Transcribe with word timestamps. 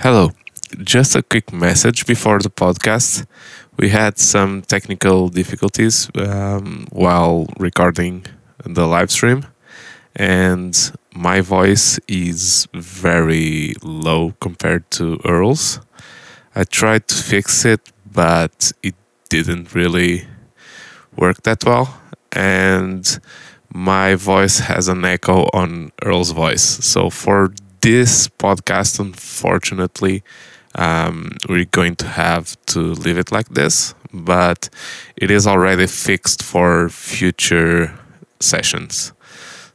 Hello. 0.00 0.30
Just 0.84 1.16
a 1.16 1.24
quick 1.24 1.52
message 1.52 2.06
before 2.06 2.38
the 2.38 2.50
podcast. 2.50 3.26
We 3.76 3.88
had 3.88 4.16
some 4.16 4.62
technical 4.62 5.28
difficulties 5.28 6.08
um, 6.14 6.86
while 6.92 7.48
recording 7.58 8.24
the 8.64 8.86
live 8.86 9.10
stream, 9.10 9.44
and 10.14 10.72
my 11.12 11.40
voice 11.40 11.98
is 12.06 12.68
very 12.74 13.74
low 13.82 14.34
compared 14.40 14.88
to 14.92 15.18
Earl's. 15.24 15.80
I 16.54 16.62
tried 16.62 17.08
to 17.08 17.16
fix 17.16 17.64
it, 17.64 17.90
but 18.06 18.70
it 18.84 18.94
didn't 19.28 19.74
really 19.74 20.28
work 21.16 21.42
that 21.42 21.64
well. 21.64 22.00
And 22.30 23.18
my 23.74 24.14
voice 24.14 24.60
has 24.60 24.86
an 24.86 25.04
echo 25.04 25.48
on 25.52 25.90
Earl's 26.04 26.30
voice. 26.30 26.62
So 26.62 27.10
for 27.10 27.52
this 27.80 28.28
podcast, 28.28 29.00
unfortunately, 29.00 30.22
um, 30.74 31.36
we're 31.48 31.64
going 31.64 31.96
to 31.96 32.06
have 32.06 32.56
to 32.66 32.80
leave 32.80 33.18
it 33.18 33.32
like 33.32 33.48
this, 33.50 33.94
but 34.12 34.68
it 35.16 35.30
is 35.30 35.46
already 35.46 35.86
fixed 35.86 36.42
for 36.42 36.88
future 36.88 37.98
sessions. 38.40 39.12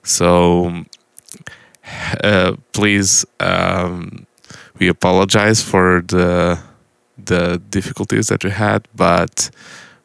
So 0.04 0.86
uh, 2.24 2.56
please, 2.72 3.26
um, 3.40 4.26
we 4.80 4.88
apologize 4.88 5.62
for 5.62 6.04
the 6.08 6.60
the 7.18 7.62
difficulties 7.70 8.28
that 8.28 8.44
we 8.44 8.50
had, 8.50 8.88
but 8.96 9.50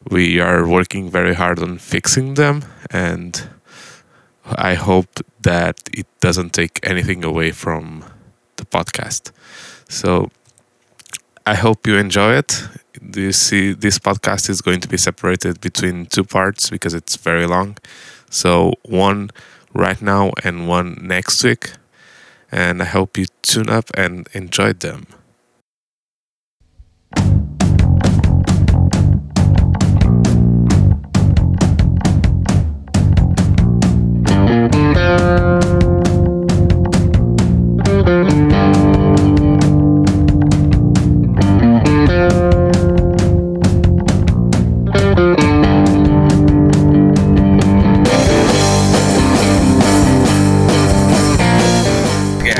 we 0.09 0.39
are 0.39 0.67
working 0.67 1.09
very 1.09 1.33
hard 1.33 1.59
on 1.59 1.77
fixing 1.77 2.35
them 2.35 2.63
and 2.91 3.49
I 4.45 4.73
hope 4.75 5.19
that 5.41 5.77
it 5.93 6.07
doesn't 6.19 6.53
take 6.53 6.79
anything 6.83 7.23
away 7.23 7.51
from 7.51 8.03
the 8.57 8.65
podcast. 8.65 9.31
So 9.87 10.29
I 11.45 11.55
hope 11.55 11.87
you 11.87 11.97
enjoy 11.97 12.33
it. 12.35 12.67
You 13.15 13.31
see, 13.31 13.73
this 13.73 13.97
podcast 13.97 14.49
is 14.49 14.61
going 14.61 14.81
to 14.81 14.87
be 14.87 14.97
separated 14.97 15.61
between 15.61 16.05
two 16.05 16.23
parts 16.23 16.69
because 16.69 16.93
it's 16.93 17.15
very 17.15 17.47
long. 17.47 17.77
So 18.29 18.73
one 18.83 19.31
right 19.73 20.01
now 20.01 20.31
and 20.43 20.67
one 20.67 20.99
next 21.01 21.43
week. 21.43 21.71
And 22.51 22.81
I 22.81 22.85
hope 22.85 23.17
you 23.17 23.25
tune 23.41 23.69
up 23.69 23.89
and 23.95 24.27
enjoy 24.33 24.73
them. 24.73 25.07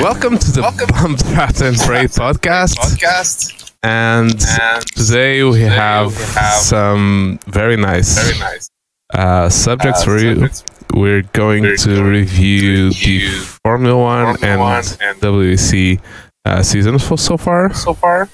Welcome 0.09 0.39
to 0.39 0.51
the 0.51 0.61
Welcome 0.61 0.87
Bump 0.89 1.19
Draft 1.19 1.61
and 1.61 1.77
Pray 1.77 2.05
podcast. 2.05 2.75
podcast. 2.77 3.71
And 3.83 4.31
And 4.59 4.85
today 4.87 5.43
we 5.43 5.61
have 5.61 6.17
we 6.17 6.23
have 6.33 6.53
some 6.61 7.39
very 7.45 7.77
nice, 7.77 8.17
Very 8.17 8.39
nice. 8.39 8.69
uh, 9.13 9.49
subjects 9.49 10.01
Uh, 10.01 10.05
for 10.05 10.17
you. 10.17 10.33
subjects. 10.33 10.63
We're 10.95 11.21
going 11.33 11.61
We're 11.63 11.77
to 11.77 11.95
going 11.95 12.07
review 12.09 12.89
the 12.89 13.29
Formula 13.63 13.95
One 14.01 14.35
Formula 14.37 14.51
and 14.51 14.59
One 14.59 14.83
and 15.01 15.21
WEC 15.21 15.99
uh, 16.45 16.63
seasons 16.63 17.03
for 17.07 17.17
so 17.17 17.37
far, 17.37 17.71
so 17.75 17.93
far. 17.93 18.27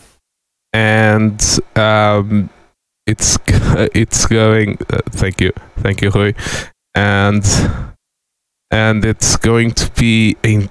and 0.72 1.38
um, 1.76 2.50
it's 3.06 3.38
it's 3.94 4.26
going. 4.28 4.78
Uh, 4.90 5.00
thank 5.12 5.42
you, 5.42 5.52
thank 5.84 6.02
you, 6.02 6.10
Rui, 6.12 6.34
and 6.96 7.44
and 8.72 9.04
it's 9.04 9.36
going 9.36 9.72
to 9.72 9.92
be 9.92 10.38
a 10.46 10.70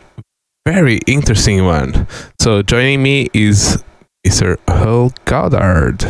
very 0.67 0.99
interesting 1.07 1.65
one. 1.65 2.07
So 2.41 2.63
joining 2.63 3.03
me 3.03 3.29
is 3.33 3.83
Mr. 4.27 4.57
Earl 4.69 5.13
Goddard. 5.25 6.03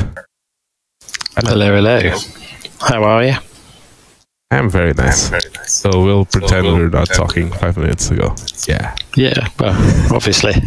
Hello, 1.36 1.74
hello. 1.74 2.10
How 2.80 3.02
are 3.04 3.24
you? 3.24 3.34
I'm 4.50 4.70
very 4.70 4.92
nice. 4.92 5.28
Very 5.30 5.42
nice. 5.56 5.72
So 5.72 6.04
we'll 6.04 6.26
pretend 6.26 6.66
we'll 6.66 6.76
we're 6.76 6.88
not 6.88 7.08
pretend 7.08 7.28
talking 7.28 7.50
we're 7.50 7.58
five 7.58 7.76
minutes 7.76 8.10
ago. 8.10 8.36
Yeah. 8.68 8.94
Yeah, 9.16 9.48
well, 9.58 9.74
obviously. 10.14 10.52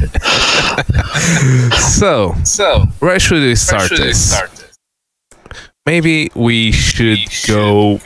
So 1.77 2.35
So, 2.43 2.85
where 2.99 3.19
should 3.19 3.41
we 3.41 3.55
start 3.55 3.83
should 3.89 3.99
we 3.99 4.05
this? 4.07 4.31
start 4.33 4.51
this? 4.51 4.77
Maybe 5.85 6.29
we 6.35 6.71
should 6.73 7.19
We 7.19 7.25
should 7.29 7.53
go 7.53 7.99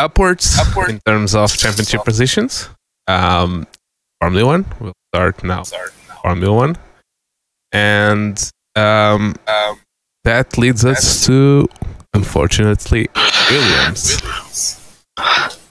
upwards 0.00 0.58
upward 0.58 0.90
in 0.90 1.00
terms 1.06 1.34
of 1.36 1.56
championship 1.56 2.04
positions. 2.04 2.68
Um, 3.06 3.66
Formula 4.20 4.46
One. 4.46 4.64
We'll 4.80 4.92
start 5.14 5.42
now. 5.44 5.62
Start 5.62 5.92
now. 6.08 6.16
Formula 6.22 6.54
One, 6.54 6.76
and 7.72 8.50
um, 8.76 9.34
Um, 9.46 9.78
that 10.24 10.58
leads 10.58 10.84
us 10.84 11.24
to, 11.26 11.66
unfortunately, 12.14 13.08
Williams. 13.50 14.20
Williams. 14.22 15.04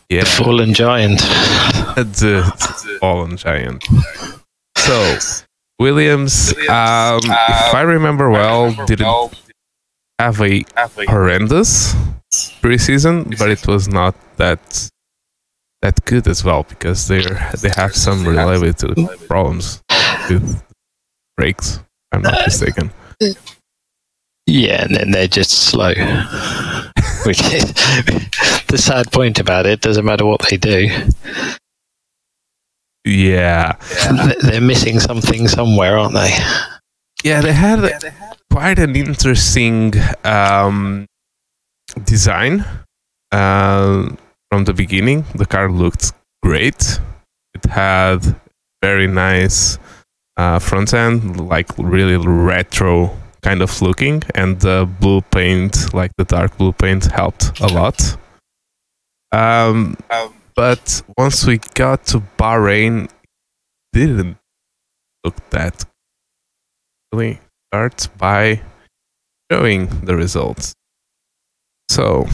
Yeah, 0.09 0.22
The 0.24 0.25
fallen 0.25 0.74
giant. 0.74 1.19
the 1.96 2.97
fallen 3.02 3.35
giant. 3.38 3.84
So 4.78 5.18
Williams, 5.79 6.53
um, 6.69 7.19
if 7.24 7.74
I 7.75 7.81
remember 7.81 8.29
well, 8.29 8.72
didn't 8.85 9.06
well, 9.06 9.31
have 10.19 10.41
a 10.41 10.64
have 10.75 10.97
a 10.97 11.06
horrendous 11.06 11.94
preseason, 12.62 13.38
but 13.38 13.50
it 13.50 13.68
was 13.68 13.88
not 13.90 14.16
that 14.38 14.90
that 15.82 16.04
good 16.06 16.28
as 16.28 16.44
well 16.44 16.64
because 16.64 17.08
they 17.08 17.22
they 17.62 17.70
have 17.76 17.96
some 17.96 18.26
reliability 18.26 19.08
problems 19.28 19.82
with 20.30 20.62
brakes. 21.38 21.80
I'm 22.12 22.22
not 22.22 22.46
mistaken. 22.46 22.92
Yeah, 24.46 24.84
and 24.86 24.96
then 24.96 25.12
they're 25.12 25.28
just 25.28 25.52
slow. 25.52 25.94
Which 27.26 27.42
is 27.54 27.74
the 28.68 28.78
sad 28.78 29.12
point 29.12 29.40
about 29.40 29.66
it. 29.66 29.82
Doesn't 29.82 30.06
matter 30.06 30.26
what 30.26 30.42
they 30.50 30.56
do, 30.58 30.88
Yeah, 33.06 33.76
they're 34.42 34.62
missing 34.62 35.00
something 35.00 35.48
somewhere, 35.48 35.98
aren't 35.98 36.14
they? 36.14 36.32
yeah, 37.24 37.42
they 37.42 37.52
had 37.54 38.14
quite 38.52 38.80
an 38.80 38.96
interesting 38.96 39.94
um, 40.24 41.06
design 42.06 42.66
uh, 43.32 44.09
from 44.50 44.66
the 44.66 44.74
beginning. 44.74 45.25
The 45.35 45.46
car 45.46 45.69
looked 45.72 46.13
great. 46.41 47.00
It 47.53 47.66
had 47.69 48.35
very 48.81 49.08
nice 49.08 49.80
uh, 50.38 50.59
front 50.59 50.94
end, 50.94 51.47
like 51.47 51.69
really 51.78 52.18
retro 52.18 53.16
kind 53.41 53.62
of 53.62 53.81
looking, 53.81 54.24
and 54.35 54.59
the 54.59 54.88
blue 55.00 55.22
paint, 55.22 55.94
like 55.94 56.12
the 56.18 56.25
dark 56.25 56.58
blue 56.58 56.74
paint, 56.74 57.06
helped 57.06 57.59
a 57.59 57.68
lot. 57.68 58.18
Um, 59.31 59.97
Um, 60.09 60.34
but 60.56 61.02
once 61.18 61.46
we 61.46 61.59
got 61.75 62.06
to 62.08 62.22
Bahrain, 62.38 63.06
it 63.06 63.12
didn't 63.94 64.38
look 65.24 65.35
that 65.50 65.85
really 67.12 67.40
start 67.68 68.08
by 68.18 68.62
showing 69.52 69.88
the 70.06 70.16
results. 70.16 70.74
So 71.90 72.28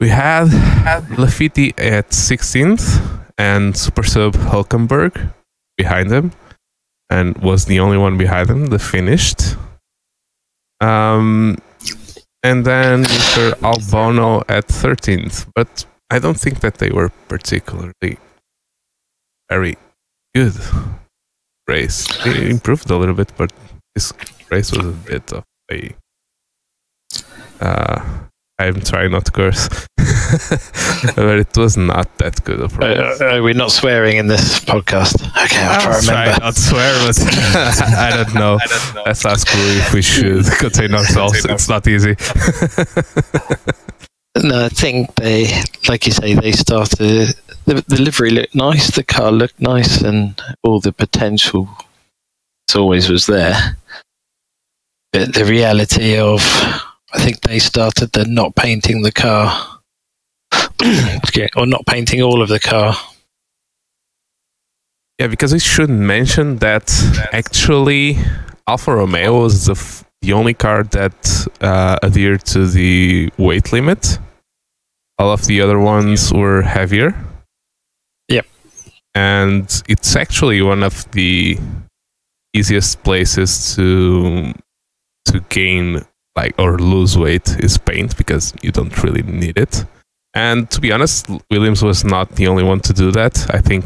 we 0.00 0.08
had 0.08 0.48
Latifi 1.16 1.72
at 1.78 2.10
16th 2.10 3.24
and 3.36 3.76
Super 3.76 4.02
Sub 4.02 4.34
Hulkenberg 4.34 5.32
behind 5.76 6.10
him, 6.10 6.32
and 7.10 7.36
was 7.38 7.64
the 7.64 7.80
only 7.80 7.96
one 7.98 8.16
behind 8.16 8.50
him 8.50 8.66
that 8.66 8.80
finished. 8.80 9.56
Um, 10.80 11.58
and 12.42 12.64
then 12.64 13.04
Mr. 13.04 13.52
Albono 13.60 14.44
at 14.48 14.68
13th, 14.68 15.50
but 15.54 15.84
I 16.10 16.18
don't 16.18 16.38
think 16.38 16.60
that 16.60 16.78
they 16.78 16.90
were 16.90 17.10
particularly 17.28 18.18
very 19.50 19.76
good 20.34 20.54
race. 21.66 22.06
They 22.24 22.50
improved 22.50 22.90
a 22.90 22.96
little 22.96 23.14
bit, 23.14 23.32
but 23.36 23.52
this 23.94 24.12
race 24.50 24.72
was 24.72 24.86
a 24.86 24.92
bit 24.92 25.32
of 25.32 25.44
a. 25.70 25.94
Uh, 27.60 28.27
I'm 28.58 28.80
trying 28.80 29.12
not 29.12 29.24
to 29.26 29.30
curse, 29.32 29.68
but 31.16 31.38
it 31.38 31.56
was 31.56 31.76
not 31.76 32.18
that 32.18 32.42
good 32.44 32.60
of 32.60 32.74
a 32.74 32.78
race. 32.78 33.20
Uh, 33.20 33.24
uh, 33.36 33.42
we're 33.42 33.54
not 33.54 33.70
swearing 33.70 34.16
in 34.16 34.26
this 34.26 34.58
podcast. 34.60 35.14
Okay, 35.44 35.62
I'll 35.62 35.80
try 35.80 35.92
I'll 35.94 36.00
to 36.00 36.06
try 36.06 36.24
remember. 36.24 36.44
not 36.44 36.54
swear, 36.56 37.06
but 37.06 37.18
I 37.96 38.10
don't 38.16 38.34
know. 38.34 38.58
I 38.60 38.66
don't 38.66 38.94
know. 38.96 39.02
Let's 39.06 39.24
ask 39.24 39.46
Rui 39.54 39.76
if 39.78 39.94
we 39.94 40.02
should 40.02 40.44
contain 40.58 40.92
ourselves. 40.94 41.44
It's 41.44 41.68
not 41.68 41.86
easy. 41.86 42.16
No, 44.42 44.66
I 44.66 44.68
think 44.68 45.14
they, 45.16 45.50
like 45.88 46.06
you 46.06 46.12
say, 46.12 46.34
they 46.34 46.52
started. 46.52 47.34
The, 47.64 47.84
the 47.88 48.00
livery 48.00 48.30
looked 48.30 48.54
nice, 48.54 48.90
the 48.94 49.02
car 49.02 49.32
looked 49.32 49.60
nice, 49.60 50.00
and 50.00 50.40
all 50.62 50.80
the 50.80 50.92
potential 50.92 51.68
always 52.74 53.08
was 53.08 53.26
there. 53.26 53.76
But 55.12 55.34
the 55.34 55.44
reality 55.44 56.18
of, 56.18 56.40
I 57.12 57.18
think 57.24 57.40
they 57.40 57.58
started 57.58 58.12
the 58.12 58.24
not 58.26 58.54
painting 58.54 59.02
the 59.02 59.12
car, 59.12 59.80
or 61.56 61.66
not 61.66 61.86
painting 61.86 62.22
all 62.22 62.42
of 62.42 62.48
the 62.48 62.60
car. 62.60 62.94
Yeah, 65.18 65.26
because 65.26 65.52
we 65.52 65.58
should 65.58 65.90
mention 65.90 66.58
that 66.58 66.92
actually 67.32 68.18
Alfa 68.68 68.94
Romeo 68.94 69.42
was 69.42 69.66
the, 69.66 69.72
f- 69.72 70.04
the 70.22 70.32
only 70.32 70.54
car 70.54 70.84
that 70.84 71.48
uh, 71.60 71.98
adhered 72.02 72.44
to 72.46 72.66
the 72.66 73.30
weight 73.36 73.72
limit. 73.72 74.18
All 75.18 75.32
of 75.32 75.46
the 75.46 75.60
other 75.60 75.80
ones 75.80 76.32
were 76.32 76.62
heavier. 76.62 77.14
Yep. 78.28 78.46
And 79.14 79.82
it's 79.88 80.14
actually 80.14 80.62
one 80.62 80.84
of 80.84 81.10
the 81.10 81.58
easiest 82.54 83.02
places 83.02 83.74
to 83.74 84.52
to 85.24 85.40
gain 85.48 86.04
like 86.38 86.54
or 86.58 86.78
lose 86.78 87.18
weight 87.18 87.48
is 87.66 87.78
paint 87.78 88.16
because 88.16 88.54
you 88.62 88.70
don't 88.70 88.94
really 89.02 89.22
need 89.22 89.56
it. 89.58 89.84
And 90.34 90.70
to 90.70 90.80
be 90.80 90.92
honest, 90.92 91.26
Williams 91.50 91.82
was 91.82 92.04
not 92.04 92.26
the 92.36 92.46
only 92.46 92.62
one 92.62 92.80
to 92.80 92.92
do 92.92 93.10
that. 93.12 93.34
I 93.52 93.60
think 93.68 93.82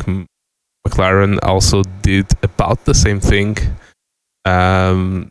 McLaren 0.87 1.39
also 1.43 1.83
did 2.03 2.27
about 2.43 2.85
the 2.85 2.95
same 2.95 3.21
thing. 3.21 3.57
Um, 4.45 5.31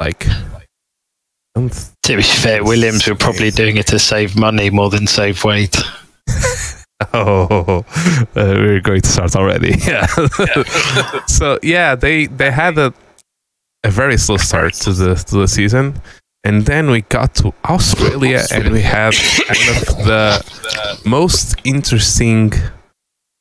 like, 0.00 0.26
to 1.54 2.16
be 2.16 2.22
fair, 2.22 2.64
Williams 2.64 3.06
were 3.06 3.14
probably 3.14 3.50
doing 3.50 3.76
it 3.76 3.86
to 3.88 3.98
save 3.98 4.36
money 4.36 4.68
more 4.70 4.90
than 4.90 5.06
save 5.06 5.44
weight. 5.44 5.76
oh, 7.12 7.84
uh, 8.20 8.24
we're 8.34 8.80
going 8.80 9.02
to 9.02 9.08
start 9.08 9.36
already. 9.36 9.74
Yeah. 9.86 10.06
so 11.26 11.58
yeah, 11.62 11.94
they 11.94 12.26
they 12.26 12.50
had 12.50 12.78
a 12.78 12.92
a 13.84 13.90
very 13.90 14.16
slow 14.16 14.38
start 14.38 14.74
to 14.84 14.92
the 14.92 15.14
to 15.14 15.36
the 15.42 15.48
season, 15.48 15.94
and 16.46 16.64
then 16.64 16.88
we 16.92 17.02
got 17.02 17.34
to 17.34 17.52
Australia 17.64 18.40
and 18.54 18.70
we 18.70 18.80
had 18.80 19.12
one 19.48 19.68
of 19.74 19.86
the 20.06 21.00
most 21.04 21.56
interesting 21.64 22.52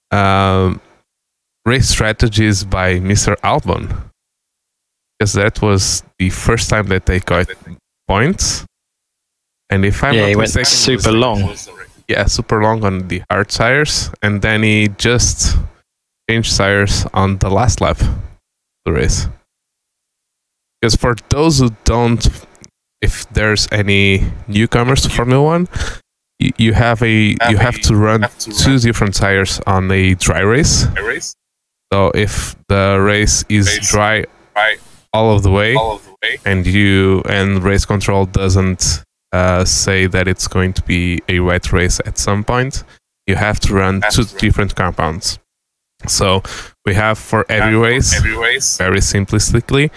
um, 0.10 0.82
race 1.68 1.90
strategies 1.90 2.64
by 2.64 2.96
Mr. 2.96 3.36
Albon, 3.42 4.10
because 5.20 5.34
that 5.34 5.62
was 5.62 6.02
the 6.18 6.32
first 6.32 6.68
time 6.72 6.88
that 6.88 7.06
they 7.06 7.20
got 7.20 7.48
points. 8.08 8.66
And 9.70 9.86
if 9.86 10.04
I'm 10.04 10.16
yeah, 10.16 10.32
not 10.32 10.40
mistaken, 10.40 10.66
super 10.66 11.12
long. 11.12 11.56
yeah, 12.08 12.26
super 12.26 12.60
long 12.64 12.84
on 12.84 13.08
the 13.08 13.22
hard 13.30 13.50
tires, 13.50 14.10
and 14.24 14.42
then 14.42 14.64
he 14.64 14.88
just 14.98 15.56
changed 16.28 16.58
tires 16.58 17.06
on 17.14 17.38
the 17.38 17.52
last 17.52 17.82
lap 17.82 18.02
of 18.02 18.10
the 18.86 18.94
race. 18.94 19.28
Because 20.82 20.96
for 20.96 21.16
those 21.30 21.60
who 21.60 21.70
don't, 21.84 22.28
if 23.06 23.14
there's 23.34 23.68
any 23.72 24.24
newcomers 24.48 25.02
to 25.04 25.10
Formula 25.10 25.42
One, 25.44 25.68
you, 26.40 26.52
you 26.58 26.74
have 26.74 27.02
a 27.04 27.14
you 27.52 27.58
have 27.58 27.80
to 27.88 27.96
run 27.96 28.22
two 28.40 28.78
different 28.80 29.14
tires 29.16 29.62
on 29.66 29.90
a 29.92 30.16
dry 30.16 30.42
race. 30.42 30.86
So 31.94 32.12
if 32.16 32.56
the 32.68 33.00
race 33.00 33.46
is 33.48 33.66
dry 33.92 34.26
all 35.14 35.36
of 35.36 35.44
the 35.44 35.52
way, 35.52 35.76
and 36.46 36.66
you 36.66 37.22
and 37.30 37.64
race 37.64 37.86
control 37.86 38.26
doesn't 38.26 39.04
uh, 39.32 39.64
say 39.66 40.08
that 40.08 40.28
it's 40.28 40.48
going 40.48 40.74
to 40.74 40.82
be 40.84 41.20
a 41.30 41.40
wet 41.40 41.72
race 41.72 41.98
at 42.06 42.18
some 42.18 42.44
point, 42.44 42.84
you 43.28 43.36
have 43.36 43.60
to 43.62 43.74
run 43.74 44.02
two 44.12 44.24
different 44.40 44.76
compounds. 44.76 45.40
So 46.08 46.42
we 46.86 46.94
have 46.96 47.18
for 47.18 47.46
every 47.50 47.78
race, 47.78 48.12
very 48.78 49.00
simplistically, 49.00 49.90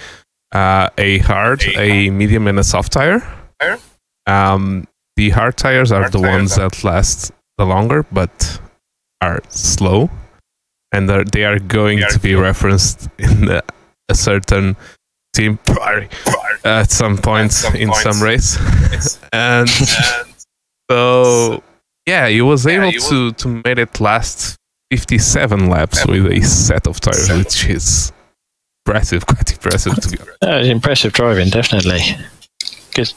uh, 0.52 0.88
a 0.98 1.18
hard, 1.18 1.62
a 1.76 2.10
medium, 2.10 2.46
and 2.46 2.58
a 2.58 2.64
soft 2.64 2.92
tire. 2.92 3.22
Um, 4.26 4.86
the 5.16 5.30
hard 5.30 5.56
tires 5.56 5.90
are 5.90 6.08
the 6.10 6.20
ones 6.20 6.56
that 6.56 6.84
last 6.84 7.32
the 7.56 7.64
longer, 7.64 8.04
but 8.12 8.60
are 9.20 9.40
slow, 9.48 10.10
and 10.92 11.08
they 11.08 11.44
are 11.44 11.58
going 11.58 12.00
to 12.10 12.18
be 12.20 12.34
referenced 12.34 13.08
in 13.18 13.46
the, 13.46 13.62
a 14.08 14.14
certain 14.14 14.76
team 15.34 15.58
at 16.64 16.90
some 16.90 17.18
point 17.18 17.52
in 17.74 17.92
some 17.94 18.22
race. 18.22 18.58
and 19.32 19.68
so, 20.90 21.62
yeah, 22.06 22.28
he 22.28 22.40
was 22.40 22.66
able 22.66 22.92
to 22.92 23.32
to 23.32 23.48
make 23.48 23.78
it 23.78 24.00
last 24.00 24.56
57 24.90 25.68
laps 25.68 26.06
with 26.06 26.26
a 26.26 26.40
set 26.42 26.86
of 26.86 27.00
tires, 27.00 27.30
which 27.30 27.66
is 27.66 28.12
impressive, 28.88 29.26
quite 29.26 29.52
impressive 29.52 29.94
to 29.96 30.08
be 30.08 30.18
honest. 30.42 30.70
Impressive 30.70 31.12
driving, 31.12 31.50
definitely. 31.50 32.00
Good. 32.94 33.12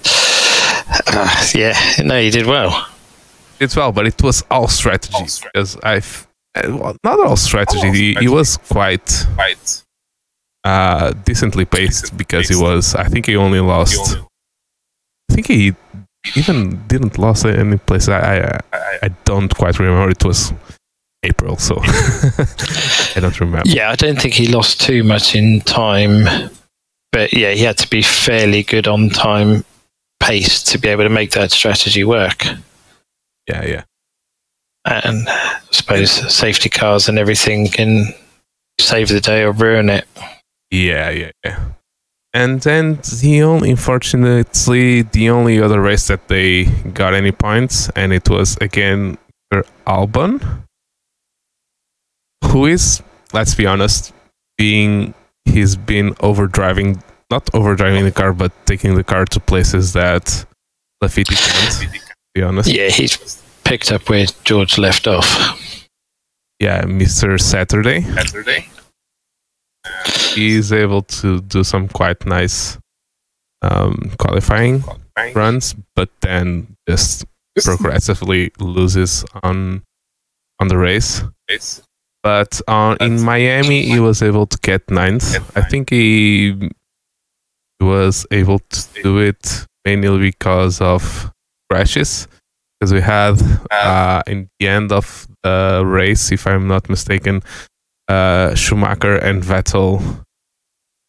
Uh, 1.08 1.46
yeah, 1.56 1.78
no, 2.04 2.18
you 2.20 2.32
did 2.32 2.46
well. 2.46 2.88
Did 3.60 3.76
well, 3.76 3.92
but 3.92 4.06
it 4.08 4.22
was 4.22 4.44
all 4.52 4.68
strategy 4.68 5.26
because 5.44 5.78
I've 5.84 6.28
uh, 6.56 6.78
well, 6.78 6.98
not 7.04 7.20
all 7.20 7.38
strategy. 7.38 7.92
He, 7.92 8.14
he 8.20 8.28
was 8.28 8.58
quite 8.58 9.26
uh, 10.64 11.14
decently 11.24 11.66
paced 11.66 12.18
because 12.18 12.50
he 12.50 12.56
was. 12.56 12.96
I 12.96 13.06
think 13.06 13.28
he 13.28 13.36
only 13.36 13.62
lost. 13.62 14.18
I 15.30 15.34
think 15.34 15.48
he 15.48 15.74
even 16.36 16.86
didn't 16.88 17.18
lose 17.18 17.46
any 17.46 17.78
place. 17.78 18.10
I, 18.10 18.60
I 18.74 19.00
I 19.04 19.10
don't 19.24 19.56
quite 19.56 19.80
remember. 19.80 20.10
It 20.10 20.26
was 20.26 20.54
April, 21.24 21.58
so 21.58 21.76
I 21.82 23.20
don't 23.20 23.40
remember. 23.40 23.70
Yeah, 23.70 23.92
I 23.92 23.96
don't 23.96 24.20
think 24.20 24.34
he 24.34 24.48
lost 24.48 24.82
too 24.82 25.04
much 25.04 25.36
in 25.36 25.62
time, 25.62 26.50
but 27.12 27.34
yeah, 27.34 27.52
he 27.52 27.64
had 27.64 27.78
to 27.78 27.90
be 27.90 28.02
fairly 28.02 28.64
good 28.64 28.88
on 28.88 29.10
time 29.10 29.64
pace 30.20 30.64
to 30.64 30.78
be 30.78 30.88
able 30.88 31.04
to 31.04 31.10
make 31.10 31.32
that 31.32 31.52
strategy 31.52 32.04
work. 32.04 32.46
Yeah, 33.48 33.66
yeah. 33.66 33.84
And 34.86 35.28
I 35.28 35.60
suppose 35.70 36.12
safety 36.34 36.70
cars 36.70 37.08
and 37.08 37.20
everything 37.20 37.68
can 37.68 38.14
save 38.80 39.10
the 39.10 39.22
day 39.22 39.44
or 39.44 39.52
ruin 39.52 39.90
it. 39.90 40.08
Yeah, 40.72 41.10
yeah, 41.12 41.32
yeah. 41.44 41.60
And 42.34 42.62
then 42.62 43.00
the 43.22 43.44
only, 43.44 43.72
unfortunately, 43.72 45.02
the 45.02 45.30
only 45.30 45.62
other 45.62 45.82
race 45.82 46.08
that 46.08 46.30
they 46.30 46.64
got 46.94 47.14
any 47.14 47.32
points, 47.32 47.90
and 47.90 48.14
it 48.14 48.30
was 48.30 48.58
again 48.62 49.18
for 49.52 49.66
Albon, 49.86 50.64
who 52.52 52.66
is, 52.66 53.02
let's 53.34 53.56
be 53.56 53.66
honest, 53.66 54.14
being 54.58 55.14
he's 55.46 55.76
been 55.76 56.14
overdriving, 56.16 57.02
not 57.30 57.46
overdriving 57.48 58.04
the 58.04 58.12
car, 58.12 58.34
but 58.34 58.52
taking 58.66 58.96
the 58.96 59.04
car 59.04 59.26
to 59.26 59.40
places 59.40 59.94
that 59.94 60.46
Latifi 61.04 61.36
can't. 61.36 62.02
Be 62.34 62.44
honest, 62.44 62.70
Yeah, 62.72 62.90
he's 62.90 63.42
picked 63.64 63.92
up 63.92 64.10
where 64.10 64.26
George 64.44 64.78
left 64.78 65.08
off. 65.08 65.88
yeah, 66.60 66.84
Mr. 66.84 67.40
Saturday. 67.40 68.02
Saturday. 68.02 68.68
He's 70.36 70.72
able 70.72 71.02
to 71.04 71.42
do 71.42 71.64
some 71.64 71.88
quite 71.88 72.26
nice 72.26 72.78
um, 73.62 74.12
qualifying 74.18 74.84
runs, 75.36 75.76
but 75.96 76.10
then 76.22 76.76
just 76.88 77.26
progressively 77.64 78.52
loses 78.60 79.26
on 79.44 79.84
on 80.60 80.68
the 80.68 80.78
race. 80.78 81.24
race. 81.50 81.82
But 82.24 82.62
uh, 82.68 82.96
in 83.00 83.22
Miami, 83.22 83.84
he 83.84 84.00
was 84.00 84.22
able 84.22 84.46
to 84.46 84.58
get 84.62 84.90
ninth. 84.92 85.36
I 85.58 85.62
think 85.62 85.90
he 85.90 86.70
was 87.80 88.26
able 88.30 88.60
to 88.60 89.02
do 89.02 89.18
it 89.18 89.66
mainly 89.86 90.20
because 90.20 90.82
of 90.82 91.32
crashes. 91.70 92.28
Because 92.80 92.94
we 92.94 93.02
had 93.02 93.42
uh, 93.72 94.24
in 94.28 94.50
the 94.60 94.68
end 94.68 94.92
of 94.92 95.28
the 95.44 95.84
race, 95.86 96.32
if 96.32 96.48
I'm 96.48 96.68
not 96.68 96.90
mistaken, 96.90 97.42
uh, 98.08 98.56
Schumacher 98.56 99.16
and 99.18 99.44
Vettel 99.44 100.24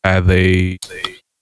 had 0.04 0.30
a 0.30 0.78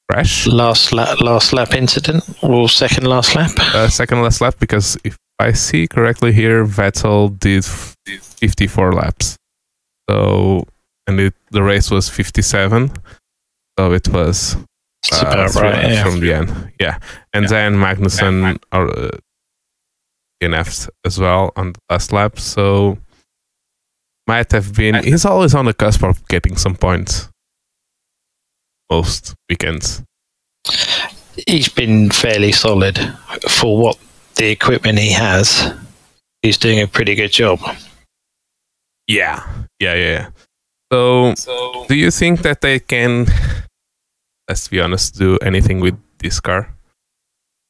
crash. 0.08 0.46
Last 0.46 0.92
lap, 0.92 1.20
last 1.20 1.52
lap 1.52 1.74
incident 1.74 2.24
or 2.42 2.68
second 2.68 3.06
last 3.06 3.34
lap? 3.34 3.50
Uh, 3.58 3.88
second 3.88 4.22
last 4.22 4.40
lap 4.40 4.54
because 4.58 4.96
if 5.04 5.16
I 5.38 5.52
see 5.52 5.88
correctly 5.88 6.32
here, 6.32 6.64
Vettel 6.64 7.38
did 7.38 7.64
54 7.64 8.92
laps. 8.92 9.36
So 10.10 10.64
and 11.06 11.20
it, 11.20 11.34
the 11.50 11.62
race 11.62 11.90
was 11.90 12.08
57. 12.08 12.92
So 13.78 13.92
it 13.92 14.08
was 14.08 14.56
uh, 15.12 15.48
right. 15.54 15.90
Yeah. 15.90 16.04
from 16.04 16.20
the 16.20 16.34
end. 16.34 16.72
Yeah, 16.80 16.98
and 17.32 17.48
then 17.48 17.74
Magnussen 17.74 18.58
uh, 18.72 19.10
DNF'd 20.42 20.90
as 21.06 21.18
well 21.18 21.52
on 21.56 21.72
the 21.72 21.80
last 21.88 22.12
lap. 22.12 22.38
So 22.38 22.98
might 24.26 24.50
have 24.52 24.74
been. 24.74 25.02
He's 25.04 25.24
always 25.24 25.54
on 25.54 25.66
the 25.66 25.74
cusp 25.74 26.02
of 26.02 26.26
getting 26.28 26.56
some 26.56 26.74
points. 26.74 27.28
Most 28.90 29.34
weekends. 29.48 30.02
He's 31.46 31.68
been 31.68 32.10
fairly 32.10 32.52
solid 32.52 32.98
for 33.48 33.78
what 33.78 33.98
the 34.34 34.50
equipment 34.50 34.98
he 34.98 35.12
has. 35.12 35.72
He's 36.42 36.58
doing 36.58 36.80
a 36.80 36.86
pretty 36.86 37.14
good 37.14 37.32
job. 37.32 37.60
Yeah, 39.06 39.59
yeah, 39.80 39.94
yeah. 39.94 40.10
yeah. 40.10 40.28
So, 40.92 41.34
do 41.88 41.94
you 41.94 42.10
think 42.10 42.42
that 42.42 42.60
they 42.60 42.80
can 42.80 43.26
let's 44.50 44.66
be 44.66 44.80
honest, 44.80 45.14
do 45.14 45.38
anything 45.38 45.78
with 45.78 45.96
this 46.18 46.40
car. 46.40 46.74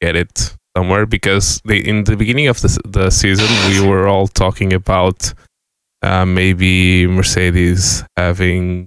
Get 0.00 0.16
it 0.16 0.56
somewhere 0.74 1.04
because 1.04 1.60
they, 1.66 1.76
in 1.76 2.04
the 2.04 2.16
beginning 2.16 2.48
of 2.48 2.58
the, 2.62 2.80
the 2.86 3.10
season, 3.10 3.48
we 3.68 3.86
were 3.88 4.08
all 4.08 4.26
talking 4.26 4.72
about 4.72 5.34
uh, 6.00 6.24
maybe 6.24 7.06
Mercedes 7.06 8.02
having 8.16 8.86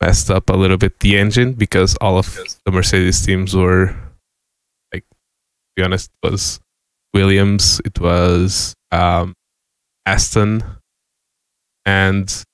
messed 0.00 0.30
up 0.30 0.48
a 0.48 0.54
little 0.54 0.78
bit 0.78 0.98
the 1.00 1.18
engine 1.18 1.52
because 1.52 1.96
all 2.00 2.16
of 2.16 2.38
the 2.64 2.72
Mercedes 2.72 3.24
teams 3.26 3.54
were, 3.54 3.94
like, 4.94 5.04
to 5.10 5.72
be 5.76 5.82
honest, 5.82 6.10
it 6.22 6.30
was 6.30 6.60
Williams, 7.12 7.78
it 7.84 8.00
was 8.00 8.74
um, 8.90 9.34
Aston, 10.06 10.64
and 11.86 12.44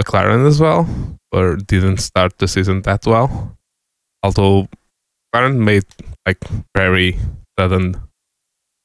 McLaren 0.00 0.46
as 0.46 0.60
well, 0.60 0.88
or 1.32 1.56
didn't 1.56 1.98
start 1.98 2.38
the 2.38 2.48
season 2.48 2.82
that 2.82 3.04
well. 3.04 3.56
Although 4.22 4.68
McLaren 5.34 5.58
made 5.58 5.84
like 6.24 6.42
very 6.76 7.18
sudden 7.58 8.00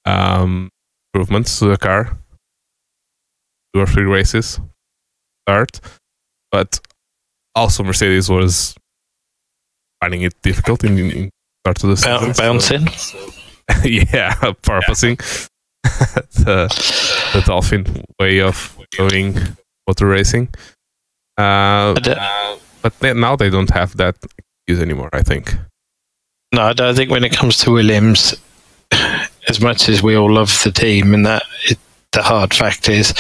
um, 0.05 0.69
improvements 1.13 1.59
to 1.59 1.65
the 1.65 1.77
car, 1.77 2.17
two 3.73 3.81
or 3.81 3.85
three 3.85 4.03
races 4.03 4.59
start, 5.47 5.79
but 6.51 6.79
also 7.55 7.83
Mercedes 7.83 8.29
was 8.29 8.75
finding 10.01 10.23
it 10.23 10.33
difficult 10.41 10.83
in, 10.83 10.97
in 10.97 11.29
start 11.63 11.83
of 11.83 11.89
the 11.89 11.97
season. 11.97 12.33
Bouncing, 12.33 12.87
so, 12.87 13.19
yeah, 13.83 14.33
porpoising 14.63 15.17
the, 15.83 16.67
the 17.33 17.41
dolphin 17.45 17.85
way 18.19 18.41
of 18.41 18.77
doing 18.91 19.35
motor 19.91 20.07
racing. 20.07 20.47
Uh, 21.37 21.93
but, 21.93 22.07
uh, 22.07 22.57
but 22.81 22.99
they, 22.99 23.13
now 23.13 23.35
they 23.35 23.49
don't 23.49 23.69
have 23.71 23.97
that 23.97 24.15
excuse 24.37 24.81
anymore. 24.81 25.09
I 25.11 25.21
think. 25.21 25.53
No, 26.53 26.63
I 26.63 26.73
don't 26.73 26.95
think 26.95 27.11
when 27.11 27.23
it 27.23 27.33
comes 27.33 27.57
to 27.59 27.71
Williams, 27.71 28.35
as 29.49 29.59
much 29.61 29.89
as 29.89 30.01
we 30.01 30.15
all 30.15 30.31
love 30.31 30.61
the 30.63 30.71
team, 30.71 31.13
and 31.13 31.25
that 31.25 31.43
it, 31.65 31.77
the 32.11 32.21
hard 32.21 32.53
fact 32.53 32.89
is 32.89 33.13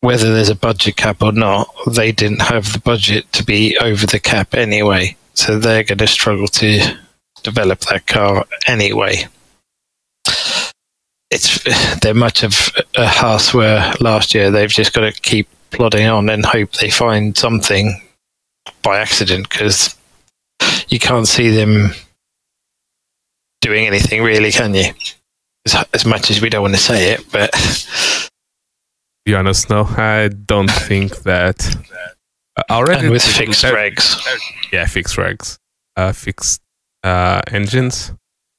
whether 0.00 0.32
there's 0.32 0.48
a 0.48 0.54
budget 0.54 0.96
cap 0.96 1.22
or 1.22 1.32
not, 1.32 1.68
they 1.86 2.12
didn't 2.12 2.42
have 2.42 2.72
the 2.72 2.80
budget 2.80 3.30
to 3.32 3.44
be 3.44 3.76
over 3.78 4.06
the 4.06 4.20
cap 4.20 4.54
anyway. 4.54 5.16
So 5.34 5.58
they're 5.58 5.84
going 5.84 5.98
to 5.98 6.06
struggle 6.06 6.48
to 6.48 6.98
develop 7.42 7.80
that 7.80 8.06
car 8.06 8.46
anyway. 8.66 9.26
It's 11.30 11.62
they're 12.00 12.14
much 12.14 12.42
of 12.42 12.70
a 12.96 13.06
house 13.06 13.54
where 13.54 13.92
last 14.00 14.34
year 14.34 14.50
they've 14.50 14.70
just 14.70 14.92
got 14.92 15.02
to 15.02 15.12
keep 15.20 15.48
plodding 15.70 16.06
on 16.06 16.28
and 16.28 16.44
hope 16.44 16.72
they 16.72 16.90
find 16.90 17.36
something 17.36 18.00
by 18.82 18.98
accident 18.98 19.48
because 19.48 19.96
you 20.88 20.98
can't 20.98 21.28
see 21.28 21.50
them 21.50 21.90
doing 23.60 23.86
anything 23.86 24.22
really, 24.22 24.50
can 24.50 24.74
you? 24.74 24.92
As, 25.66 25.84
as 25.92 26.06
much 26.06 26.30
as 26.30 26.40
we 26.40 26.48
don't 26.48 26.62
want 26.62 26.74
to 26.74 26.80
say 26.80 27.12
it, 27.12 27.24
but 27.30 27.50
be 29.24 29.34
honest, 29.34 29.68
no, 29.68 29.84
I 29.84 30.28
don't 30.28 30.70
think 30.70 31.22
that. 31.22 31.64
Uh, 32.56 32.62
already 32.70 33.02
and 33.02 33.10
with 33.10 33.22
fixed 33.22 33.64
regs, 33.64 34.16
yeah, 34.72 34.86
fixed 34.86 35.16
regs, 35.16 35.58
uh, 35.96 36.12
fixed 36.12 36.62
uh, 37.04 37.42
engines. 37.48 38.12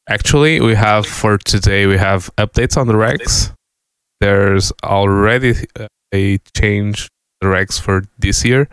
Actually, 0.10 0.60
we 0.60 0.76
have 0.76 1.06
for 1.06 1.38
today 1.38 1.86
we 1.86 1.98
have 1.98 2.30
updates 2.38 2.78
on 2.78 2.88
the 2.88 2.94
regs. 2.94 3.54
There's 4.20 4.72
already 4.84 5.54
uh, 5.80 5.88
a 6.14 6.40
change 6.56 7.08
the 7.40 7.48
regs 7.48 7.80
for 7.80 8.04
this 8.18 8.44
year 8.44 8.68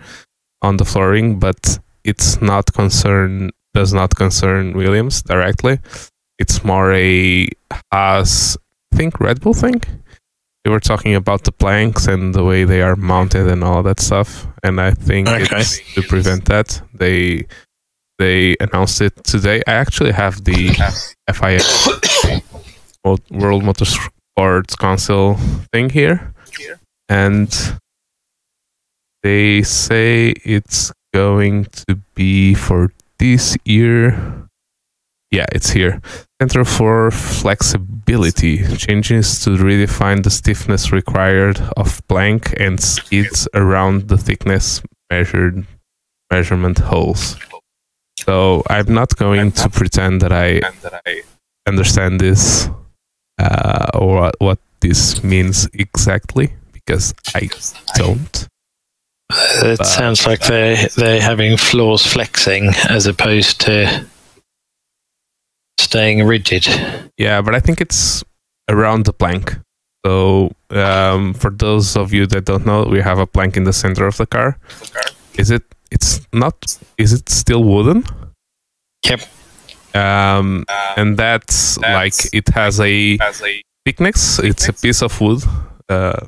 on 0.62 0.76
the 0.78 0.84
flooring, 0.84 1.38
but 1.38 1.78
it's 2.04 2.40
not 2.40 2.72
concern 2.72 3.50
does 3.74 3.92
not 3.92 4.14
concern 4.14 4.76
Williams 4.76 5.22
directly. 5.22 5.78
It's 6.38 6.64
more 6.64 6.92
a 6.92 7.48
Haas, 7.92 8.56
I 8.92 8.96
think 8.96 9.20
Red 9.20 9.40
Bull 9.40 9.54
thing. 9.54 9.82
We 10.64 10.70
were 10.72 10.80
talking 10.80 11.14
about 11.14 11.44
the 11.44 11.52
planks 11.52 12.06
and 12.06 12.34
the 12.34 12.44
way 12.44 12.64
they 12.64 12.82
are 12.82 12.96
mounted 12.96 13.46
and 13.46 13.62
all 13.62 13.82
that 13.84 14.00
stuff, 14.00 14.46
and 14.62 14.80
I 14.80 14.92
think 14.92 15.28
okay. 15.28 15.60
it's 15.60 15.94
to 15.94 16.02
prevent 16.02 16.46
that 16.46 16.82
they 16.94 17.46
they 18.18 18.56
announced 18.60 19.00
it 19.00 19.24
today. 19.24 19.62
I 19.66 19.72
actually 19.72 20.12
have 20.12 20.44
the 20.44 20.68
FIA 21.32 21.60
World 23.30 23.62
Motorsports 23.62 24.76
Council 24.78 25.36
thing 25.72 25.90
here, 25.90 26.34
and 27.08 27.48
they 29.22 29.62
say 29.62 30.30
it's 30.44 30.92
going 31.14 31.64
to 31.86 31.96
be 32.14 32.54
for 32.54 32.92
this 33.18 33.56
year. 33.64 34.48
Yeah, 35.30 35.46
it's 35.52 35.70
here. 35.70 36.00
Center 36.40 36.64
for 36.64 37.10
Flexibility 37.10 38.64
changes 38.76 39.40
to 39.44 39.50
redefine 39.50 40.22
the 40.22 40.30
stiffness 40.30 40.90
required 40.92 41.60
of 41.76 42.00
plank 42.08 42.54
and 42.58 42.80
skids 42.80 43.46
around 43.54 44.08
the 44.08 44.16
thickness 44.16 44.80
measured 45.10 45.66
measurement 46.30 46.78
holes. 46.78 47.36
So 48.24 48.62
I'm 48.68 48.92
not 48.92 49.16
going 49.16 49.52
to 49.52 49.68
pretend 49.68 50.22
that 50.22 50.32
I 50.32 50.60
understand 51.66 52.20
this 52.20 52.68
uh, 53.38 53.86
or 53.94 54.20
what, 54.20 54.34
what 54.38 54.58
this 54.80 55.22
means 55.22 55.68
exactly 55.72 56.52
because 56.72 57.14
I 57.34 57.48
don't. 57.94 58.48
It 59.30 59.78
but, 59.78 59.84
sounds 59.84 60.26
like 60.26 60.40
they're 60.40 60.88
they're 60.96 61.20
having 61.20 61.56
floors 61.58 62.06
flexing 62.06 62.70
as 62.88 63.06
opposed 63.06 63.60
to 63.62 64.06
staying 65.78 66.24
rigid. 66.24 66.66
Yeah, 67.18 67.42
but 67.42 67.54
I 67.54 67.60
think 67.60 67.80
it's 67.80 68.24
around 68.70 69.04
the 69.04 69.12
plank. 69.12 69.54
So 70.06 70.52
um, 70.70 71.34
for 71.34 71.50
those 71.50 71.96
of 71.96 72.12
you 72.12 72.26
that 72.28 72.46
don't 72.46 72.64
know, 72.64 72.84
we 72.84 73.00
have 73.02 73.18
a 73.18 73.26
plank 73.26 73.56
in 73.56 73.64
the 73.64 73.72
center 73.72 74.06
of 74.06 74.16
the 74.16 74.26
car. 74.26 74.56
Is 75.36 75.50
it? 75.50 75.62
It's 75.90 76.20
not. 76.32 76.78
Is 76.96 77.12
it 77.12 77.28
still 77.28 77.64
wooden? 77.64 78.04
Yep. 79.04 79.20
Um, 79.94 80.64
and 80.96 81.16
that's, 81.16 81.76
that's 81.76 82.24
like 82.24 82.34
it 82.34 82.48
has 82.48 82.78
a, 82.80 83.16
has 83.18 83.42
a 83.42 83.62
thickness. 83.84 84.38
It's 84.38 84.68
a 84.68 84.72
piece 84.72 85.02
of 85.02 85.18
wood. 85.20 85.42
Uh, 85.88 86.20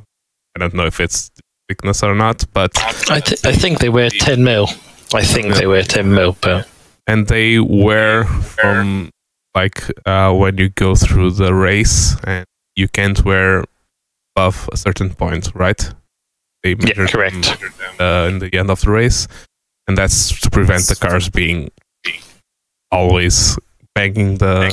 I 0.56 0.58
don't 0.58 0.74
know 0.74 0.86
if 0.86 0.98
it's 1.00 1.30
thickness 1.68 2.02
or 2.02 2.14
not, 2.14 2.44
but 2.52 2.72
I, 3.10 3.20
th- 3.20 3.44
I 3.44 3.52
think 3.52 3.78
they 3.78 3.88
wear 3.88 4.10
ten 4.10 4.42
mil. 4.42 4.68
I 5.14 5.22
think 5.22 5.54
they 5.54 5.66
wear 5.66 5.82
ten 5.82 6.12
mil, 6.12 6.36
but 6.40 6.68
and 7.06 7.26
they 7.28 7.58
wear 7.58 8.24
from 8.24 9.10
like 9.54 9.82
uh, 10.06 10.32
when 10.32 10.56
you 10.58 10.70
go 10.70 10.94
through 10.94 11.32
the 11.32 11.52
race 11.54 12.16
and 12.24 12.46
you 12.76 12.88
can't 12.88 13.24
wear 13.24 13.64
above 14.34 14.68
a 14.72 14.76
certain 14.76 15.10
point, 15.14 15.52
right? 15.54 15.92
They 16.62 16.74
measure 16.74 17.02
yeah, 17.02 17.08
correct. 17.08 17.60
Them, 17.60 17.72
uh, 18.00 18.28
in 18.28 18.38
the 18.38 18.54
end 18.54 18.70
of 18.70 18.80
the 18.80 18.90
race, 18.90 19.28
and 19.90 19.98
that's 19.98 20.40
to 20.40 20.48
prevent 20.50 20.86
the 20.86 20.94
cars 20.94 21.28
being 21.28 21.68
always 22.92 23.58
banging 23.92 24.38
the 24.38 24.70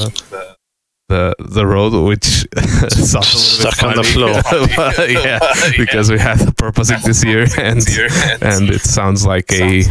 the 1.09 1.33
the 1.39 1.65
road, 1.65 1.93
which 2.07 2.24
stuck 2.89 3.81
on 3.81 3.95
the 3.95 4.03
floor. 4.03 4.38
yeah, 5.09 5.39
because 5.75 6.12
we 6.12 6.19
had 6.19 6.38
the 6.38 6.51
porpoising 6.51 7.01
this 7.01 7.24
year, 7.25 7.47
and 7.57 7.81
and 8.43 8.69
it 8.69 8.81
sounds 8.81 9.25
like 9.25 9.51
a 9.53 9.86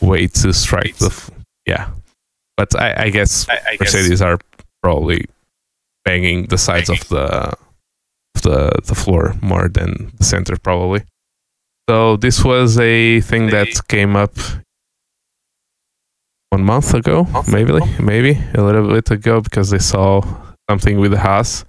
way 0.00 0.26
to 0.26 0.52
strike 0.52 0.96
the 0.96 1.12
yeah. 1.64 1.90
But 2.56 2.74
I, 2.74 3.04
I 3.04 3.10
guess 3.10 3.46
Mercedes 3.78 4.20
are 4.20 4.40
probably 4.82 5.26
banging 6.04 6.46
the 6.46 6.58
sides 6.58 6.90
of 6.90 7.06
the 7.08 7.54
the 8.42 8.72
the 8.84 8.96
floor 8.96 9.36
more 9.40 9.68
than 9.68 10.10
the 10.18 10.24
center 10.24 10.56
probably. 10.56 11.02
So 11.90 12.16
this 12.16 12.44
was 12.44 12.78
a 12.78 13.20
thing 13.20 13.48
that 13.48 13.66
came 13.88 14.14
up 14.14 14.30
one 16.50 16.62
month 16.62 16.94
ago, 16.94 17.26
maybe 17.48 17.72
maybe 18.00 18.38
a 18.54 18.62
little 18.62 18.86
bit 18.86 19.10
ago 19.10 19.40
because 19.40 19.70
they 19.70 19.80
saw 19.80 20.22
something 20.70 21.00
with 21.00 21.10
the 21.10 21.18
Haas, 21.18 21.64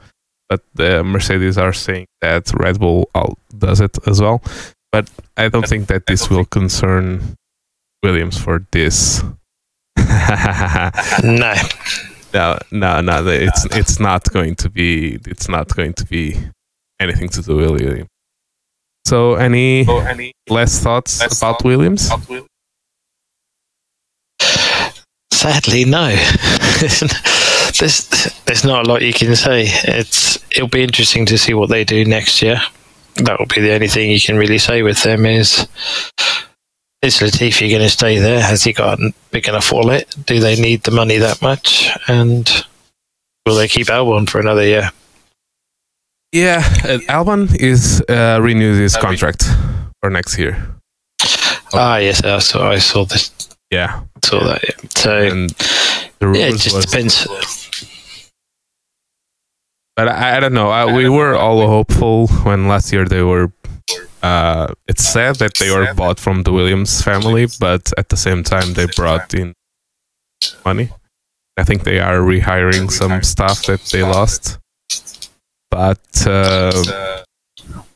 but 0.47 0.61
the 0.75 1.03
Mercedes 1.03 1.57
are 1.57 1.73
saying 1.73 2.05
that 2.21 2.51
Red 2.53 2.79
Bull 2.79 3.09
does 3.57 3.81
it 3.81 3.97
as 4.05 4.21
well. 4.21 4.43
But 4.91 5.09
I 5.37 5.49
don't 5.49 5.67
think 5.67 5.87
that 5.87 6.05
this 6.05 6.29
will 6.29 6.45
concern 6.45 7.35
Williams 8.03 8.37
for 8.37 8.63
this 8.71 9.23
no. 11.23 11.55
No, 12.31 12.59
no, 12.69 13.01
no. 13.01 13.25
It's 13.25 13.65
it's 13.75 13.99
not 13.99 14.31
going 14.31 14.53
to 14.57 14.69
be. 14.69 15.17
It's 15.25 15.49
not 15.49 15.75
going 15.75 15.93
to 15.93 16.05
be 16.05 16.37
anything 16.99 17.29
to 17.29 17.41
do 17.41 17.55
with 17.55 17.71
Williams. 17.71 18.10
So, 19.05 19.36
any, 19.36 19.86
so 19.86 20.00
any 20.00 20.34
less 20.50 20.79
thoughts 20.79 21.20
less 21.20 21.38
about 21.38 21.60
thought 21.60 21.65
Williams? 21.65 22.08
About 22.08 22.29
Williams? 22.29 22.48
Sadly, 25.34 25.86
no. 25.86 26.08
there's 27.79 28.08
there's 28.46 28.63
not 28.63 28.86
a 28.86 28.89
lot 28.89 29.01
you 29.01 29.13
can 29.13 29.36
say. 29.36 29.65
It's 29.86 30.38
it'll 30.51 30.67
be 30.67 30.84
interesting 30.84 31.25
to 31.25 31.38
see 31.38 31.53
what 31.53 31.70
they 31.70 31.84
do 31.84 32.05
next 32.05 32.41
year. 32.41 32.62
That 33.15 33.39
will 33.39 33.48
be 33.48 33.62
the 33.62 33.74
only 33.74 33.88
thing 33.88 34.12
you 34.12 34.22
can 34.22 34.38
really 34.38 34.60
say 34.60 34.84
with 34.84 35.01
them 35.03 35.25
is 35.25 35.67
is 37.01 37.17
Latifi 37.17 37.70
going 37.70 37.81
to 37.81 37.89
stay 37.89 38.20
there? 38.20 38.41
Has 38.41 38.63
he 38.63 38.74
got 38.74 39.00
big 39.31 39.48
enough 39.48 39.72
wallet? 39.72 40.15
Do 40.25 40.39
they 40.39 40.55
need 40.55 40.84
the 40.84 40.91
money 40.91 41.17
that 41.17 41.41
much? 41.41 41.89
And 42.08 42.48
will 43.46 43.55
they 43.55 43.67
keep 43.67 43.88
Albon 43.88 44.29
for 44.29 44.39
another 44.39 44.63
year? 44.63 44.91
Yeah, 46.31 46.59
uh, 46.85 47.00
Albon 47.09 47.53
is 47.55 48.01
uh, 48.07 48.39
renewed 48.41 48.77
his 48.79 48.95
contract 48.95 49.43
for 50.01 50.09
next 50.09 50.38
year. 50.39 50.65
Ah, 51.73 51.97
yes, 51.97 52.23
I 52.23 52.39
saw. 52.39 52.69
I 52.71 52.79
saw 52.79 53.05
this. 53.05 53.31
Yeah, 53.69 54.01
saw 54.23 54.39
that. 54.45 54.63
Yeah. 54.63 54.89
So 54.95 55.17
and 55.17 55.50
the 56.19 56.31
yeah, 56.33 56.47
it 56.47 56.57
just 56.57 56.75
was- 56.75 56.85
depends. 56.85 57.27
But 59.97 60.07
I, 60.07 60.38
I 60.38 60.39
don't 60.39 60.53
know. 60.53 60.69
I, 60.69 60.85
we 60.95 61.09
were 61.09 61.35
all 61.35 61.67
hopeful 61.67 62.27
when 62.45 62.67
last 62.67 62.93
year 62.93 63.05
they 63.05 63.21
were. 63.23 63.51
Uh, 64.23 64.67
it's 64.88 65.03
sad 65.03 65.35
that 65.38 65.55
they 65.57 65.69
were 65.71 65.93
bought 65.95 66.19
from 66.19 66.43
the 66.43 66.51
Williams 66.53 67.01
family, 67.01 67.47
but 67.59 67.91
at 67.97 68.07
the 68.09 68.15
same 68.17 68.43
time 68.43 68.73
they 68.73 68.85
brought 68.95 69.33
in 69.33 69.53
money. 70.63 70.89
I 71.57 71.63
think 71.65 71.83
they 71.83 72.00
are 72.00 72.19
rehiring 72.19 72.89
some 72.89 73.21
staff 73.23 73.63
that 73.65 73.81
they 73.91 74.03
lost. 74.03 74.59
But 75.71 75.99
uh, 76.27 76.71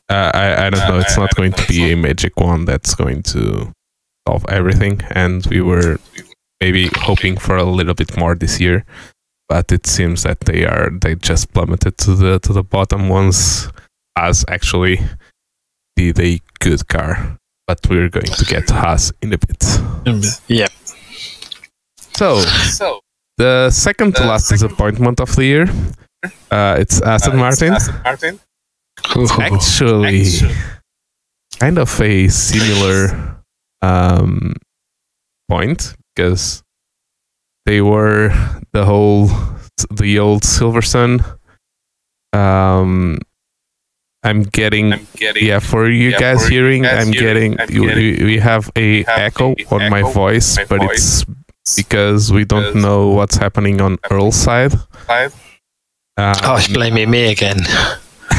uh, 0.09 0.31
I, 0.33 0.65
I 0.65 0.69
don't 0.71 0.87
know. 0.89 0.99
It's 0.99 1.17
not 1.17 1.35
going 1.35 1.51
to 1.53 1.67
be 1.67 1.91
a 1.91 1.95
magic 1.97 2.39
wand 2.39 2.67
that's 2.67 2.95
going 2.95 3.21
to 3.23 3.71
solve 4.27 4.45
everything. 4.49 5.01
And 5.11 5.45
we 5.47 5.61
were 5.61 5.99
maybe 6.61 6.89
hoping 6.95 7.37
for 7.37 7.55
a 7.57 7.63
little 7.63 7.93
bit 7.93 8.17
more 8.17 8.33
this 8.33 8.59
year 8.59 8.85
but 9.47 9.71
it 9.71 9.85
seems 9.85 10.23
that 10.23 10.39
they 10.41 10.65
are 10.65 10.89
they 11.01 11.13
just 11.13 11.53
plummeted 11.53 11.95
to 11.99 12.15
the 12.15 12.39
to 12.39 12.51
the 12.53 12.63
bottom 12.63 13.09
once 13.09 13.67
as 14.17 14.43
actually 14.47 14.99
did 15.95 16.19
a 16.19 16.39
good 16.59 16.87
car 16.87 17.37
but 17.67 17.79
we're 17.89 18.09
going 18.09 18.25
to 18.25 18.45
get 18.45 18.67
Haas 18.69 19.11
in 19.21 19.33
a 19.33 19.37
bit 19.37 19.63
Yeah. 20.47 20.67
so 22.13 22.99
the 23.37 23.69
second 23.69 24.15
to 24.15 24.25
last 24.25 24.49
disappointment 24.49 25.19
of 25.19 25.35
the 25.35 25.45
year 25.45 25.67
uh, 26.51 26.75
it's 26.79 27.01
Aston 27.01 27.37
Martin 27.37 27.73
actually 29.39 30.49
kind 31.59 31.77
of 31.77 32.01
a 32.01 32.27
similar 32.29 33.37
um, 33.81 34.53
point 35.49 35.95
because 36.15 36.63
they 37.65 37.81
were 37.81 38.29
the 38.73 38.85
whole 38.85 39.29
the 39.91 40.19
old 40.19 40.43
Silverstone. 40.43 41.23
Um, 42.33 43.19
I'm 44.23 44.43
getting, 44.43 44.89
yeah 45.45 45.59
for 45.59 45.89
you 45.89 46.11
guys 46.19 46.47
hearing. 46.47 46.85
I'm 46.85 47.11
getting 47.11 47.57
you, 47.69 47.83
we, 47.95 48.23
we 48.25 48.37
have 48.39 48.69
a 48.75 49.03
echo 49.05 49.53
on 49.71 49.89
my 49.89 50.01
voice, 50.01 50.57
but 50.67 50.79
it's 50.91 51.25
because 51.75 52.31
we 52.31 52.43
don't 52.45 52.75
know 52.81 53.09
what's 53.09 53.35
happening 53.37 53.81
on 53.81 53.97
Earl's 54.09 54.35
side. 54.35 54.73
Oh, 56.17 56.55
it's 56.55 56.67
blaming 56.69 57.09
me 57.09 57.31
again. 57.31 57.57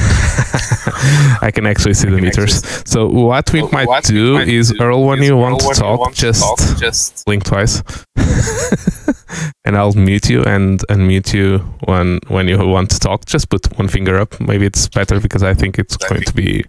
I 1.42 1.50
can 1.52 1.66
actually 1.66 1.94
see 1.94 2.08
the 2.08 2.18
meters. 2.18 2.64
So 2.88 3.06
what 3.06 3.52
we 3.52 3.62
might 3.68 4.04
do 4.04 4.38
is 4.38 4.74
Earl, 4.80 5.04
when 5.04 5.22
you 5.22 5.36
want 5.36 5.60
to 5.60 5.68
talk, 5.74 6.14
just 6.14 7.24
blink 7.26 7.44
twice, 7.44 7.82
and 9.64 9.76
I'll 9.76 9.92
mute 9.92 10.30
you 10.30 10.42
and 10.44 10.80
unmute 10.88 11.34
you 11.34 11.58
when 11.84 12.20
when 12.28 12.48
you 12.48 12.58
want 12.66 12.90
to 12.90 12.98
talk. 12.98 13.26
Just 13.26 13.50
put 13.50 13.66
one 13.78 13.88
finger 13.88 14.16
up. 14.18 14.40
Maybe 14.40 14.64
it's 14.66 14.88
better 14.88 15.20
because 15.20 15.42
I 15.42 15.52
think 15.54 15.78
it's 15.78 15.96
going 15.96 16.22
to 16.22 16.34
be 16.34 16.64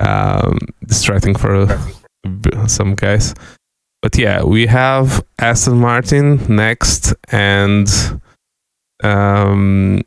um, 0.00 0.58
distracting 0.84 1.34
for 1.36 1.66
some 2.66 2.94
guys. 2.94 3.34
But 4.02 4.16
yeah, 4.18 4.42
we 4.42 4.66
have 4.66 5.24
Aston 5.38 5.78
Martin 5.78 6.40
next, 6.54 7.14
and 7.30 7.88
um, 9.02 10.02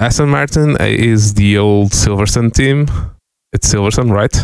Aston 0.00 0.28
Martin 0.28 0.76
is 0.80 1.34
the 1.34 1.58
old 1.58 1.90
Silverstone 1.90 2.52
team. 2.54 2.86
It's 3.52 3.72
Silverstone, 3.72 4.12
right? 4.12 4.34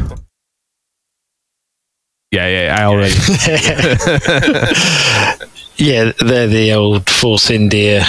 Yeah, 2.33 2.49
yeah, 2.49 2.77
I 2.81 2.85
already. 2.85 3.15
yeah, 5.77 6.11
they're 6.19 6.49
the 6.49 6.73
old 6.73 7.09
Force 7.09 7.51
India, 7.51 8.05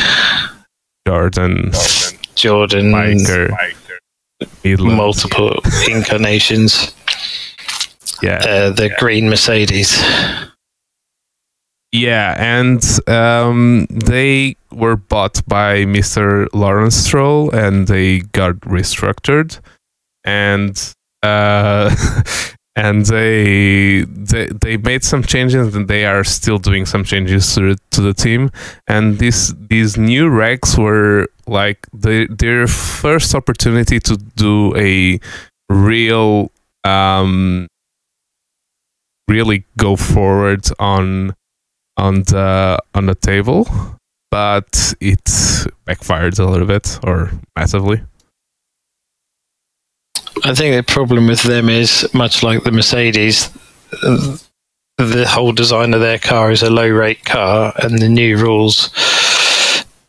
Jordan, 1.07 1.71
Jordan, 2.33 2.91
Spyker, 2.91 3.55
Midland. 4.63 4.97
multiple 4.97 5.61
incarnations. 5.87 6.95
Yeah, 8.23 8.37
Uh, 8.37 8.69
the 8.71 8.89
green 8.97 9.29
Mercedes. 9.29 10.01
yeah, 11.91 12.33
and 12.39 12.81
um, 13.07 13.85
they 13.91 14.55
were 14.75 14.95
bought 14.95 15.41
by 15.47 15.85
Mr. 15.85 16.47
Lawrence 16.53 16.95
Stroll, 16.95 17.49
and 17.51 17.87
they 17.87 18.19
got 18.19 18.55
restructured, 18.61 19.59
and 20.23 20.93
uh, 21.23 21.95
and 22.75 23.05
they, 23.05 24.03
they 24.03 24.47
they 24.47 24.77
made 24.77 25.03
some 25.03 25.23
changes, 25.23 25.75
and 25.75 25.87
they 25.87 26.05
are 26.05 26.23
still 26.23 26.57
doing 26.57 26.85
some 26.85 27.03
changes 27.03 27.55
to 27.55 27.75
to 27.91 28.01
the 28.01 28.13
team. 28.13 28.51
And 28.87 29.17
these 29.19 29.53
these 29.69 29.97
new 29.97 30.29
regs 30.29 30.77
were 30.77 31.27
like 31.47 31.87
the, 31.93 32.27
their 32.27 32.67
first 32.67 33.35
opportunity 33.35 33.99
to 33.99 34.17
do 34.17 34.75
a 34.75 35.19
real 35.69 36.51
um 36.83 37.67
really 39.27 39.65
go 39.77 39.95
forward 39.95 40.67
on 40.79 41.35
on 41.97 42.21
the 42.23 42.79
on 42.93 43.05
the 43.07 43.15
table 43.15 43.67
but 44.35 44.93
it 44.99 45.31
backfired 45.85 46.37
a 46.39 46.45
little 46.45 46.67
bit 46.67 46.99
or 47.03 47.31
massively 47.55 48.01
I 50.43 50.53
think 50.53 50.75
the 50.75 50.83
problem 50.83 51.27
with 51.27 51.43
them 51.43 51.69
is 51.69 52.09
much 52.13 52.43
like 52.43 52.65
the 52.65 52.71
Mercedes. 52.71 53.49
The 54.97 55.25
whole 55.25 55.53
design 55.53 55.93
of 55.93 56.01
their 56.01 56.19
car 56.19 56.51
is 56.51 56.61
a 56.61 56.69
low 56.69 56.89
rake 56.89 57.23
car, 57.23 57.73
and 57.77 57.97
the 57.97 58.09
new 58.09 58.37
rules 58.37 58.89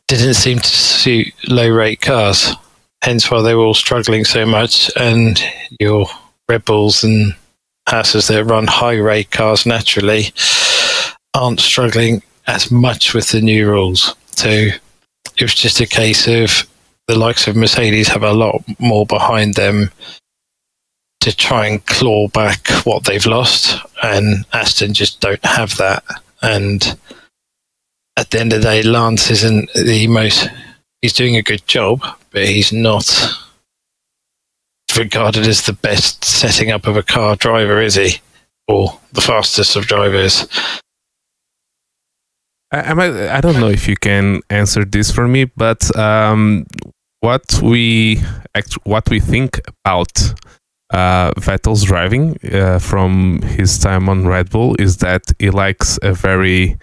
didn't 0.08 0.34
seem 0.34 0.58
to 0.58 0.68
suit 0.68 1.32
low 1.46 1.68
rake 1.68 2.00
cars. 2.00 2.52
Hence 3.02 3.30
why 3.30 3.42
they 3.42 3.54
were 3.54 3.64
all 3.64 3.74
struggling 3.74 4.24
so 4.24 4.44
much. 4.44 4.90
And 4.96 5.40
your 5.78 6.06
Red 6.48 6.64
Bulls 6.64 7.04
and 7.04 7.34
Haas's 7.88 8.26
that 8.26 8.44
run 8.44 8.66
high 8.66 8.98
rake 8.98 9.30
cars 9.30 9.64
naturally 9.64 10.32
aren't 11.34 11.60
struggling 11.60 12.22
as 12.46 12.70
much 12.70 13.14
with 13.14 13.30
the 13.30 13.40
new 13.40 13.68
rules. 13.68 14.14
So 14.32 14.48
it 14.50 15.42
was 15.42 15.54
just 15.54 15.80
a 15.80 15.86
case 15.86 16.26
of 16.26 16.68
the 17.06 17.18
likes 17.18 17.46
of 17.46 17.56
Mercedes 17.56 18.08
have 18.08 18.22
a 18.22 18.32
lot 18.32 18.62
more 18.78 19.06
behind 19.06 19.54
them 19.54 19.90
to 21.20 21.34
try 21.34 21.66
and 21.66 21.84
claw 21.86 22.28
back 22.28 22.68
what 22.84 23.04
they've 23.04 23.26
lost, 23.26 23.78
and 24.02 24.44
Aston 24.52 24.94
just 24.94 25.20
don't 25.20 25.44
have 25.44 25.76
that. 25.76 26.04
And 26.42 26.96
at 28.16 28.30
the 28.30 28.40
end 28.40 28.52
of 28.52 28.62
the 28.62 28.68
day, 28.68 28.82
Lance 28.82 29.30
isn't 29.30 29.72
the 29.74 30.06
most. 30.06 30.48
He's 31.02 31.12
doing 31.12 31.36
a 31.36 31.42
good 31.42 31.66
job, 31.66 32.00
but 32.30 32.46
he's 32.46 32.72
not 32.72 33.08
regarded 34.96 35.46
as 35.46 35.62
the 35.66 35.72
best 35.72 36.24
setting 36.24 36.70
up 36.70 36.86
of 36.86 36.96
a 36.96 37.02
car 37.02 37.36
driver, 37.36 37.80
is 37.80 37.96
he? 37.96 38.20
Or 38.68 38.98
the 39.12 39.20
fastest 39.20 39.76
of 39.76 39.86
drivers? 39.86 40.46
I, 42.72 42.92
I, 42.92 43.36
I 43.38 43.40
don't 43.40 43.60
know 43.60 43.68
if 43.68 43.88
you 43.88 43.96
can 43.96 44.40
answer 44.50 44.84
this 44.84 45.10
for 45.10 45.28
me 45.28 45.44
but 45.44 45.96
um, 45.96 46.66
what 47.20 47.60
we 47.62 48.20
act, 48.54 48.74
what 48.84 49.08
we 49.10 49.20
think 49.20 49.60
about 49.68 50.12
uh, 50.90 51.32
Vettel's 51.32 51.84
driving 51.84 52.38
uh, 52.52 52.78
from 52.78 53.42
his 53.42 53.78
time 53.78 54.08
on 54.08 54.26
Red 54.26 54.50
Bull 54.50 54.76
is 54.78 54.98
that 54.98 55.22
he 55.38 55.50
likes 55.50 55.98
a 56.02 56.12
very 56.12 56.78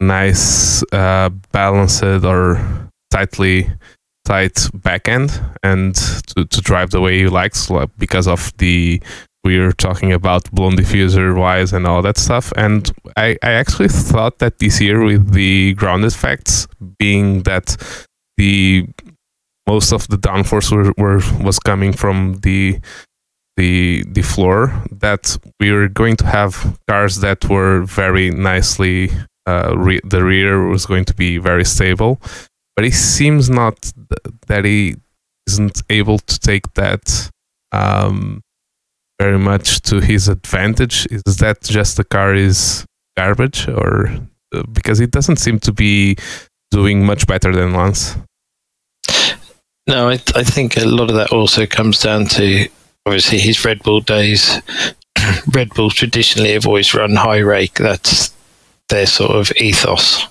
nice, 0.00 0.82
uh, 0.92 1.28
balanced 1.52 2.02
or 2.02 2.90
tightly 3.12 3.70
tight 4.24 4.54
backend, 4.76 5.40
and 5.62 5.94
to, 5.94 6.44
to 6.44 6.60
drive 6.60 6.90
the 6.90 7.00
way 7.00 7.18
he 7.18 7.28
likes, 7.28 7.70
because 7.98 8.26
of 8.26 8.52
the 8.58 9.02
we 9.44 9.58
were 9.58 9.72
talking 9.72 10.12
about 10.12 10.50
blown 10.52 10.76
diffuser 10.76 11.36
wise 11.36 11.72
and 11.72 11.86
all 11.86 12.02
that 12.02 12.18
stuff. 12.18 12.52
And 12.56 12.90
I, 13.16 13.36
I 13.42 13.52
actually 13.52 13.88
thought 13.88 14.38
that 14.38 14.58
this 14.58 14.80
year 14.80 15.02
with 15.02 15.32
the 15.32 15.74
ground 15.74 16.04
effects 16.04 16.66
being 16.98 17.42
that 17.44 17.76
the 18.36 18.86
most 19.66 19.92
of 19.92 20.08
the 20.08 20.16
downforce 20.16 20.72
were, 20.72 20.92
were 20.98 21.20
was 21.44 21.58
coming 21.58 21.92
from 21.92 22.38
the 22.42 22.80
the 23.56 24.04
the 24.08 24.22
floor 24.22 24.72
that 24.90 25.36
we 25.60 25.70
were 25.70 25.88
going 25.88 26.16
to 26.16 26.26
have 26.26 26.78
cars 26.88 27.16
that 27.20 27.44
were 27.48 27.82
very 27.82 28.30
nicely 28.30 29.10
uh, 29.46 29.74
re- 29.76 30.00
the 30.04 30.24
rear 30.24 30.66
was 30.66 30.86
going 30.86 31.04
to 31.04 31.14
be 31.14 31.36
very 31.38 31.64
stable 31.64 32.20
but 32.76 32.84
it 32.84 32.94
seems 32.94 33.50
not 33.50 33.76
th- 33.82 34.34
that 34.46 34.64
he 34.64 34.96
isn't 35.46 35.82
able 35.90 36.18
to 36.18 36.38
take 36.38 36.72
that 36.74 37.30
um, 37.72 38.40
very 39.20 39.38
much 39.38 39.82
to 39.82 40.00
his 40.00 40.28
advantage? 40.28 41.06
Is 41.10 41.36
that 41.36 41.60
just 41.62 41.98
the 41.98 42.04
car 42.04 42.34
is 42.34 42.86
garbage, 43.18 43.68
or 43.68 44.08
uh, 44.54 44.62
because 44.72 44.98
it 44.98 45.10
doesn't 45.10 45.36
seem 45.36 45.58
to 45.60 45.72
be 45.72 46.16
doing 46.70 47.04
much 47.04 47.26
better 47.26 47.54
than 47.54 47.74
Lance? 47.74 48.16
No, 49.86 50.08
I, 50.08 50.14
I 50.34 50.44
think 50.44 50.76
a 50.76 50.86
lot 50.86 51.10
of 51.10 51.16
that 51.16 51.32
also 51.32 51.66
comes 51.66 52.00
down 52.00 52.26
to 52.28 52.68
obviously 53.04 53.38
his 53.38 53.62
Red 53.62 53.82
Bull 53.82 54.00
days. 54.00 54.62
Red 55.54 55.68
Bull 55.74 55.90
traditionally 55.90 56.52
have 56.52 56.66
always 56.66 56.94
run 56.94 57.14
high 57.14 57.38
rake. 57.38 57.74
That's 57.74 58.32
their 58.88 59.06
sort 59.06 59.32
of 59.32 59.52
ethos. 59.56 60.26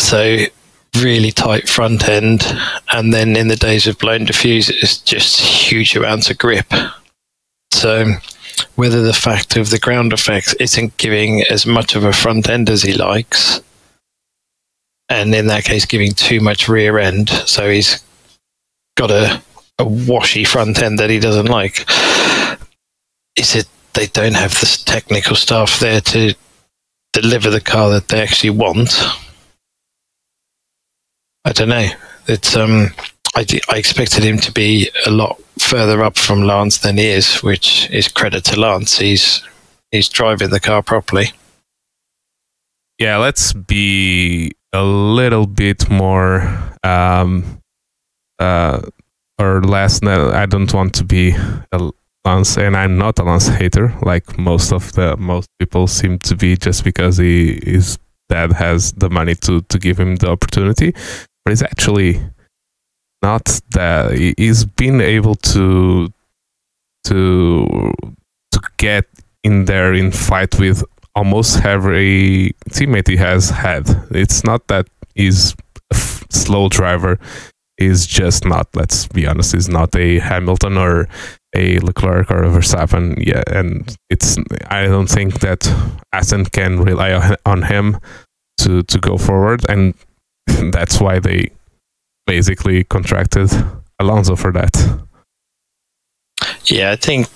So 0.00 0.46
really 0.96 1.30
tight 1.30 1.68
front 1.68 2.08
end, 2.08 2.44
and 2.92 3.12
then 3.12 3.36
in 3.36 3.48
the 3.48 3.56
days 3.56 3.86
of 3.86 3.98
blown 3.98 4.26
diffusers, 4.26 5.04
just 5.04 5.40
huge 5.40 5.94
amounts 5.96 6.30
of 6.30 6.38
grip. 6.38 6.66
So 7.72 8.06
whether 8.74 9.02
the 9.02 9.12
fact 9.12 9.56
of 9.56 9.70
the 9.70 9.78
ground 9.78 10.12
effects 10.12 10.54
isn't 10.54 10.96
giving 10.96 11.42
as 11.44 11.64
much 11.66 11.94
of 11.94 12.04
a 12.04 12.12
front 12.12 12.48
end 12.48 12.68
as 12.68 12.82
he 12.82 12.92
likes, 12.92 13.60
and 15.08 15.34
in 15.34 15.46
that 15.48 15.64
case, 15.64 15.86
giving 15.86 16.12
too 16.12 16.40
much 16.40 16.68
rear 16.68 16.98
end, 16.98 17.28
so 17.28 17.68
he's 17.68 18.04
got 18.96 19.10
a, 19.10 19.42
a 19.78 19.84
washy 19.84 20.44
front 20.44 20.80
end 20.82 20.98
that 20.98 21.10
he 21.10 21.18
doesn't 21.18 21.46
like. 21.46 21.84
Is 23.36 23.54
it 23.56 23.66
they 23.94 24.06
don't 24.06 24.34
have 24.34 24.52
the 24.52 24.82
technical 24.84 25.34
staff 25.34 25.80
there 25.80 26.00
to 26.00 26.34
deliver 27.12 27.50
the 27.50 27.60
car 27.60 27.90
that 27.90 28.08
they 28.08 28.20
actually 28.20 28.50
want? 28.50 28.90
I 31.50 31.52
don't 31.52 31.68
know. 31.68 31.88
It's 32.28 32.54
um, 32.54 32.90
I, 33.34 33.44
I 33.68 33.76
expected 33.76 34.22
him 34.22 34.38
to 34.38 34.52
be 34.52 34.88
a 35.04 35.10
lot 35.10 35.42
further 35.58 36.04
up 36.04 36.16
from 36.16 36.42
Lance 36.42 36.78
than 36.78 36.96
he 36.96 37.08
is, 37.08 37.42
which 37.42 37.90
is 37.90 38.06
credit 38.06 38.44
to 38.44 38.60
Lance. 38.60 38.98
He's 38.98 39.42
he's 39.90 40.08
driving 40.08 40.50
the 40.50 40.60
car 40.60 40.80
properly. 40.80 41.32
Yeah, 43.00 43.16
let's 43.16 43.52
be 43.52 44.52
a 44.72 44.84
little 44.84 45.48
bit 45.48 45.90
more 45.90 46.42
um, 46.84 47.60
uh, 48.38 48.82
or 49.36 49.60
less. 49.60 50.00
I 50.04 50.46
don't 50.46 50.72
want 50.72 50.94
to 50.94 51.04
be 51.04 51.34
a 51.72 51.90
Lance, 52.24 52.58
and 52.58 52.76
I'm 52.76 52.96
not 52.96 53.18
a 53.18 53.24
Lance 53.24 53.48
hater 53.48 53.92
like 54.02 54.38
most 54.38 54.72
of 54.72 54.92
the 54.92 55.16
most 55.16 55.48
people 55.58 55.88
seem 55.88 56.20
to 56.20 56.36
be, 56.36 56.56
just 56.56 56.84
because 56.84 57.16
he 57.16 57.60
his 57.64 57.98
dad 58.28 58.52
has 58.52 58.92
the 58.92 59.10
money 59.10 59.34
to 59.34 59.62
to 59.62 59.78
give 59.80 59.98
him 59.98 60.14
the 60.14 60.30
opportunity 60.30 60.94
but 61.44 61.52
it's 61.52 61.62
actually 61.62 62.20
not 63.22 63.60
that 63.72 64.34
he's 64.38 64.64
been 64.64 65.00
able 65.00 65.34
to 65.34 66.12
to 67.04 67.92
to 68.52 68.60
get 68.76 69.06
in 69.42 69.64
there 69.64 69.94
in 69.94 70.10
fight 70.10 70.58
with 70.58 70.84
almost 71.14 71.64
every 71.64 72.54
teammate 72.70 73.08
he 73.08 73.16
has 73.16 73.50
had. 73.50 73.88
It's 74.10 74.44
not 74.44 74.66
that 74.68 74.88
he's 75.14 75.52
a 75.92 75.94
f- 75.94 76.24
slow 76.30 76.68
driver. 76.68 77.18
He's 77.76 78.06
just 78.06 78.44
not. 78.44 78.68
Let's 78.74 79.06
be 79.08 79.26
honest. 79.26 79.52
He's 79.52 79.68
not 79.68 79.96
a 79.96 80.18
Hamilton 80.18 80.76
or 80.76 81.08
a 81.56 81.78
Leclerc 81.78 82.30
or 82.30 82.44
a 82.44 82.48
Verstappen. 82.48 83.16
Yeah, 83.26 83.42
and 83.46 83.96
it's. 84.10 84.36
I 84.68 84.84
don't 84.84 85.08
think 85.08 85.40
that 85.40 85.66
Aston 86.12 86.44
can 86.44 86.80
rely 86.82 87.36
on 87.46 87.62
him 87.62 87.98
to 88.58 88.82
to 88.82 88.98
go 88.98 89.16
forward. 89.16 89.64
And 89.68 89.94
that's 90.72 91.00
why 91.00 91.18
they 91.18 91.50
basically 92.26 92.84
contracted 92.84 93.50
Alonso 93.98 94.36
for 94.36 94.52
that. 94.52 95.00
Yeah, 96.64 96.92
I 96.92 96.96
think 96.96 97.28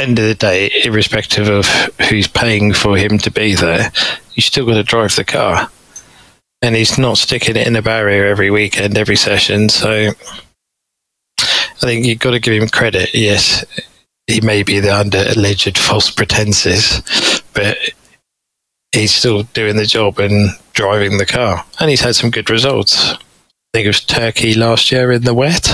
end 0.00 0.18
of 0.18 0.26
the 0.26 0.34
day, 0.34 0.70
irrespective 0.84 1.48
of 1.48 1.66
who's 2.08 2.26
paying 2.26 2.72
for 2.72 2.96
him 2.96 3.18
to 3.18 3.30
be 3.30 3.54
there, 3.54 3.92
you 4.34 4.42
still 4.42 4.66
got 4.66 4.74
to 4.74 4.82
drive 4.82 5.14
the 5.16 5.24
car, 5.24 5.70
and 6.60 6.74
he's 6.74 6.98
not 6.98 7.18
sticking 7.18 7.56
it 7.56 7.66
in 7.66 7.76
a 7.76 7.82
barrier 7.82 8.26
every 8.26 8.50
weekend, 8.50 8.98
every 8.98 9.16
session. 9.16 9.68
So 9.68 10.10
I 11.38 11.86
think 11.86 12.04
you've 12.04 12.18
got 12.18 12.32
to 12.32 12.40
give 12.40 12.60
him 12.60 12.68
credit. 12.68 13.14
Yes, 13.14 13.64
he 14.26 14.40
may 14.40 14.62
be 14.62 14.80
the 14.80 14.94
under 14.94 15.24
alleged 15.36 15.78
false 15.78 16.10
pretenses, 16.10 17.02
but 17.54 17.78
he's 18.92 19.14
still 19.14 19.44
doing 19.54 19.76
the 19.76 19.86
job 19.86 20.18
and 20.18 20.50
driving 20.72 21.18
the 21.18 21.26
car, 21.26 21.64
and 21.78 21.90
he's 21.90 22.00
had 22.00 22.16
some 22.16 22.30
good 22.30 22.50
results. 22.50 23.12
I 23.12 23.18
think 23.72 23.84
it 23.84 23.88
was 23.88 24.04
Turkey 24.04 24.54
last 24.54 24.90
year 24.90 25.12
in 25.12 25.22
the 25.22 25.34
wet. 25.34 25.68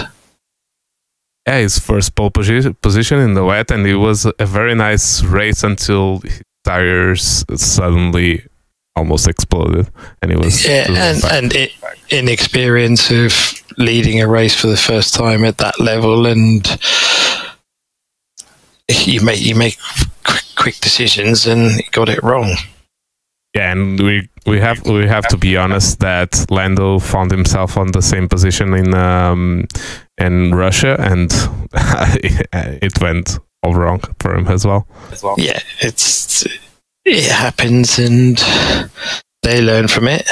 Yeah, 1.46 1.58
his 1.58 1.78
first 1.78 2.14
pole 2.14 2.30
position 2.30 3.18
in 3.20 3.34
the 3.34 3.44
wet, 3.44 3.70
and 3.70 3.86
it 3.86 3.96
was 3.96 4.26
a 4.26 4.46
very 4.46 4.74
nice 4.74 5.22
race 5.22 5.62
until 5.62 6.18
his 6.20 6.42
tires 6.64 7.44
suddenly 7.54 8.44
almost 8.96 9.28
exploded, 9.28 9.88
and 10.20 10.32
it 10.32 10.38
was 10.38 10.66
yeah, 10.66 10.86
and 10.88 11.24
and 11.24 11.54
it, 11.54 11.72
inexperience 12.10 13.10
of 13.10 13.62
leading 13.78 14.20
a 14.20 14.26
race 14.26 14.58
for 14.58 14.66
the 14.66 14.76
first 14.76 15.14
time 15.14 15.44
at 15.44 15.58
that 15.58 15.78
level, 15.78 16.26
and 16.26 16.66
you 18.88 19.20
make 19.20 19.40
you 19.40 19.54
make 19.54 19.78
quick, 20.24 20.44
quick 20.56 20.76
decisions, 20.80 21.46
and 21.46 21.80
got 21.92 22.08
it 22.08 22.22
wrong. 22.22 22.56
Yeah, 23.56 23.72
and 23.72 23.98
we 23.98 24.28
we 24.44 24.60
have 24.60 24.86
we 24.86 25.06
have 25.06 25.26
to 25.28 25.38
be 25.38 25.56
honest 25.56 26.00
that 26.00 26.44
Lando 26.50 26.98
found 26.98 27.30
himself 27.30 27.78
on 27.78 27.90
the 27.90 28.02
same 28.02 28.28
position 28.28 28.74
in 28.74 28.92
um, 28.92 29.66
in 30.18 30.54
Russia, 30.54 30.94
and 31.00 31.32
it 32.82 33.00
went 33.00 33.38
all 33.62 33.72
wrong 33.72 34.02
for 34.20 34.34
him 34.34 34.46
as 34.48 34.66
well. 34.66 34.86
Yeah, 35.38 35.58
it's 35.80 36.46
it 37.06 37.32
happens, 37.32 37.98
and 37.98 38.36
they 39.42 39.62
learn 39.62 39.88
from 39.88 40.08
it. 40.08 40.28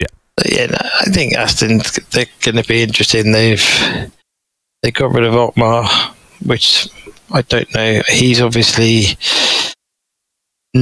Yeah, 0.00 0.06
yeah. 0.46 0.78
I 1.00 1.10
think 1.10 1.34
Aston 1.34 1.82
they're 2.10 2.24
going 2.40 2.56
to 2.56 2.66
be 2.66 2.82
interesting. 2.82 3.32
They've 3.32 4.10
they 4.82 4.92
got 4.92 5.12
rid 5.12 5.24
of 5.24 5.36
Otmar, 5.36 5.84
which 6.46 6.88
I 7.30 7.42
don't 7.42 7.74
know. 7.74 8.00
He's 8.08 8.40
obviously 8.40 9.18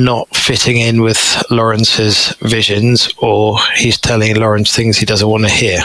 not 0.04 0.35
fitting 0.35 0.76
in 0.76 1.02
with 1.02 1.42
Lawrence's 1.50 2.35
visions, 2.40 3.12
or 3.18 3.59
he's 3.74 3.98
telling 3.98 4.37
Lawrence 4.37 4.74
things 4.74 4.98
he 4.98 5.06
doesn't 5.06 5.28
want 5.28 5.44
to 5.44 5.50
hear, 5.50 5.80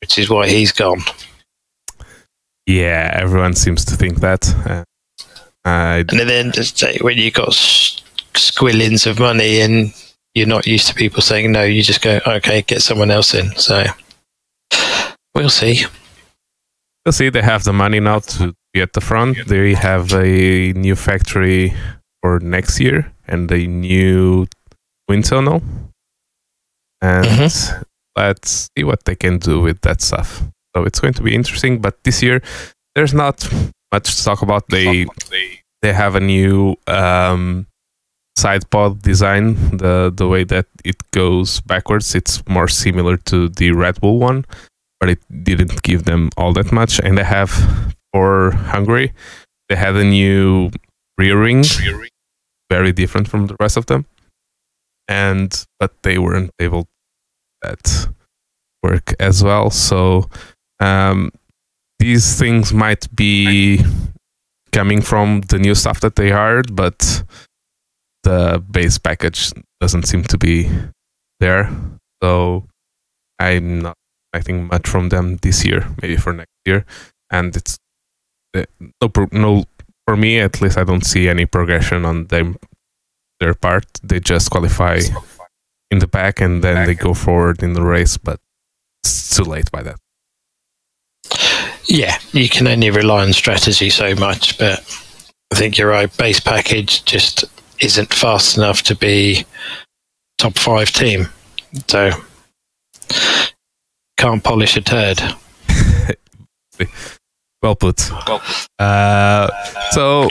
which 0.00 0.18
is 0.18 0.30
why 0.30 0.48
he's 0.48 0.72
gone. 0.72 1.00
Yeah, 2.66 3.10
everyone 3.14 3.54
seems 3.54 3.84
to 3.86 3.96
think 3.96 4.20
that. 4.20 4.84
Uh, 5.64 6.04
and 6.08 6.08
then 6.08 6.52
just 6.52 6.78
say 6.78 6.98
when 7.00 7.18
you've 7.18 7.34
got 7.34 7.48
squillions 7.48 9.06
of 9.06 9.18
money 9.18 9.60
and 9.60 9.92
you're 10.34 10.46
not 10.46 10.66
used 10.66 10.86
to 10.88 10.94
people 10.94 11.22
saying 11.22 11.50
no, 11.50 11.62
you 11.62 11.82
just 11.82 12.02
go, 12.02 12.20
okay, 12.26 12.62
get 12.62 12.82
someone 12.82 13.10
else 13.10 13.34
in. 13.34 13.54
So 13.56 13.84
we'll 15.34 15.48
see. 15.48 15.84
We'll 17.04 17.12
see. 17.12 17.30
They 17.30 17.42
have 17.42 17.64
the 17.64 17.72
money 17.72 18.00
now 18.00 18.18
to 18.18 18.54
be 18.72 18.82
at 18.82 18.92
the 18.92 19.00
front. 19.00 19.46
They 19.46 19.74
have 19.74 20.12
a 20.12 20.72
new 20.72 20.94
factory 20.94 21.74
for 22.26 22.40
next 22.40 22.80
year 22.80 23.12
and 23.28 23.48
the 23.48 23.66
new 23.66 24.46
wind 25.08 25.24
tunnel. 25.24 25.62
And 27.00 27.24
mm-hmm. 27.24 27.82
let's 28.16 28.68
see 28.74 28.84
what 28.84 29.04
they 29.04 29.14
can 29.14 29.38
do 29.38 29.60
with 29.60 29.80
that 29.82 30.00
stuff. 30.00 30.42
So 30.74 30.84
it's 30.84 31.00
going 31.00 31.14
to 31.14 31.22
be 31.22 31.34
interesting. 31.34 31.80
But 31.80 32.02
this 32.02 32.22
year, 32.22 32.40
there's 32.94 33.14
not 33.14 33.48
much 33.92 34.16
to 34.16 34.24
talk 34.24 34.42
about. 34.42 34.64
They 34.68 35.06
they 35.82 35.92
have 35.92 36.16
a 36.16 36.20
new 36.20 36.74
um, 36.88 37.66
side 38.36 38.68
pod 38.70 39.02
design. 39.02 39.54
The 39.76 40.12
the 40.20 40.26
way 40.26 40.44
that 40.44 40.66
it 40.84 40.98
goes 41.12 41.60
backwards, 41.60 42.14
it's 42.14 42.42
more 42.48 42.68
similar 42.68 43.16
to 43.30 43.48
the 43.48 43.70
Red 43.70 44.00
Bull 44.00 44.18
one, 44.18 44.44
but 44.98 45.08
it 45.08 45.20
didn't 45.44 45.82
give 45.82 46.02
them 46.04 46.30
all 46.36 46.52
that 46.54 46.72
much. 46.72 46.98
And 47.04 47.16
they 47.16 47.24
have 47.24 47.50
for 48.12 48.50
Hungary, 48.74 49.12
they 49.68 49.76
had 49.76 49.94
a 49.96 50.04
new 50.04 50.70
rear 51.18 51.38
ring, 51.40 51.62
very 52.70 52.92
different 52.92 53.28
from 53.28 53.46
the 53.46 53.56
rest 53.60 53.76
of 53.76 53.86
them. 53.86 54.06
And 55.08 55.64
but 55.78 55.92
they 56.02 56.18
weren't 56.18 56.50
able 56.60 56.86
that 57.62 58.08
work 58.82 59.14
as 59.20 59.42
well. 59.42 59.70
So 59.70 60.28
um, 60.80 61.30
these 61.98 62.38
things 62.38 62.72
might 62.72 63.14
be 63.14 63.80
coming 64.72 65.00
from 65.00 65.40
the 65.48 65.58
new 65.58 65.74
stuff 65.74 66.00
that 66.00 66.16
they 66.16 66.30
hired 66.30 66.76
but 66.76 67.24
the 68.24 68.62
base 68.70 68.98
package 68.98 69.52
doesn't 69.80 70.02
seem 70.02 70.22
to 70.24 70.36
be 70.36 70.68
there. 71.40 71.70
So 72.22 72.64
i'm 73.38 73.80
not 73.80 73.94
expecting 74.32 74.66
much 74.66 74.88
from 74.88 75.10
them 75.10 75.36
this 75.42 75.64
year 75.64 75.86
maybe 76.02 76.16
for 76.16 76.32
next 76.32 76.52
year. 76.64 76.84
And 77.30 77.56
it's 77.56 77.78
uh, 78.54 78.64
no 79.00 79.26
no 79.32 79.64
for 80.06 80.16
me 80.16 80.38
at 80.38 80.60
least, 80.60 80.78
I 80.78 80.84
don't 80.84 81.04
see 81.04 81.28
any 81.28 81.46
progression 81.46 82.04
on 82.04 82.26
them 82.26 82.56
their 83.40 83.54
part. 83.54 83.84
They 84.02 84.20
just 84.20 84.50
qualify 84.50 85.00
in 85.90 85.98
the 85.98 86.06
back 86.06 86.40
and 86.40 86.62
then 86.62 86.86
they 86.86 86.94
go 86.94 87.14
forward 87.14 87.62
in 87.62 87.74
the 87.74 87.82
race, 87.82 88.16
but 88.16 88.40
it's 89.02 89.36
too 89.36 89.44
late 89.44 89.70
by 89.70 89.82
that. 89.82 89.96
Yeah, 91.84 92.18
you 92.32 92.48
can 92.48 92.66
only 92.66 92.90
rely 92.90 93.22
on 93.22 93.32
strategy 93.32 93.90
so 93.90 94.14
much, 94.14 94.58
but 94.58 94.80
I 95.52 95.54
think 95.54 95.78
you're 95.78 95.90
right. 95.90 96.14
Base 96.16 96.40
package 96.40 97.04
just 97.04 97.44
isn't 97.80 98.12
fast 98.12 98.56
enough 98.56 98.82
to 98.84 98.96
be 98.96 99.44
top 100.38 100.58
five 100.58 100.90
team. 100.90 101.28
So 101.88 102.10
can't 104.16 104.42
polish 104.42 104.76
a 104.76 104.80
turd. 104.80 105.20
well 107.62 107.76
put. 107.76 108.10
Uh, 108.78 109.48
so 109.90 110.30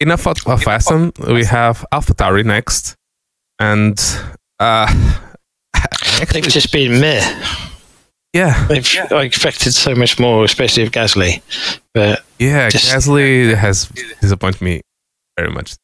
enough 0.00 0.26
of, 0.26 0.38
of 0.46 0.66
Aston. 0.66 1.12
We 1.28 1.44
have 1.44 1.84
AlphaTauri 1.92 2.44
next, 2.44 2.96
and 3.58 4.00
uh, 4.58 4.86
they've 6.32 6.44
just 6.44 6.72
been 6.72 7.00
meh. 7.00 7.22
Yeah, 8.32 8.66
yeah. 8.68 9.06
I 9.12 9.22
expected 9.22 9.72
so 9.74 9.94
much 9.94 10.18
more, 10.18 10.44
especially 10.44 10.82
of 10.82 10.90
Gasly. 10.90 11.40
But 11.92 12.24
yeah, 12.38 12.68
just, 12.68 12.92
Gasly 12.92 13.54
has 13.54 13.88
disappointed 14.20 14.60
me 14.60 14.80
very 15.38 15.52
much. 15.52 15.76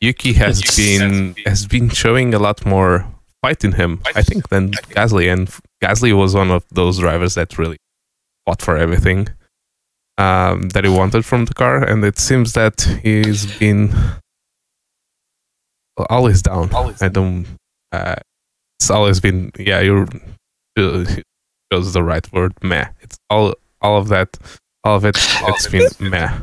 Yuki 0.00 0.32
has 0.34 0.62
been 0.76 1.36
has 1.46 1.66
been 1.66 1.88
showing 1.88 2.34
a 2.34 2.38
lot 2.38 2.66
more 2.66 3.06
fight 3.40 3.64
in 3.64 3.72
him, 3.72 4.02
I 4.14 4.22
think, 4.22 4.48
than 4.48 4.72
Gasly, 4.72 5.32
and 5.32 5.48
Gasly 5.82 6.16
was 6.16 6.34
one 6.34 6.50
of 6.50 6.64
those 6.70 6.98
drivers 6.98 7.34
that 7.36 7.56
really 7.56 7.78
fought 8.46 8.62
for 8.62 8.76
everything 8.76 9.28
um, 10.18 10.68
that 10.70 10.84
he 10.84 10.90
wanted 10.90 11.24
from 11.24 11.44
the 11.44 11.54
car, 11.54 11.82
and 11.82 12.04
it 12.04 12.18
seems 12.18 12.52
that 12.54 12.80
he's 13.02 13.46
been 13.58 13.94
always 16.08 16.42
down. 16.42 16.72
Always. 16.72 17.02
I 17.02 17.08
don't. 17.08 17.46
Uh, 17.92 18.16
it's 18.78 18.90
always 18.90 19.20
been 19.20 19.52
yeah. 19.58 19.80
You 19.80 20.06
chose 21.72 21.92
the 21.92 22.02
right 22.02 22.30
word. 22.32 22.52
Meh. 22.62 22.86
It's 23.00 23.18
all 23.30 23.54
all 23.80 23.98
of 23.98 24.08
that. 24.08 24.36
All 24.84 24.96
of 24.96 25.04
it. 25.04 25.16
It's 25.18 25.68
been 25.68 26.10
meh. 26.10 26.38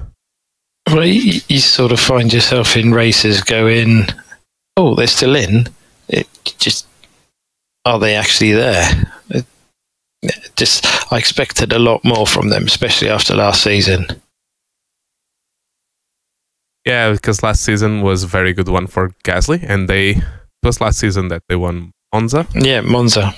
Well, 0.88 1.06
you, 1.06 1.40
you, 1.48 1.60
sort 1.60 1.94
of 1.94 2.00
find 2.00 2.32
yourself 2.34 2.76
in 2.76 2.92
races 2.92 3.42
going, 3.42 4.04
oh, 4.76 4.96
they're 4.96 5.08
still 5.08 5.34
in. 5.34 5.68
It 6.10 6.28
just 6.58 6.88
are 7.86 8.00
they 8.00 8.16
actually 8.16 8.52
there? 8.52 9.13
It, 10.24 10.52
just 10.56 10.86
I 11.12 11.18
expected 11.18 11.74
a 11.74 11.80
lot 11.80 12.04
more 12.04 12.26
from 12.28 12.50
them, 12.50 12.66
especially 12.66 13.10
after 13.10 13.36
last 13.36 13.64
season. 13.64 14.08
Yeah, 16.86 17.12
because 17.12 17.44
last 17.44 17.64
season 17.64 18.02
was 18.02 18.24
a 18.24 18.28
very 18.28 18.54
good 18.54 18.68
one 18.68 18.88
for 18.88 19.10
Gasly, 19.24 19.64
and 19.64 19.88
they 19.88 20.10
it 20.12 20.66
was 20.66 20.82
last 20.82 21.00
season 21.00 21.28
that 21.30 21.44
they 21.48 21.56
won 21.56 21.92
Monza. 22.14 22.48
Yeah, 22.56 22.82
Monza. 22.82 23.34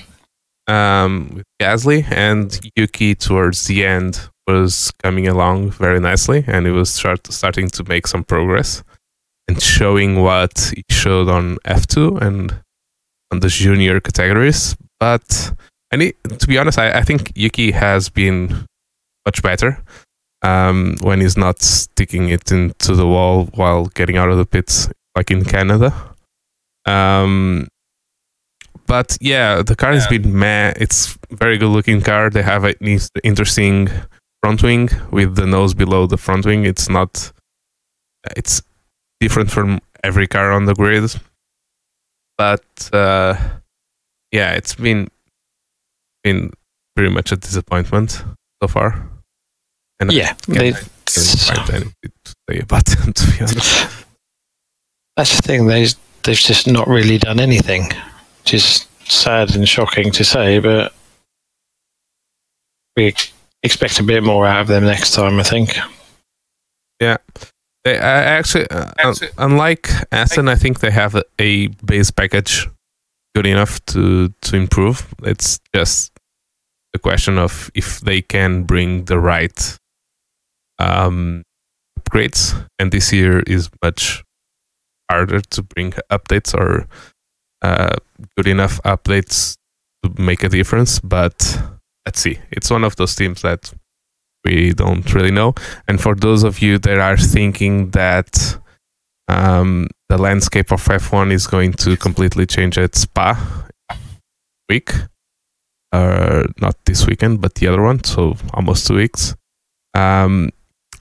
Um, 0.68 1.30
with 1.34 1.46
Gasly 1.60 2.04
and 2.10 2.58
Yuki 2.76 3.14
towards 3.14 3.66
the 3.66 3.84
end 3.84 4.28
was 4.48 4.92
coming 5.02 5.26
along 5.28 5.70
very 5.70 6.00
nicely 6.00 6.44
and 6.46 6.66
he 6.66 6.72
was 6.72 6.90
start, 6.90 7.26
starting 7.32 7.68
to 7.68 7.84
make 7.84 8.06
some 8.06 8.24
progress 8.24 8.82
and 9.48 9.62
showing 9.62 10.22
what 10.22 10.72
he 10.74 10.82
showed 10.90 11.28
on 11.28 11.56
F2 11.64 12.20
and 12.20 12.60
on 13.32 13.40
the 13.40 13.48
junior 13.48 14.00
categories. 14.00 14.76
But 14.98 15.52
I 15.92 15.96
need, 15.96 16.14
to 16.38 16.46
be 16.46 16.58
honest, 16.58 16.78
I, 16.78 16.98
I 16.98 17.02
think 17.02 17.32
Yuki 17.34 17.70
has 17.70 18.08
been 18.08 18.66
much 19.24 19.42
better 19.42 19.82
um, 20.42 20.96
when 21.00 21.20
he's 21.20 21.36
not 21.36 21.62
sticking 21.62 22.28
it 22.28 22.50
into 22.50 22.94
the 22.94 23.06
wall 23.06 23.46
while 23.54 23.86
getting 23.86 24.16
out 24.16 24.30
of 24.30 24.38
the 24.38 24.46
pits, 24.46 24.88
like 25.16 25.30
in 25.30 25.44
Canada. 25.44 25.92
Um, 26.86 27.68
but 28.86 29.16
yeah, 29.20 29.62
the 29.62 29.74
car 29.74 29.92
yeah. 29.92 30.00
has 30.00 30.06
been 30.06 30.38
meh. 30.38 30.72
It's 30.76 31.18
very 31.30 31.58
good 31.58 31.70
looking 31.70 32.00
car. 32.00 32.30
They 32.30 32.42
have 32.42 32.64
an 32.64 32.74
interesting 33.24 33.88
front 34.42 34.62
wing 34.62 34.90
with 35.10 35.36
the 35.36 35.46
nose 35.46 35.74
below 35.74 36.06
the 36.06 36.16
front 36.16 36.46
wing. 36.46 36.64
It's 36.64 36.88
not. 36.88 37.32
It's 38.36 38.62
different 39.20 39.50
from 39.50 39.80
every 40.02 40.26
car 40.26 40.52
on 40.52 40.66
the 40.66 40.74
grid, 40.74 41.14
but 42.36 42.90
uh, 42.92 43.36
yeah, 44.32 44.52
it's 44.52 44.74
been 44.74 45.08
been 46.26 46.50
pretty 46.96 47.14
much 47.14 47.30
a 47.30 47.36
disappointment 47.36 48.24
so 48.60 48.66
far. 48.68 49.08
And 50.00 50.12
yeah, 50.12 50.34
I 50.48 50.54
can't, 50.54 50.58
I 50.58 50.72
can't 50.72 51.38
find 51.38 51.70
anything 51.70 52.12
to 52.24 52.34
say 52.48 52.58
about 52.58 52.84
them. 52.86 53.12
To 53.14 53.30
be 53.30 53.40
honest, 53.40 54.06
that's 55.16 55.36
the 55.36 55.42
thing. 55.42 55.66
They 55.68 55.86
they've 56.24 56.36
just 56.36 56.66
not 56.66 56.88
really 56.88 57.18
done 57.18 57.38
anything, 57.38 57.84
which 58.40 58.54
is 58.54 58.86
sad 59.04 59.54
and 59.54 59.68
shocking 59.68 60.10
to 60.12 60.24
say, 60.24 60.58
but 60.58 60.92
we 62.96 63.14
expect 63.62 64.00
a 64.00 64.02
bit 64.02 64.24
more 64.24 64.46
out 64.46 64.62
of 64.62 64.66
them 64.66 64.84
next 64.84 65.14
time. 65.14 65.38
I 65.38 65.44
think. 65.44 65.78
Yeah, 67.00 67.18
they 67.84 67.98
uh, 67.98 68.02
actually, 68.02 68.68
uh, 68.70 69.14
unlike 69.38 69.88
Aston, 70.10 70.48
I 70.48 70.56
think 70.56 70.80
they 70.80 70.90
have 70.90 71.14
a, 71.14 71.22
a, 71.38 71.68
base 71.84 72.10
package 72.10 72.68
good 73.34 73.46
enough 73.46 73.84
to 73.86 74.28
to 74.40 74.56
improve. 74.56 75.06
It's 75.22 75.60
just 75.74 76.15
a 76.96 76.98
question 76.98 77.38
of 77.38 77.70
if 77.74 78.00
they 78.00 78.20
can 78.22 78.64
bring 78.64 79.04
the 79.04 79.18
right 79.18 79.78
um, 80.78 81.42
upgrades, 81.98 82.54
and 82.78 82.90
this 82.90 83.12
year 83.12 83.40
is 83.46 83.70
much 83.82 84.24
harder 85.10 85.40
to 85.40 85.62
bring 85.62 85.92
updates 86.10 86.54
or 86.54 86.88
uh, 87.62 87.96
good 88.36 88.48
enough 88.48 88.80
updates 88.82 89.56
to 90.02 90.10
make 90.20 90.42
a 90.42 90.48
difference. 90.48 91.00
But 91.00 91.60
let's 92.04 92.20
see. 92.20 92.38
It's 92.50 92.70
one 92.70 92.84
of 92.84 92.96
those 92.96 93.14
teams 93.14 93.42
that 93.42 93.72
we 94.44 94.72
don't 94.72 95.12
really 95.14 95.30
know. 95.30 95.54
And 95.88 96.00
for 96.00 96.14
those 96.14 96.44
of 96.44 96.60
you 96.60 96.78
that 96.78 96.98
are 96.98 97.16
thinking 97.16 97.90
that 97.90 98.58
um, 99.28 99.88
the 100.08 100.18
landscape 100.18 100.72
of 100.72 100.82
F1 100.84 101.32
is 101.32 101.46
going 101.46 101.72
to 101.74 101.96
completely 101.96 102.46
change 102.46 102.78
at 102.78 102.94
Spa 102.94 103.66
week, 104.68 104.92
uh, 105.96 106.44
not 106.60 106.76
this 106.84 107.06
weekend, 107.06 107.40
but 107.40 107.54
the 107.54 107.68
other 107.68 107.82
one, 107.82 108.04
so 108.04 108.36
almost 108.52 108.86
two 108.86 108.96
weeks. 108.96 109.34
Um, 109.94 110.50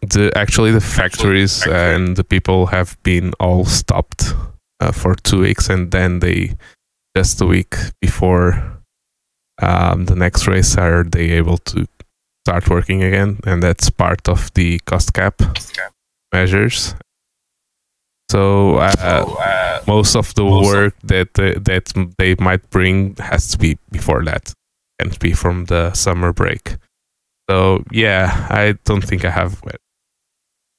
the 0.02 0.32
actually 0.36 0.72
the 0.72 0.82
factories 0.82 1.66
and 1.68 2.16
the 2.16 2.24
people 2.24 2.68
have 2.68 2.98
been 3.04 3.34
all 3.40 3.66
stopped 3.66 4.34
uh, 4.80 4.92
for 4.92 5.16
two 5.16 5.42
weeks, 5.42 5.70
and 5.70 5.92
then 5.92 6.20
they 6.20 6.56
just 7.18 7.42
a 7.42 7.46
week 7.46 7.76
before 8.02 8.82
um, 9.62 10.06
the 10.06 10.16
next 10.16 10.48
race 10.48 10.78
are 10.78 11.04
they 11.04 11.32
able 11.32 11.58
to 11.58 11.88
start 12.46 12.70
working 12.70 13.04
again, 13.04 13.40
and 13.46 13.64
that's 13.64 13.90
part 13.90 14.30
of 14.30 14.54
the 14.54 14.80
cost 14.86 15.14
cap 15.14 15.42
measures. 16.34 16.96
So, 18.30 18.78
uh, 18.78 18.92
so 18.92 19.38
uh, 19.40 19.82
most 19.88 20.16
of 20.16 20.34
the 20.36 20.44
most 20.44 20.66
work 20.66 20.94
of 21.04 21.08
that 21.10 21.34
that 21.34 22.14
they 22.18 22.36
might 22.40 22.70
bring 22.70 23.16
has 23.20 23.48
to 23.52 23.58
be 23.58 23.78
before 23.92 24.24
that, 24.26 24.54
can't 25.06 25.20
be 25.20 25.34
from 25.34 25.66
the 25.66 25.94
summer 25.94 26.34
break. 26.34 26.78
So 27.50 27.84
yeah, 27.92 28.48
I 28.50 28.76
don't 28.86 29.04
think 29.04 29.24
I 29.26 29.30
have 29.30 29.62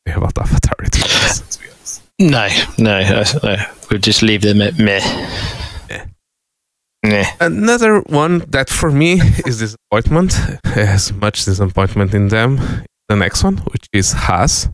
about 0.07 0.35
AlphaTauri 0.35 0.91
to 0.91 0.99
be 0.99 1.11
honest. 1.15 2.03
No, 2.19 2.49
no, 2.79 3.23
no, 3.43 3.57
we'll 3.91 4.01
just 4.01 4.23
leave 4.23 4.43
them 4.43 4.61
at 4.63 4.79
meh. 4.79 5.01
Another 7.41 8.01
one 8.01 8.39
that 8.49 8.69
for 8.69 8.91
me 8.91 9.21
is 9.47 9.61
disappointment, 9.61 10.33
has 10.65 11.13
much 11.13 11.45
disappointment 11.45 12.15
in 12.15 12.29
them. 12.29 12.59
The 13.09 13.15
next 13.17 13.45
one, 13.45 13.59
which 13.59 13.87
is 13.93 14.13
Haas, 14.13 14.69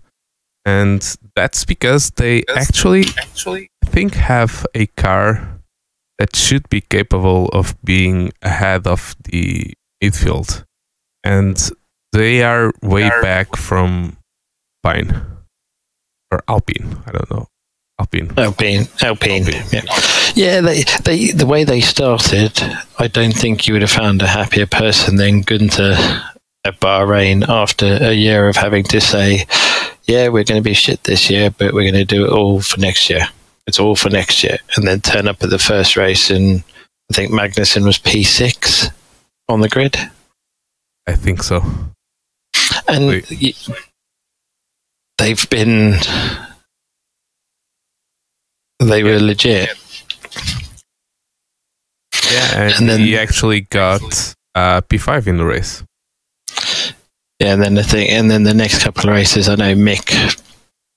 and 0.64 1.16
that's 1.36 1.66
because 1.66 2.10
they 2.12 2.42
actually, 2.56 3.04
actually 3.18 3.68
think 3.84 4.14
have 4.14 4.64
a 4.74 4.86
car 4.96 5.51
that 6.22 6.36
should 6.36 6.68
be 6.68 6.80
capable 6.80 7.48
of 7.52 7.74
being 7.82 8.30
ahead 8.42 8.86
of 8.86 9.16
the 9.24 9.72
midfield, 10.00 10.62
and 11.24 11.72
they 12.12 12.44
are 12.44 12.72
way 12.80 13.08
back 13.20 13.56
from 13.56 14.16
Pine 14.84 15.20
or 16.30 16.44
Alpine. 16.46 17.02
I 17.06 17.10
don't 17.10 17.28
know. 17.28 17.48
Alpine. 17.98 18.30
Alpine. 18.36 18.86
Alpine. 19.02 19.42
Alpine. 19.42 19.64
Yeah. 19.72 19.82
Yeah. 20.36 20.60
They, 20.60 20.84
they, 21.02 21.32
the 21.32 21.46
way 21.46 21.64
they 21.64 21.80
started, 21.80 22.52
I 23.00 23.08
don't 23.08 23.34
think 23.34 23.66
you 23.66 23.74
would 23.74 23.82
have 23.82 23.90
found 23.90 24.22
a 24.22 24.28
happier 24.28 24.66
person 24.66 25.16
than 25.16 25.42
Gunther 25.42 25.96
at 26.64 26.78
Bahrain 26.78 27.48
after 27.48 27.98
a 28.00 28.12
year 28.12 28.48
of 28.48 28.54
having 28.54 28.84
to 28.84 29.00
say, 29.00 29.46
yeah, 30.04 30.28
we're 30.28 30.44
going 30.44 30.62
to 30.62 30.68
be 30.70 30.74
shit 30.74 31.02
this 31.02 31.28
year, 31.28 31.50
but 31.50 31.74
we're 31.74 31.90
going 31.90 31.94
to 31.94 32.04
do 32.04 32.26
it 32.26 32.32
all 32.32 32.60
for 32.60 32.78
next 32.78 33.10
year. 33.10 33.26
It's 33.66 33.78
all 33.78 33.96
for 33.96 34.10
next 34.10 34.42
year. 34.42 34.58
And 34.76 34.86
then 34.86 35.00
turn 35.00 35.28
up 35.28 35.42
at 35.42 35.50
the 35.50 35.58
first 35.58 35.96
race, 35.96 36.30
and 36.30 36.62
I 37.10 37.14
think 37.14 37.30
Magnussen 37.30 37.84
was 37.84 37.98
P6 37.98 38.90
on 39.48 39.60
the 39.60 39.68
grid. 39.68 39.96
I 41.06 41.14
think 41.14 41.42
so. 41.42 41.62
And 42.88 43.22
they've 45.18 45.50
been 45.50 45.94
they 48.80 49.02
were 49.02 49.20
legit. 49.20 49.70
Yeah, 52.30 52.62
and, 52.62 52.74
and 52.74 52.88
then 52.88 53.00
he 53.00 53.16
actually 53.16 53.62
got 53.62 54.34
uh, 54.54 54.80
P5 54.82 55.26
in 55.26 55.36
the 55.36 55.44
race. 55.44 55.82
Yeah, 57.38 57.54
and 57.54 57.62
then 57.62 57.74
the 57.74 57.82
thing, 57.82 58.08
and 58.08 58.30
then 58.30 58.44
the 58.44 58.54
next 58.54 58.82
couple 58.82 59.08
of 59.08 59.16
races, 59.16 59.48
I 59.48 59.56
know 59.56 59.74
Mick 59.74 60.40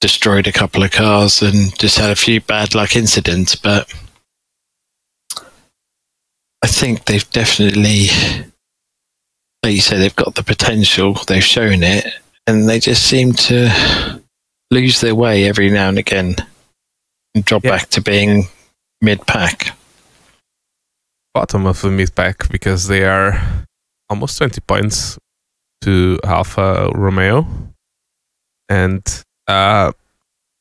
destroyed 0.01 0.47
a 0.47 0.51
couple 0.51 0.83
of 0.83 0.91
cars 0.91 1.41
and 1.41 1.77
just 1.79 1.97
had 1.97 2.11
a 2.11 2.15
few 2.15 2.41
bad 2.41 2.75
luck 2.75 2.95
incidents, 2.95 3.55
but 3.55 3.91
I 6.63 6.67
think 6.67 7.05
they've 7.05 7.29
definitely, 7.31 8.07
like 9.63 9.73
you 9.75 9.81
said, 9.81 9.99
they've 9.99 10.15
got 10.15 10.35
the 10.35 10.43
potential. 10.43 11.13
They've 11.27 11.43
shown 11.43 11.83
it, 11.83 12.05
and 12.47 12.67
they 12.67 12.79
just 12.79 13.05
seem 13.05 13.33
to 13.33 14.21
lose 14.71 14.99
their 15.01 15.15
way 15.15 15.45
every 15.47 15.69
now 15.69 15.89
and 15.89 15.97
again 15.99 16.35
and 17.35 17.45
drop 17.45 17.63
Yeah. 17.63 17.71
back 17.71 17.89
to 17.91 18.01
being 18.01 18.47
mid 19.01 19.25
pack. 19.27 19.77
Bottom 21.33 21.65
of 21.65 21.81
the 21.81 21.91
mid 21.91 22.15
pack 22.15 22.49
because 22.49 22.87
they 22.87 23.03
are 23.03 23.65
almost 24.09 24.37
20 24.37 24.61
points 24.61 25.17
to 25.81 26.19
Alfa 26.23 26.89
Romeo. 26.95 27.45
And 28.69 29.03
uh, 29.47 29.91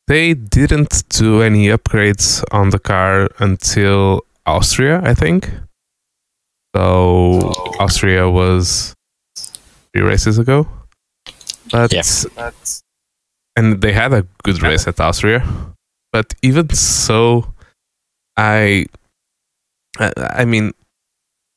they 0.07 0.35
didn't 0.35 1.09
do 1.09 1.43
any 1.43 1.69
upgrades 1.69 2.45
on 2.53 2.71
the 2.71 2.79
car 2.79 3.29
until 3.39 4.23
Austria, 4.47 5.01
I 5.03 5.15
think. 5.15 5.51
So 6.77 7.39
Austria 7.79 8.29
was 8.29 8.95
three 9.93 10.03
races 10.03 10.39
ago. 10.39 10.67
But 11.71 11.93
Yeah. 11.93 12.03
and 13.57 13.81
they 13.81 13.93
had 13.93 14.13
a 14.13 14.27
good 14.43 14.63
race 14.63 14.87
at 14.87 15.01
Austria. 15.01 15.43
But 16.13 16.35
even 16.43 16.69
so, 16.75 17.55
I 18.37 18.87
I, 19.99 20.13
I 20.43 20.45
mean, 20.45 20.73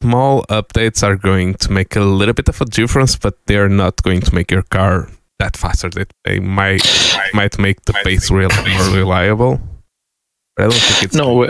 small 0.02 0.46
updates 0.50 1.04
are 1.04 1.16
going 1.16 1.56
to 1.56 1.72
make 1.72 1.96
a 1.96 2.02
little 2.02 2.34
bit 2.34 2.48
of 2.50 2.62
a 2.62 2.66
difference, 2.66 3.16
but 3.16 3.36
they 3.48 3.58
are 3.58 3.70
not 3.70 4.02
going 4.04 4.22
to 4.22 4.34
make 4.36 4.52
your 4.52 4.63
car 4.63 5.10
that 5.39 5.58
faster. 5.58 5.89
They, 5.89 6.06
they 6.26 6.39
might 6.39 6.86
might 7.34 7.58
make 7.60 7.84
the 7.86 7.93
pace 7.93 8.32
real 8.32 8.50
more 8.50 8.95
reliable. 8.95 9.62
But 10.56 10.65
I 10.65 10.69
don't 10.69 10.80
think 10.80 11.04
it's 11.04 11.15
No, 11.15 11.45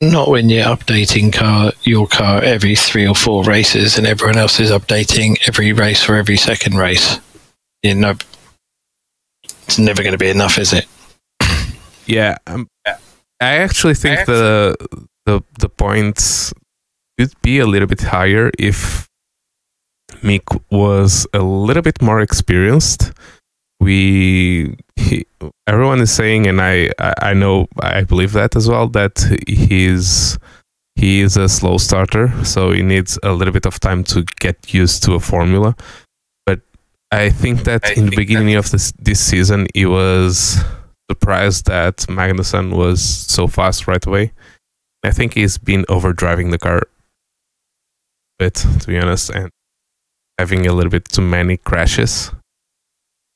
Not 0.00 0.28
when 0.28 0.48
you're 0.48 0.64
updating 0.64 1.32
car 1.32 1.72
your 1.82 2.06
car 2.06 2.42
every 2.42 2.74
three 2.74 3.06
or 3.06 3.14
four 3.14 3.44
races, 3.44 3.98
and 3.98 4.06
everyone 4.06 4.38
else 4.38 4.60
is 4.60 4.70
updating 4.70 5.36
every 5.46 5.72
race 5.72 6.02
for 6.02 6.16
every 6.16 6.36
second 6.36 6.76
race. 6.76 7.20
You 7.82 7.94
know, 7.94 8.14
it's 9.42 9.78
never 9.78 10.02
going 10.02 10.12
to 10.12 10.18
be 10.18 10.30
enough, 10.30 10.58
is 10.58 10.72
it? 10.72 10.86
Yeah, 12.06 12.38
um, 12.46 12.66
I 13.40 13.58
actually 13.58 13.94
think 13.94 14.26
the 14.26 14.74
the 15.26 15.42
the 15.58 15.68
points 15.68 16.52
could 17.18 17.32
be 17.42 17.58
a 17.58 17.66
little 17.66 17.86
bit 17.86 18.00
higher 18.00 18.50
if 18.58 19.08
Mick 20.22 20.60
was 20.70 21.26
a 21.32 21.40
little 21.40 21.82
bit 21.82 22.00
more 22.02 22.20
experienced. 22.20 23.12
We 23.80 24.76
he, 24.96 25.26
everyone 25.66 26.00
is 26.00 26.12
saying, 26.12 26.46
and 26.46 26.60
I 26.60 26.90
I 26.98 27.32
know 27.34 27.66
I 27.80 28.04
believe 28.04 28.32
that 28.32 28.56
as 28.56 28.68
well 28.68 28.88
that 28.88 29.18
he's 29.46 30.38
he 30.96 31.20
is 31.22 31.36
a 31.36 31.48
slow 31.48 31.78
starter, 31.78 32.32
so 32.44 32.72
he 32.72 32.82
needs 32.82 33.18
a 33.22 33.32
little 33.32 33.52
bit 33.52 33.66
of 33.66 33.80
time 33.80 34.04
to 34.04 34.24
get 34.38 34.74
used 34.74 35.02
to 35.04 35.14
a 35.14 35.20
formula. 35.20 35.74
But 36.44 36.60
I 37.10 37.30
think 37.30 37.64
that 37.64 37.86
I 37.86 37.92
in 37.92 38.04
the 38.06 38.10
think 38.10 38.16
beginning 38.16 38.56
of 38.56 38.70
this 38.70 38.92
this 38.98 39.20
season, 39.20 39.66
he 39.74 39.86
was 39.86 40.62
surprised 41.10 41.66
that 41.66 41.96
Magnussen 42.08 42.76
was 42.76 43.02
so 43.02 43.46
fast 43.46 43.88
right 43.88 44.04
away. 44.04 44.32
I 45.02 45.10
think 45.10 45.34
he's 45.34 45.56
been 45.56 45.84
overdriving 45.88 46.50
the 46.50 46.58
car 46.58 46.78
a 46.78 46.82
bit, 48.38 48.54
to 48.54 48.86
be 48.86 48.98
honest, 48.98 49.30
and 49.30 49.50
having 50.40 50.66
a 50.66 50.72
little 50.72 50.90
bit 50.90 51.04
too 51.04 51.22
many 51.22 51.58
crashes 51.58 52.32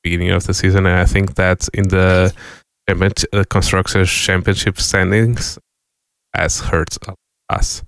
beginning 0.03 0.31
of 0.31 0.45
the 0.47 0.53
season. 0.53 0.85
And 0.87 0.99
I 0.99 1.05
think 1.05 1.35
that 1.35 1.67
in 1.73 1.87
the 1.89 2.33
uh, 2.87 3.43
constructors 3.49 4.11
championship 4.11 4.79
standings 4.79 5.59
has 6.33 6.61
hurt 6.61 6.97
us 7.49 7.83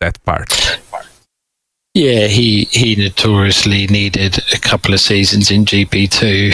that 0.00 0.22
part. 0.24 0.80
Yeah, 1.94 2.26
he 2.26 2.64
he 2.72 2.96
notoriously 2.96 3.86
needed 3.86 4.38
a 4.52 4.58
couple 4.58 4.94
of 4.94 5.00
seasons 5.00 5.50
in 5.50 5.64
GP 5.64 6.10
two 6.10 6.50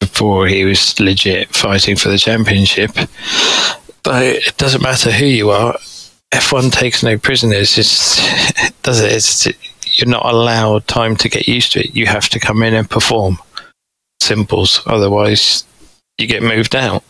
before 0.00 0.46
he 0.46 0.64
was 0.64 0.98
legit 0.98 1.54
fighting 1.54 1.96
for 1.96 2.08
the 2.08 2.18
championship. 2.18 2.92
But 4.02 4.22
it 4.22 4.56
doesn't 4.56 4.82
matter 4.82 5.10
who 5.10 5.26
you 5.26 5.50
are. 5.50 5.74
F1 6.32 6.72
takes 6.72 7.02
no 7.02 7.18
prisoners. 7.18 7.76
It's, 7.78 8.16
does 8.82 9.00
it? 9.04 9.12
It's, 9.12 9.46
you're 9.98 10.08
not 10.08 10.24
allowed 10.24 10.86
time 10.86 11.16
to 11.16 11.28
get 11.28 11.48
used 11.48 11.72
to 11.72 11.80
it. 11.80 11.94
You 11.94 12.06
have 12.06 12.28
to 12.30 12.38
come 12.40 12.62
in 12.62 12.74
and 12.74 12.88
perform. 12.88 13.38
Simples. 14.20 14.82
Otherwise, 14.86 15.64
you 16.18 16.26
get 16.26 16.42
moved 16.42 16.74
out 16.74 17.02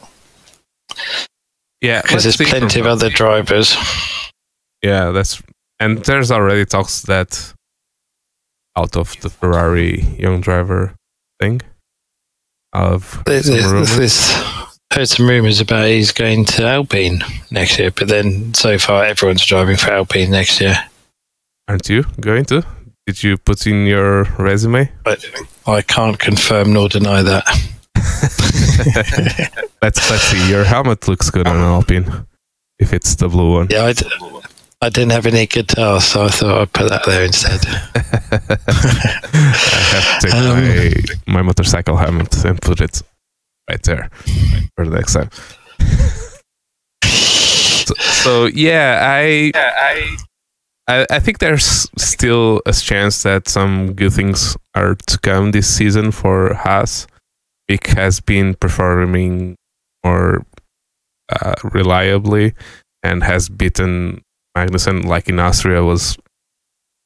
Yeah, 1.81 2.03
because 2.03 2.25
there's 2.25 2.37
plenty 2.37 2.81
of 2.81 2.87
other 2.87 3.11
drivers. 3.11 3.77
Yeah, 4.83 5.11
that's 5.11 5.43
and 5.81 5.99
there's 6.05 6.31
already 6.31 6.65
talks 6.65 7.03
that 7.03 7.53
out 8.77 8.97
of 8.97 9.19
the 9.21 9.31
Ferrari 9.31 10.01
young 10.19 10.41
driver 10.41 10.95
thing 11.41 11.61
of 12.73 13.23
There's, 13.27 13.47
there's, 13.47 13.65
rumors. 13.67 13.97
there's 13.97 14.31
heard 14.93 15.09
some 15.09 15.29
rumours 15.29 15.61
about 15.61 15.87
he's 15.89 16.13
going 16.13 16.45
to 16.45 16.65
Alpine 16.67 17.23
next 17.51 17.79
year, 17.79 17.91
but 17.91 18.09
then 18.09 18.55
so 18.55 18.79
far 18.79 19.05
everyone's 19.05 19.45
driving 19.45 19.77
for 19.77 19.91
Alpine 19.91 20.31
next 20.31 20.61
year. 20.61 20.77
aren't 21.69 21.89
you 21.89 22.05
going 22.21 22.45
to? 22.47 22.65
Did 23.09 23.23
you 23.23 23.39
put 23.39 23.67
in 23.67 23.87
your 23.87 24.25
resume? 24.39 24.91
But 25.03 25.25
I 25.67 25.81
can't 25.81 26.19
confirm 26.19 26.75
nor 26.75 26.91
deny 26.91 27.23
that. 27.23 27.43
let's 29.81 30.11
let's 30.11 30.23
see. 30.25 30.51
Your 30.51 30.65
helmet 30.65 31.09
looks 31.09 31.31
good 31.31 31.47
on 31.49 31.57
an 31.57 31.63
Alpine. 31.63 32.27
If 32.79 32.93
it's 32.93 33.15
the 33.15 33.29
blue 33.31 33.55
one. 33.55 33.69
Yeah, 33.71 33.85
I, 33.87 33.93
d- 33.95 34.05
I 34.83 34.91
didn't 34.91 35.13
have 35.13 35.25
any 35.25 35.47
guitar, 35.47 36.03
so 36.03 36.25
I 36.25 36.29
thought 36.29 36.61
I'd 36.61 36.73
put 36.75 36.91
that 36.91 37.07
there 37.07 37.25
instead. 37.25 37.61
I 37.67 37.71
have 39.95 40.21
to 40.21 40.27
take 40.27 40.35
Um, 40.35 40.61
my, 41.27 41.33
my 41.39 41.43
motorcycle 41.43 41.97
helmet 41.97 42.45
and 42.45 42.61
put 42.61 42.83
it 42.83 43.01
right 43.71 43.83
there 43.85 44.11
for 44.77 44.85
the 44.87 44.95
next 44.95 45.15
time. 45.15 45.31
so, 47.87 47.95
so 47.95 48.47
yeah, 48.49 49.01
I, 49.03 49.51
I 49.55 50.17
I 50.89 51.21
think 51.21 51.39
there's 51.39 51.91
still 51.99 52.63
a 52.65 52.73
chance 52.73 53.23
that 53.23 53.47
some 53.47 53.93
good 53.93 54.15
things 54.15 54.57
are 54.75 54.95
to 54.95 55.19
come 55.19 55.51
this 55.51 55.69
season 55.69 56.13
for 56.13 56.55
Haas. 56.55 57.07
Mick 57.71 57.89
has 57.89 58.21
been 58.21 58.55
performing 58.55 59.57
more 60.03 60.47
uh, 61.29 61.55
reliably 61.63 62.55
and 63.03 63.23
has 63.23 63.51
beaten 63.51 64.23
Magnussen 64.57 65.05
like 65.05 65.29
in 65.29 65.39
Austria 65.39 65.85
was 65.85 66.17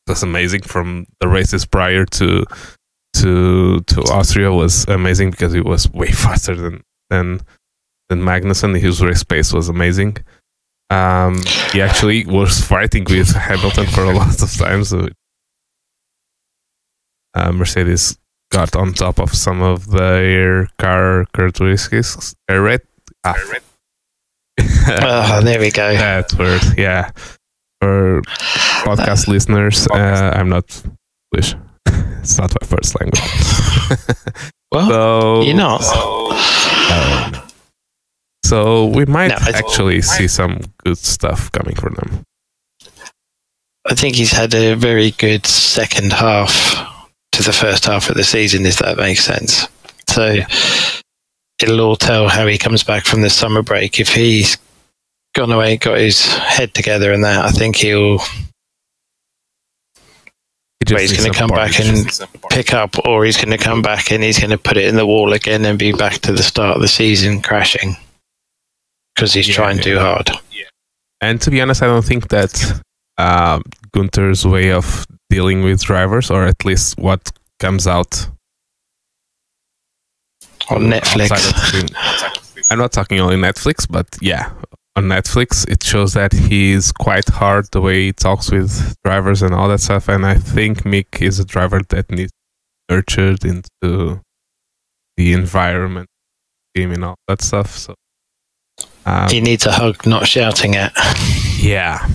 was 0.07 0.23
amazing 0.23 0.62
from 0.62 1.07
the 1.21 1.29
races 1.29 1.66
prior 1.66 2.05
to 2.05 2.45
to 3.14 3.81
to 3.81 4.01
Austria 4.03 4.53
was 4.53 4.85
amazing 4.87 5.33
because 5.33 5.53
he 5.53 5.61
was 5.61 5.90
way 5.90 6.11
faster 6.25 6.55
than 6.55 6.83
than 7.11 7.40
than 8.09 8.21
Magnussen. 8.21 8.79
His 8.79 9.03
race 9.03 9.25
pace 9.25 9.53
was 9.53 9.68
amazing. 9.68 10.18
Um, 10.92 11.42
he 11.72 11.81
actually 11.81 12.26
was 12.26 12.61
fighting 12.72 13.05
with 13.09 13.31
Hamilton 13.35 13.87
for 13.87 14.05
a 14.05 14.14
lot 14.14 14.42
of 14.42 14.52
times. 14.57 14.90
So 14.90 15.09
uh, 17.35 17.52
Mercedes 17.52 18.18
got 18.50 18.76
on 18.76 18.92
top 18.92 19.18
of 19.18 19.33
some 19.35 19.62
of 19.62 19.90
their 19.90 20.68
car 20.78 21.26
characteristics. 21.35 22.35
I 22.48 22.55
read. 22.55 22.81
Ah. 23.24 23.35
Ah, 24.85 25.40
there 25.42 25.61
we 25.61 25.70
go. 25.70 25.92
that 25.96 26.33
word, 26.35 26.61
yeah. 26.76 27.11
For 27.81 28.20
podcast 28.85 29.26
listeners, 29.28 29.87
uh, 29.88 30.33
I'm 30.37 30.48
not 30.48 30.83
English. 31.33 31.54
it's 32.21 32.37
not 32.38 32.52
my 32.60 32.67
first 32.67 33.00
language. 33.00 33.23
Well, 34.73 34.88
so 34.88 35.42
you're 35.42 35.54
not. 35.56 35.83
um, 36.90 37.42
so 38.53 38.85
we 38.85 39.07
might 39.07 39.29
No, 39.29 39.37
actually 39.55 40.03
see 40.03 40.29
some 40.29 40.61
good 40.85 40.98
stuff 40.98 41.50
coming 41.53 41.75
from 41.75 41.94
them. 41.94 42.23
I 43.88 43.94
think 43.94 44.15
he's 44.15 44.33
had 44.33 44.53
a 44.53 44.75
very 44.75 45.13
good 45.13 45.46
second 45.46 46.13
half 46.13 46.77
to 47.33 47.42
the 47.42 47.55
first 47.55 47.87
half 47.87 48.11
of 48.11 48.17
the 48.17 48.25
season, 48.25 48.67
if 48.67 48.77
that 48.77 48.98
makes 48.98 49.25
sense. 49.25 49.67
So 50.07 50.37
it'll 51.63 51.81
all 51.81 51.96
tell 51.96 52.29
how 52.29 52.46
he 52.46 52.59
comes 52.59 52.85
back 52.85 53.07
from 53.07 53.23
the 53.23 53.31
summer 53.31 53.63
break. 53.63 53.98
If 53.98 54.13
he's 54.13 54.59
gone 55.35 55.50
away, 55.50 55.79
got 55.79 55.96
his 55.96 56.23
head 56.37 56.75
together, 56.75 57.11
and 57.11 57.25
that, 57.25 57.46
I 57.46 57.53
think 57.53 57.77
he'll 57.77 58.19
He 60.87 60.94
he's 60.94 61.17
gonna 61.17 61.33
come 61.33 61.48
back 61.48 61.81
and 61.81 62.07
pick 62.50 62.75
up, 62.75 62.98
or 63.07 63.25
he's 63.25 63.38
going 63.38 63.57
to 63.57 63.65
come 63.65 63.81
back 63.81 64.13
and 64.13 64.23
he's 64.23 64.38
going 64.38 64.50
to 64.50 64.59
put 64.59 64.77
it 64.77 64.88
in 64.88 64.96
the 64.96 65.07
wall 65.07 65.33
again 65.33 65.65
and 65.65 65.79
be 65.79 65.92
back 65.92 66.19
to 66.19 66.33
the 66.33 66.42
start 66.42 66.77
of 66.77 66.83
the 66.83 66.88
season 66.88 67.40
crashing 67.40 67.96
because 69.15 69.33
he's 69.35 69.48
Yeah, 69.48 69.54
trying 69.54 69.77
yeah. 69.79 69.83
too 69.83 69.98
hard. 69.98 70.31
Yeah. 70.50 70.65
And 71.21 71.40
to 71.42 71.50
be 71.50 71.60
honest, 71.60 71.83
I 71.83 71.87
don't 71.87 72.04
think 72.04 72.29
that 72.29 72.83
um, 73.19 73.63
Gunter's 73.92 74.46
way 74.46 74.73
of 74.73 75.06
dealing 75.31 75.63
with 75.63 75.83
drivers, 75.83 76.31
or 76.31 76.44
at 76.44 76.65
least 76.65 76.98
what 76.98 77.31
comes 77.60 77.87
out 77.87 78.29
on 80.71 80.83
Netflix. 80.83 81.31
I'm 82.71 82.79
not 82.79 82.92
talking 82.92 83.21
only 83.21 83.37
Netflix, 83.37 83.87
but 83.88 84.06
yeah, 84.21 84.50
on 84.96 85.04
Netflix, 85.04 85.69
it 85.69 85.83
shows 85.83 86.15
that 86.15 86.33
he's 86.33 86.92
quite 86.92 87.29
hard 87.29 87.67
the 87.73 87.81
way 87.81 88.06
he 88.06 88.13
talks 88.13 88.50
with 88.50 88.94
drivers 89.04 89.42
and 89.42 89.54
all 89.54 89.69
that 89.69 89.81
stuff. 89.81 90.08
And 90.08 90.25
I 90.27 90.35
think 90.35 90.83
Mick 90.85 91.21
is 91.23 91.38
a 91.38 91.44
driver 91.44 91.81
that 91.90 92.10
needs 92.10 92.33
nurtured 92.90 93.44
into 93.44 94.21
the 95.17 95.33
environment, 95.33 96.08
team, 96.75 96.92
and 96.92 97.04
all 97.04 97.17
that 97.29 97.42
stuff. 97.42 97.77
So 97.77 97.94
um, 99.07 99.29
he 99.29 99.40
needs 99.40 99.67
a 99.67 99.73
hug, 99.73 100.07
not 100.07 100.27
shouting 100.27 100.77
at. 100.77 100.92
Yeah, 101.63 102.09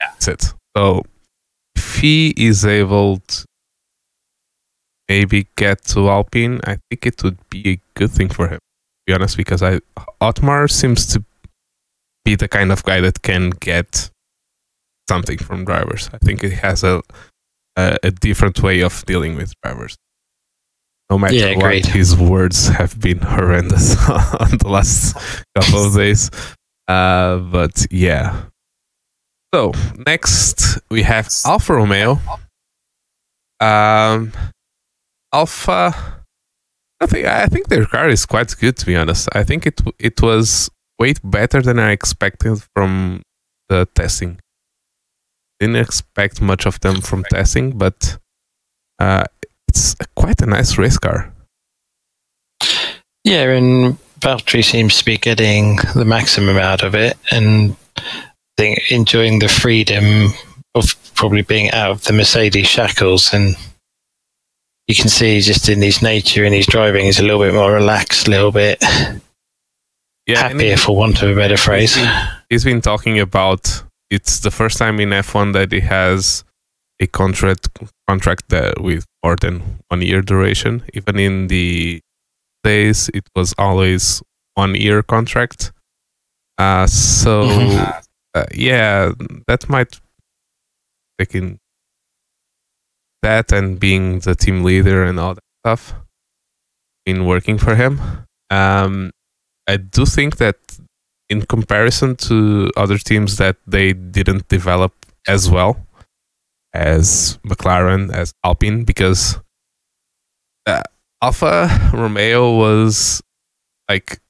that's 0.00 0.28
it. 0.28 0.54
So 0.74 1.02
if 1.76 1.96
he 1.96 2.32
is 2.38 2.64
able 2.64 3.18
to 3.18 3.44
maybe 5.10 5.46
get 5.56 5.84
to 5.88 6.08
Alpine, 6.08 6.58
I 6.64 6.78
think 6.88 7.04
it 7.04 7.22
would 7.22 7.36
be 7.50 7.68
a 7.68 7.80
good 7.98 8.10
thing 8.10 8.30
for 8.30 8.48
him. 8.48 8.58
To 8.58 9.02
be 9.06 9.12
honest, 9.12 9.36
because 9.36 9.62
I 9.62 9.80
Otmar 10.22 10.68
seems 10.68 11.04
to 11.08 11.22
be 12.24 12.34
the 12.34 12.48
kind 12.48 12.72
of 12.72 12.82
guy 12.82 13.02
that 13.02 13.20
can 13.20 13.50
get 13.50 14.08
something 15.06 15.36
from 15.36 15.66
drivers. 15.66 16.08
I 16.14 16.18
think 16.18 16.42
it 16.42 16.54
has 16.54 16.82
a 16.82 17.02
a, 17.76 17.98
a 18.02 18.10
different 18.10 18.62
way 18.62 18.80
of 18.80 19.04
dealing 19.04 19.36
with 19.36 19.52
drivers. 19.62 19.96
No 21.10 21.18
matter 21.18 21.34
yeah, 21.34 21.54
what, 21.56 21.64
great. 21.64 21.86
his 21.86 22.16
words 22.16 22.68
have 22.68 22.98
been 22.98 23.18
horrendous 23.18 23.96
on 24.08 24.56
the 24.58 24.68
last 24.68 25.14
couple 25.54 25.84
of 25.84 25.94
days. 25.94 26.30
Uh, 26.88 27.38
but 27.38 27.86
yeah. 27.90 28.44
So 29.54 29.72
next 30.06 30.80
we 30.90 31.02
have 31.02 31.28
Alfa 31.44 31.74
Romeo. 31.74 32.18
Um, 33.60 34.32
Alfa. 35.32 35.94
I 37.00 37.06
think 37.06 37.26
I 37.26 37.46
think 37.46 37.68
their 37.68 37.84
car 37.84 38.08
is 38.08 38.24
quite 38.24 38.54
good 38.58 38.76
to 38.78 38.86
be 38.86 38.96
honest. 38.96 39.28
I 39.32 39.44
think 39.44 39.66
it 39.66 39.80
it 39.98 40.22
was 40.22 40.70
way 40.98 41.14
better 41.22 41.60
than 41.60 41.78
I 41.78 41.90
expected 41.90 42.62
from 42.74 43.22
the 43.68 43.86
testing. 43.94 44.38
Didn't 45.60 45.76
expect 45.76 46.40
much 46.40 46.66
of 46.66 46.80
them 46.80 47.00
from 47.00 47.24
testing, 47.24 47.76
but 47.76 48.18
uh, 48.98 49.24
it's 49.72 49.96
quite 50.14 50.42
a 50.42 50.46
nice 50.46 50.76
race 50.76 50.98
car. 50.98 51.32
Yeah, 53.24 53.50
and 53.52 53.96
Valtteri 54.20 54.62
seems 54.62 54.98
to 54.98 55.04
be 55.04 55.16
getting 55.16 55.78
the 55.94 56.04
maximum 56.04 56.58
out 56.58 56.82
of 56.82 56.94
it, 56.94 57.16
and 57.30 57.74
think 58.58 58.90
enjoying 58.90 59.38
the 59.38 59.48
freedom 59.48 60.32
of 60.74 60.94
probably 61.14 61.40
being 61.40 61.70
out 61.70 61.90
of 61.90 62.04
the 62.04 62.12
Mercedes 62.12 62.66
shackles 62.66 63.32
and 63.32 63.56
you 64.88 64.94
can 64.94 65.08
see 65.08 65.40
just 65.40 65.68
in 65.68 65.80
his 65.80 66.02
nature 66.02 66.44
and 66.44 66.54
his 66.54 66.66
driving 66.66 67.04
he's 67.04 67.20
a 67.20 67.22
little 67.22 67.40
bit 67.40 67.54
more 67.54 67.72
relaxed, 67.72 68.26
a 68.26 68.30
little 68.30 68.52
bit 68.52 68.82
yeah, 70.26 70.48
happier, 70.48 70.76
for 70.76 70.96
want 70.96 71.22
of 71.22 71.30
a 71.30 71.34
better 71.34 71.56
phrase. 71.56 71.94
He's 71.94 72.04
been, 72.04 72.28
he's 72.50 72.64
been 72.64 72.80
talking 72.80 73.20
about 73.20 73.82
it's 74.10 74.40
the 74.40 74.50
first 74.50 74.76
time 74.76 75.00
in 75.00 75.10
F1 75.10 75.54
that 75.54 75.72
he 75.72 75.80
has 75.80 76.44
a 77.00 77.06
contract 77.06 77.68
contract 78.08 78.48
that 78.48 78.80
with 78.80 79.04
more 79.24 79.36
than 79.36 79.80
one 79.88 80.02
year 80.02 80.22
duration. 80.22 80.82
Even 80.94 81.18
in 81.18 81.48
the 81.48 82.00
days, 82.62 83.10
it 83.14 83.24
was 83.34 83.54
always 83.58 84.22
one 84.54 84.74
year 84.74 85.02
contract. 85.02 85.72
Uh, 86.58 86.86
so 86.86 87.44
mm-hmm. 87.44 87.98
uh, 88.34 88.44
yeah, 88.54 89.12
that 89.46 89.68
might 89.68 90.00
taking 91.18 91.58
that 93.22 93.52
and 93.52 93.78
being 93.78 94.18
the 94.20 94.34
team 94.34 94.64
leader 94.64 95.04
and 95.04 95.18
all 95.18 95.34
that 95.34 95.44
stuff 95.64 95.94
been 97.04 97.26
working 97.26 97.58
for 97.58 97.74
him. 97.74 98.00
Um, 98.50 99.10
I 99.68 99.76
do 99.76 100.04
think 100.06 100.36
that 100.36 100.56
in 101.28 101.42
comparison 101.42 102.16
to 102.16 102.70
other 102.76 102.98
teams 102.98 103.36
that 103.38 103.56
they 103.66 103.92
didn't 103.92 104.48
develop 104.48 104.92
as 105.26 105.50
well 105.50 105.86
as 106.74 107.38
McLaren, 107.46 108.12
as 108.12 108.32
Alpine, 108.44 108.84
because 108.84 109.38
uh, 110.66 110.82
Romeo 111.92 112.56
was 112.56 113.22
like 113.88 114.20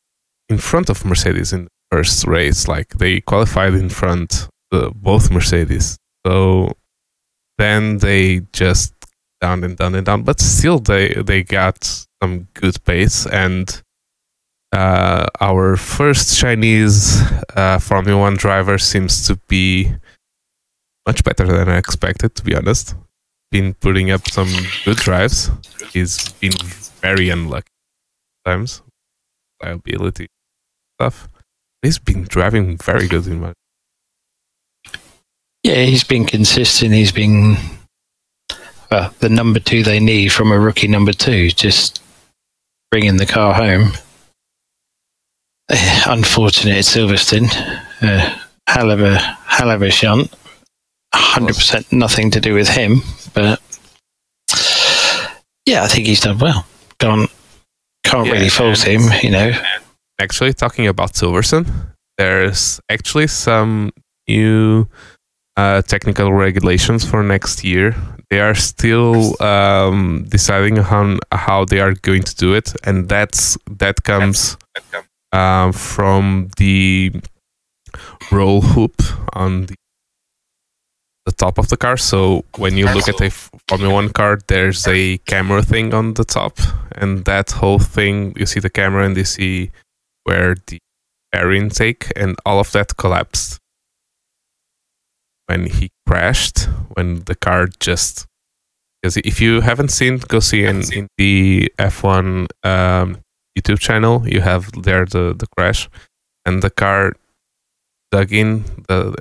in 0.49 0.59
front 0.59 0.91
of 0.91 1.05
Mercedes 1.05 1.53
in 1.53 1.65
the 1.65 1.71
first 1.91 2.27
race. 2.27 2.69
Like 2.69 2.89
they 2.99 3.21
qualified 3.21 3.75
in 3.75 3.89
front 3.89 4.49
uh, 4.73 4.91
both 4.95 5.31
Mercedes. 5.31 5.99
So 6.27 6.73
then 7.59 7.99
they 7.99 8.41
just 8.53 8.95
down 9.41 9.65
and 9.65 9.77
down 9.77 9.95
and 9.95 10.07
down, 10.07 10.23
but 10.23 10.41
still 10.41 10.79
they 10.79 11.15
they 11.15 11.43
got 11.43 12.07
some 12.23 12.49
good 12.55 12.83
pace 12.85 13.27
and 13.27 13.83
uh, 14.73 15.27
our 15.41 15.77
first 15.77 16.39
Chinese 16.39 17.21
uh, 17.55 17.79
Formula 17.79 18.19
One 18.19 18.37
driver 18.37 18.79
seems 18.79 19.27
to 19.27 19.37
be 19.49 19.93
much 21.07 21.25
better 21.25 21.47
than 21.47 21.69
I 21.69 21.79
expected, 21.79 22.35
to 22.37 22.45
be 22.45 22.55
honest. 22.55 22.95
Been 23.51 23.75
putting 23.75 24.11
up 24.11 24.29
some 24.29 24.49
good 24.85 24.97
drives. 24.97 25.51
He's 25.93 26.31
been 26.33 26.53
very 27.01 27.29
unlucky 27.29 27.69
times, 28.45 28.83
liability 29.63 30.29
stuff. 30.97 31.29
He's 31.83 31.99
been 31.99 32.25
driving 32.25 32.79
very 32.79 33.09
good 33.09 33.27
in 33.27 33.41
my. 33.41 33.53
Yeah, 35.63 35.85
he's 35.85 36.05
been 36.05 36.25
consistent. 36.25 36.93
He's 36.93 37.13
been 37.13 37.57
the 38.91 39.29
number 39.29 39.59
two 39.59 39.83
they 39.83 40.01
need 40.01 40.33
from 40.33 40.53
a 40.53 40.59
rookie 40.59 40.89
number 40.89 41.13
two, 41.13 41.51
just 41.51 42.03
bringing 42.91 43.17
the 43.17 43.27
car 43.27 43.55
home. 43.55 43.93
unfortunate 46.07 46.77
at 46.77 46.85
Silverstone. 46.85 47.49
Uh, 48.01 48.39
hell 48.67 48.91
of 48.91 49.01
a 49.01 49.17
hell 49.17 49.71
of 49.71 49.83
a 49.83 49.91
shunt. 49.91 50.33
Hundred 51.15 51.55
percent 51.55 51.93
nothing 51.93 52.31
to 52.31 52.41
do 52.41 52.55
with 52.55 52.69
him, 52.69 53.03
but 53.35 53.61
yeah, 55.67 55.85
I 55.85 55.89
think 55.89 56.07
he's 56.07 56.21
done 56.21 56.39
well. 56.39 56.67
Can't 56.99 57.31
can't 58.05 58.27
yeah, 58.27 58.33
really 58.33 58.49
fault 58.49 58.87
him, 58.87 59.03
you 59.23 59.31
know. 59.31 59.53
Actually, 60.21 60.53
talking 60.53 60.87
about 60.87 61.13
Silverstone, 61.13 61.67
there's 62.19 62.81
actually 62.89 63.27
some 63.27 63.91
new 64.29 64.87
uh, 65.57 65.83
technical 65.83 66.33
regulations 66.33 67.05
for 67.05 67.23
next 67.23 67.65
year. 67.65 67.95
They 68.31 68.41
are 68.41 68.55
still 68.55 69.41
um, 69.43 70.25
deciding 70.29 70.79
on 70.79 71.19
how 71.31 71.65
they 71.65 71.81
are 71.81 71.95
going 71.95 72.23
to 72.23 72.35
do 72.35 72.55
it, 72.55 72.73
and 72.85 73.09
that's 73.09 73.59
that 73.71 74.03
comes 74.05 74.57
uh, 75.33 75.73
from 75.73 76.51
the 76.57 77.13
roll 78.31 78.63
hoop 78.63 79.03
on 79.35 79.67
the, 79.67 79.75
the 81.27 81.33
top 81.33 81.59
of 81.59 81.69
the 81.69 81.77
car. 81.77 81.97
So 81.97 82.45
when 82.57 82.77
you 82.77 82.87
look 82.87 83.09
at 83.09 83.21
a 83.21 83.31
Formula 83.69 83.93
One 83.93 84.11
car, 84.11 84.39
there's 84.49 84.87
a 84.89 85.19
camera 85.19 85.63
thing 85.63 85.95
on 85.95 86.15
the 86.15 86.25
top, 86.25 86.59
and 86.93 87.25
that 87.25 87.53
whole 87.53 87.79
thing 87.79 88.35
you 88.37 88.47
see 88.47 88.61
the 88.61 88.71
camera 88.71 89.05
and 89.05 89.17
you 89.17 89.25
see 89.25 89.71
where 90.25 90.57
the 90.67 90.79
air 91.35 91.53
intake 91.53 92.13
and 92.17 92.37
all 92.45 92.61
of 92.61 92.73
that 92.73 92.97
collapsed. 92.97 93.59
When 95.47 95.67
he 95.67 95.91
crashed 96.07 96.69
when 96.95 97.25
the 97.25 97.35
car 97.35 97.69
just 97.81 98.27
because 99.03 99.17
if 99.17 99.41
you 99.41 99.61
haven't 99.61 99.89
seen 99.89 100.19
go 100.19 100.39
see 100.39 100.65
in, 100.65 100.83
in 100.93 101.09
the 101.19 101.73
F1 101.79 102.47
um, 102.63 103.19
YouTube 103.59 103.81
channel, 103.81 104.27
you 104.29 104.41
have 104.41 104.71
there 104.83 105.05
the, 105.05 105.35
the 105.37 105.47
crash. 105.57 105.89
And 106.47 106.63
the 106.63 106.71
car 106.71 107.15
dug 108.11 108.33
in 108.33 108.65
the 108.89 109.15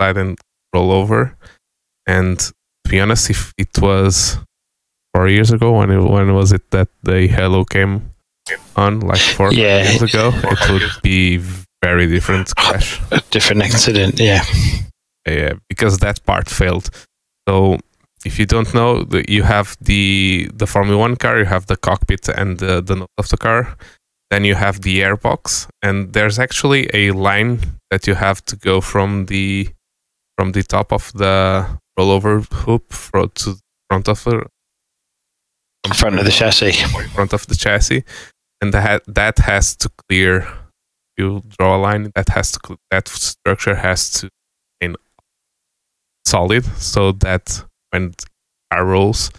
side 0.00 0.16
and 0.16 0.38
roll 0.74 0.90
over. 0.92 1.36
And 2.06 2.38
to 2.38 2.90
be 2.90 3.00
honest, 3.00 3.30
if 3.30 3.52
it 3.56 3.78
was 3.80 4.36
four 5.14 5.28
years 5.28 5.50
ago, 5.52 5.78
when 5.78 5.90
it, 5.90 6.00
when 6.00 6.34
was 6.34 6.52
it 6.52 6.70
that 6.70 6.88
the 7.02 7.28
Halo 7.28 7.64
came 7.64 8.12
on, 8.76 9.00
like 9.00 9.20
four 9.20 9.52
yeah. 9.52 9.82
years 9.82 10.02
ago, 10.02 10.32
it 10.34 10.70
would 10.70 11.02
be 11.02 11.40
very 11.82 12.06
different 12.06 12.54
crash. 12.56 13.00
A 13.10 13.20
different 13.30 13.62
accident, 13.62 14.20
yeah. 14.20 14.42
Yeah, 15.26 15.54
because 15.68 15.98
that 15.98 16.24
part 16.24 16.50
failed. 16.50 16.90
So 17.48 17.78
if 18.24 18.38
you 18.38 18.46
don't 18.46 18.72
know, 18.74 19.06
you 19.28 19.42
have 19.42 19.76
the 19.80 20.50
the 20.54 20.66
Formula 20.66 20.98
One 20.98 21.16
car, 21.16 21.38
you 21.38 21.46
have 21.46 21.66
the 21.66 21.76
cockpit 21.76 22.28
and 22.28 22.58
the, 22.58 22.82
the 22.82 22.96
nose 22.96 23.08
of 23.18 23.28
the 23.28 23.36
car. 23.36 23.76
Then 24.30 24.44
you 24.44 24.54
have 24.54 24.80
the 24.80 25.00
airbox, 25.00 25.68
and 25.82 26.12
there's 26.12 26.38
actually 26.38 26.88
a 26.92 27.12
line 27.12 27.60
that 27.90 28.06
you 28.06 28.14
have 28.14 28.44
to 28.46 28.56
go 28.56 28.80
from 28.80 29.26
the 29.26 29.68
from 30.36 30.52
the 30.52 30.62
top 30.62 30.92
of 30.92 31.12
the 31.12 31.78
rollover 31.98 32.44
hoop 32.52 32.88
to 33.34 33.56
front 33.88 34.08
of 34.08 34.24
the 34.24 34.46
front 35.94 36.18
of 36.18 36.24
the 36.24 36.30
chassis, 36.30 36.72
front 37.14 37.32
of 37.32 37.46
the 37.46 37.54
chassis, 37.54 38.04
and 38.60 38.72
that 38.72 39.02
that 39.06 39.38
has 39.38 39.76
to 39.76 39.90
clear. 40.08 40.46
You 41.16 41.42
draw 41.58 41.76
a 41.76 41.78
line 41.78 42.10
that 42.16 42.30
has 42.30 42.50
to 42.52 42.76
that 42.90 43.06
structure 43.06 43.76
has 43.76 44.10
to 44.14 44.30
be 44.80 44.94
solid 46.26 46.64
so 46.76 47.12
that 47.12 47.64
when 47.90 48.14
car 48.72 48.84
rolls, 48.84 49.30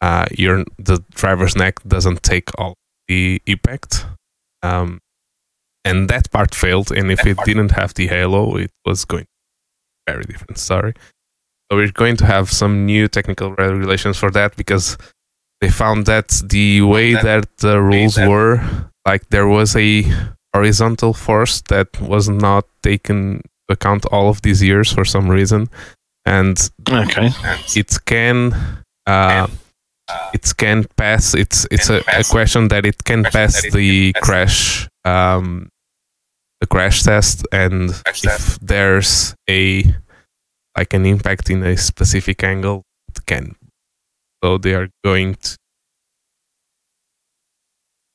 uh, 0.00 0.26
your 0.36 0.64
the 0.78 1.04
driver's 1.12 1.54
neck 1.54 1.80
doesn't 1.86 2.22
take 2.24 2.50
all 2.58 2.74
the 3.06 3.40
impact. 3.46 4.06
Um, 4.64 4.98
and 5.84 6.08
that 6.08 6.30
part 6.30 6.54
failed. 6.54 6.92
And 6.92 7.10
if 7.10 7.26
it 7.26 7.38
didn't 7.44 7.72
have 7.72 7.94
the 7.94 8.06
halo, 8.06 8.56
it 8.56 8.70
was 8.84 9.04
going 9.04 9.26
very 10.06 10.24
different 10.24 10.58
story. 10.58 10.94
So 11.70 11.76
we're 11.78 11.92
going 11.92 12.16
to 12.18 12.26
have 12.26 12.50
some 12.50 12.84
new 12.86 13.08
technical 13.08 13.54
regulations 13.54 14.18
for 14.18 14.30
that 14.32 14.56
because 14.56 14.98
they 15.60 15.70
found 15.70 16.06
that 16.06 16.28
the 16.44 16.82
way 16.82 17.14
that 17.14 17.46
the 17.58 17.80
rules 17.80 18.18
were, 18.18 18.60
like 19.06 19.28
there 19.30 19.46
was 19.46 19.74
a 19.76 20.04
horizontal 20.54 21.14
force 21.14 21.62
that 21.68 21.88
was 22.00 22.28
not 22.28 22.66
taken 22.82 23.36
into 23.36 23.42
account 23.70 24.04
all 24.06 24.28
of 24.28 24.42
these 24.42 24.62
years 24.62 24.92
for 24.92 25.04
some 25.04 25.30
reason, 25.30 25.68
and 26.26 26.70
Okay. 26.90 27.30
it 27.74 27.96
can. 28.04 28.52
Uh, 29.06 29.46
it 30.34 30.52
can 30.58 30.84
pass. 30.96 31.32
It's 31.34 31.66
it's 31.70 31.88
a, 31.88 32.02
a 32.12 32.22
question 32.24 32.68
that 32.68 32.84
it 32.84 33.02
can 33.04 33.22
pass 33.24 33.62
the 33.72 34.12
crash 34.20 34.86
um, 35.06 35.68
the 36.62 36.66
crash 36.68 37.02
test, 37.02 37.44
and 37.50 37.90
if 38.06 38.58
there's 38.60 39.34
a 39.50 39.84
like 40.78 40.94
an 40.94 41.04
impact 41.04 41.50
in 41.50 41.60
a 41.64 41.76
specific 41.76 42.44
angle, 42.44 42.82
it 43.08 43.26
can. 43.26 43.56
So 44.42 44.58
they 44.58 44.74
are 44.74 44.88
going 45.04 45.34
to 45.34 45.56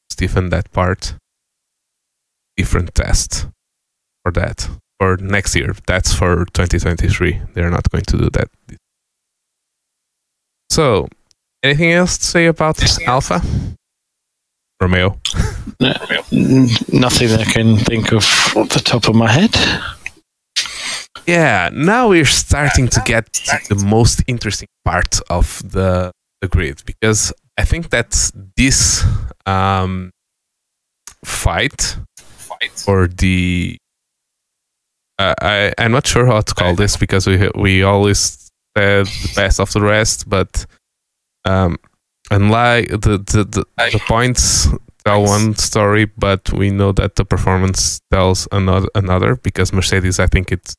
stiffen 0.10 0.50
that 0.50 0.72
part. 0.72 1.16
Different 2.56 2.96
test 2.96 3.48
for 4.24 4.32
that 4.32 4.70
for 4.98 5.18
next 5.18 5.54
year. 5.54 5.76
That's 5.86 6.14
for 6.14 6.46
2023. 6.54 7.42
They're 7.54 7.70
not 7.70 7.92
going 7.92 8.06
to 8.06 8.18
do 8.18 8.30
that. 8.30 8.48
So, 10.70 11.10
anything 11.64 11.92
else 11.92 12.18
to 12.18 12.26
say 12.26 12.46
about 12.48 12.78
this 12.78 13.00
Alfa? 13.06 13.42
Romeo. 14.82 15.20
N- 16.32 16.68
nothing 16.92 17.32
I 17.32 17.44
can 17.46 17.78
think 17.78 18.12
of 18.12 18.24
off 18.56 18.70
the 18.70 18.82
top 18.84 19.08
of 19.08 19.16
my 19.16 19.32
head. 19.32 19.56
Yeah, 21.26 21.70
now 21.74 22.10
we're 22.10 22.26
starting 22.26 22.88
to 22.90 23.02
get 23.06 23.34
to 23.34 23.76
the 23.76 23.86
most 23.86 24.24
interesting 24.28 24.70
part 24.86 25.20
of 25.30 25.62
the 25.72 26.12
the 26.42 26.48
grid 26.48 26.84
because 26.86 27.34
I 27.58 27.66
think 27.66 27.90
that 27.90 28.32
this 28.56 29.04
um, 29.46 30.12
fight 31.26 31.98
or 32.88 33.08
the 33.08 33.78
uh, 35.20 35.34
I 35.42 35.74
I'm 35.78 35.92
not 35.92 36.08
sure 36.08 36.26
how 36.28 36.42
to 36.42 36.54
call 36.54 36.76
this 36.76 36.96
because 36.96 37.28
we 37.28 37.50
we 37.56 37.84
always 37.84 38.50
said 38.78 39.08
the 39.08 39.34
best 39.36 39.60
of 39.60 39.74
the 39.74 39.82
rest, 39.82 40.30
but 40.30 40.66
um, 41.46 41.78
unlike 42.32 42.90
the 42.90 43.18
the, 43.18 43.44
the, 43.44 43.66
the 43.92 44.02
points 44.08 44.68
tell 45.06 45.24
one 45.24 45.56
story, 45.56 46.06
but 46.06 46.52
we 46.54 46.70
know 46.70 46.92
that 46.92 47.16
the 47.16 47.26
performance 47.26 48.02
tells 48.12 48.48
another 48.52 48.88
another 48.96 49.36
because 49.36 49.74
Mercedes, 49.74 50.20
I 50.20 50.28
think 50.28 50.52
it's 50.52 50.76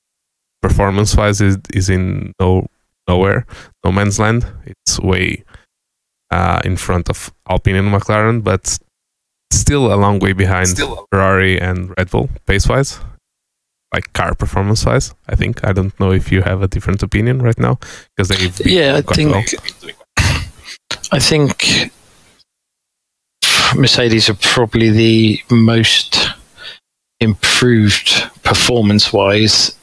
performance 0.62 1.16
wise 1.16 1.40
is 1.40 1.58
is 1.72 1.88
in 1.88 2.32
no 2.40 2.66
nowhere, 3.08 3.46
no 3.84 3.92
man's 3.92 4.18
land. 4.18 4.46
It's 4.66 5.00
way 5.00 5.44
uh, 6.30 6.60
in 6.64 6.76
front 6.76 7.08
of 7.08 7.32
Alpine 7.48 7.76
and 7.76 7.88
McLaren, 7.92 8.44
but 8.44 8.78
still 9.50 9.92
a 9.92 9.96
long 9.96 10.18
way 10.18 10.32
behind 10.32 10.68
Ferrari 11.10 11.60
and 11.60 11.94
Red 11.96 12.10
Bull 12.10 12.28
pace 12.46 12.68
wise, 12.68 13.00
like 13.94 14.12
car 14.12 14.34
performance 14.34 14.84
wise. 14.84 15.14
I 15.28 15.36
think 15.36 15.64
I 15.64 15.72
don't 15.72 15.98
know 15.98 16.12
if 16.12 16.30
you 16.30 16.42
have 16.42 16.62
a 16.62 16.68
different 16.68 17.02
opinion 17.02 17.40
right 17.40 17.58
now 17.58 17.78
because 18.16 18.28
they've 18.28 18.58
been 18.58 18.72
Yeah, 18.72 18.96
I 18.96 19.14
think 19.14 19.30
well. 19.32 19.44
I 21.10 21.18
think 21.18 21.90
Mercedes 23.74 24.28
are 24.28 24.34
probably 24.34 24.90
the 24.90 25.42
most 25.50 26.28
improved 27.20 28.30
performance-wise, 28.42 29.76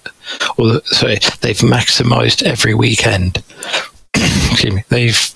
or 0.57 0.81
sorry, 0.85 1.19
they've 1.41 1.57
maximised 1.57 2.43
every 2.43 2.73
weekend. 2.73 3.43
Excuse 4.13 4.73
me. 4.73 4.83
They've 4.89 5.33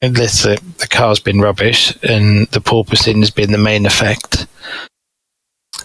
unless 0.00 0.42
the, 0.42 0.60
the 0.78 0.86
car's 0.86 1.20
been 1.20 1.40
rubbish 1.40 1.96
and 2.02 2.46
the 2.48 2.60
porpoising 2.60 3.18
has 3.18 3.30
been 3.30 3.50
the 3.52 3.58
main 3.58 3.86
effect. 3.86 4.46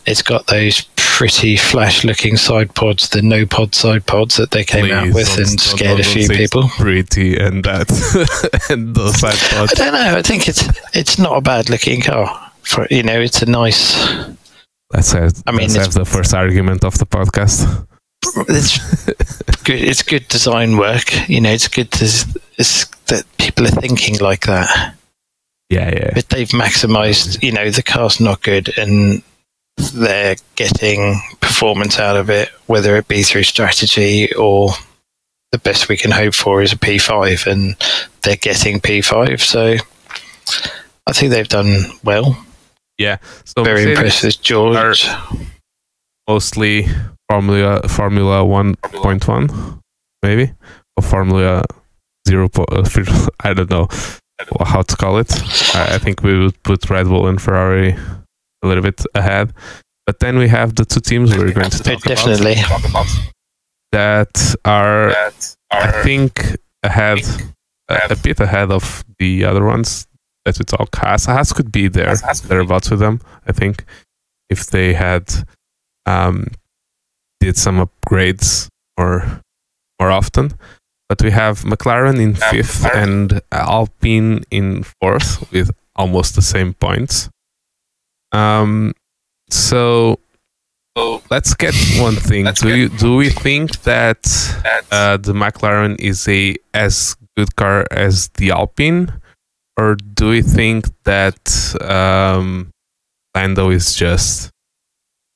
It's 0.05 0.21
got 0.21 0.47
those 0.47 0.81
pretty 1.13 1.55
flash-looking 1.55 2.35
side 2.37 2.73
pods, 2.73 3.09
the 3.09 3.21
no-pod 3.21 3.75
side 3.75 4.03
pods 4.07 4.35
that 4.37 4.49
they 4.49 4.63
came 4.63 4.91
out 4.91 5.13
with 5.13 5.37
and 5.37 5.59
scared 5.59 5.99
a 5.99 6.03
few 6.03 6.27
people. 6.27 6.67
Pretty 6.69 7.37
and 7.37 7.63
that 7.65 7.87
and 8.71 8.95
those 8.95 9.19
side 9.19 9.37
pods. 9.51 9.73
I 9.73 9.75
don't 9.75 9.93
know. 9.93 10.17
I 10.17 10.23
think 10.23 10.49
it's 10.49 10.67
it's 10.95 11.19
not 11.19 11.37
a 11.37 11.41
bad 11.41 11.69
looking 11.69 12.01
car. 12.01 12.51
For 12.63 12.87
you 12.89 13.03
know, 13.03 13.19
it's 13.21 13.43
a 13.43 13.45
nice. 13.45 13.95
Let's 14.91 15.11
have, 15.11 15.43
I 15.45 15.51
mean, 15.51 15.69
have 15.71 15.93
the 15.93 16.05
first 16.05 16.33
argument 16.33 16.83
of 16.83 16.97
the 16.97 17.05
podcast. 17.05 17.87
It's 18.47 19.61
good. 19.63 19.81
It's 19.81 20.01
good 20.01 20.27
design 20.29 20.77
work. 20.77 21.29
You 21.29 21.41
know, 21.41 21.51
it's 21.51 21.67
good 21.67 21.91
to 21.91 22.05
it's 22.57 22.85
that 23.05 23.25
people 23.37 23.67
are 23.67 23.81
thinking 23.81 24.17
like 24.17 24.47
that. 24.47 24.95
Yeah, 25.69 25.89
yeah. 25.89 26.11
But 26.15 26.29
they've 26.29 26.49
maximised. 26.49 27.43
You 27.43 27.51
know, 27.51 27.69
the 27.69 27.83
car's 27.83 28.19
not 28.19 28.41
good, 28.41 28.75
and 28.79 29.21
they're 29.77 30.35
getting 30.55 31.21
performance 31.41 31.99
out 31.99 32.15
of 32.15 32.29
it, 32.29 32.49
whether 32.67 32.95
it 32.95 33.07
be 33.07 33.23
through 33.23 33.43
strategy 33.43 34.33
or 34.33 34.71
the 35.51 35.59
best 35.59 35.87
we 35.87 35.97
can 35.97 36.11
hope 36.11 36.33
for 36.33 36.61
is 36.61 36.73
a 36.73 36.77
P5, 36.77 37.45
and 37.45 37.75
they're 38.23 38.35
getting 38.35 38.79
P5. 38.79 39.39
So 39.39 39.75
I 41.07 41.13
think 41.13 41.31
they've 41.31 41.47
done 41.47 41.85
well. 42.03 42.43
So 43.45 43.63
Very 43.63 43.95
with 43.95 44.41
George. 44.41 45.07
Mostly 46.27 46.87
Formula 47.29 47.87
Formula 47.87 48.45
One 48.45 48.75
point 48.75 49.27
one, 49.27 49.81
maybe 50.21 50.53
or 50.97 51.03
Formula 51.03 51.63
Zero. 52.27 52.49
Po- 52.49 52.65
uh, 52.71 52.87
I 53.43 53.53
don't 53.53 53.69
know 53.69 53.87
how 54.63 54.81
to 54.81 54.95
call 54.95 55.17
it. 55.17 55.31
I, 55.75 55.95
I 55.95 55.97
think 55.97 56.23
we 56.23 56.37
would 56.37 56.61
put 56.63 56.89
Red 56.89 57.07
Bull 57.07 57.27
and 57.27 57.41
Ferrari 57.41 57.95
a 58.63 58.67
little 58.67 58.83
bit 58.83 59.01
ahead. 59.13 59.53
But 60.05 60.19
then 60.19 60.37
we 60.37 60.47
have 60.49 60.75
the 60.75 60.85
two 60.85 60.99
teams 60.99 61.35
we're 61.35 61.53
going 61.53 61.69
to 61.69 61.77
talk 61.83 62.03
about 62.03 62.03
Definitely. 62.03 62.55
that 63.91 64.55
are, 64.65 65.11
I 65.71 66.03
think, 66.03 66.57
ahead 66.81 67.19
a, 67.89 67.99
a 68.09 68.15
bit 68.15 68.39
ahead 68.39 68.71
of 68.71 69.03
the 69.19 69.45
other 69.45 69.63
ones 69.63 70.07
that 70.45 70.57
we 70.59 70.65
talk. 70.65 70.95
Haas, 70.95 71.25
Haas 71.25 71.53
could 71.53 71.71
be 71.71 71.87
there, 71.87 72.15
thereabouts 72.47 72.91
with 72.91 72.99
them. 72.99 73.21
I 73.47 73.53
think 73.53 73.85
if 74.49 74.67
they 74.67 74.93
had 74.93 75.31
um, 76.05 76.47
did 77.39 77.57
some 77.57 77.85
upgrades 77.85 78.67
more 78.97 79.41
more 79.99 80.11
often. 80.11 80.53
But 81.09 81.21
we 81.21 81.31
have 81.31 81.63
McLaren 81.63 82.19
in 82.19 82.33
fifth 82.35 82.85
and 82.85 83.41
Alpine 83.51 84.43
in 84.49 84.83
fourth 84.83 85.51
with 85.51 85.69
almost 85.95 86.35
the 86.35 86.41
same 86.41 86.73
points. 86.73 87.29
Um, 88.33 88.93
so 89.49 90.19
let's 91.29 91.53
get 91.53 91.73
one 91.99 92.15
thing. 92.15 92.45
Do 92.53 92.75
you, 92.75 92.89
do 92.89 93.15
we 93.15 93.29
think 93.29 93.81
that 93.83 94.25
uh, 94.91 95.17
the 95.17 95.33
McLaren 95.33 95.99
is 95.99 96.27
a 96.27 96.55
as 96.73 97.15
good 97.37 97.55
car 97.55 97.85
as 97.91 98.29
the 98.37 98.51
Alpine, 98.51 99.13
or 99.77 99.95
do 99.95 100.29
we 100.29 100.41
think 100.41 100.85
that 101.03 101.75
um, 101.81 102.71
Lando 103.35 103.69
is 103.69 103.95
just 103.95 104.51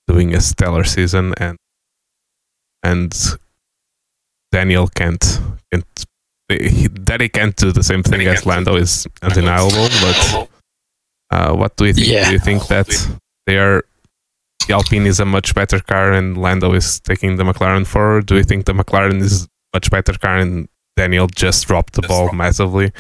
doing 0.08 0.34
a 0.34 0.42
stellar 0.42 0.84
season 0.84 1.34
and 1.38 1.58
and 2.84 3.14
Daniel 4.52 4.88
can't 4.88 5.42
can't 5.72 6.06
that 6.50 7.20
he 7.20 7.30
can't 7.30 7.56
do 7.58 7.72
the 7.72 7.84
same 7.84 8.04
thing 8.04 8.26
as 8.28 8.46
Lando 8.46 8.76
is 8.76 9.06
undeniable. 9.22 9.90
But 10.02 10.50
uh, 11.32 11.54
what 11.54 11.76
do 11.78 11.86
you 11.86 11.94
think? 11.94 12.08
Yeah. 12.08 12.26
Do 12.26 12.32
you 12.34 12.40
think 12.40 12.68
that 12.68 12.88
they 13.46 13.58
are 13.58 13.84
the 14.68 14.74
Alpine 14.74 15.06
is 15.06 15.20
a 15.20 15.26
much 15.26 15.56
better 15.56 15.80
car 15.80 16.12
and 16.12 16.38
Lando 16.38 16.74
is 16.74 17.00
taking 17.00 17.38
the 17.38 17.44
McLaren 17.44 17.88
forward? 17.88 18.26
Do 18.26 18.36
you 18.36 18.44
think 18.44 18.66
the 18.66 18.74
McLaren 18.74 19.22
is 19.22 19.48
much 19.74 19.90
better 19.90 20.14
car 20.14 20.38
and 20.38 20.68
Daniel 20.98 21.28
just 21.28 21.68
dropped 21.68 21.94
the 21.94 22.02
ball 22.02 22.32
massively 22.34 22.92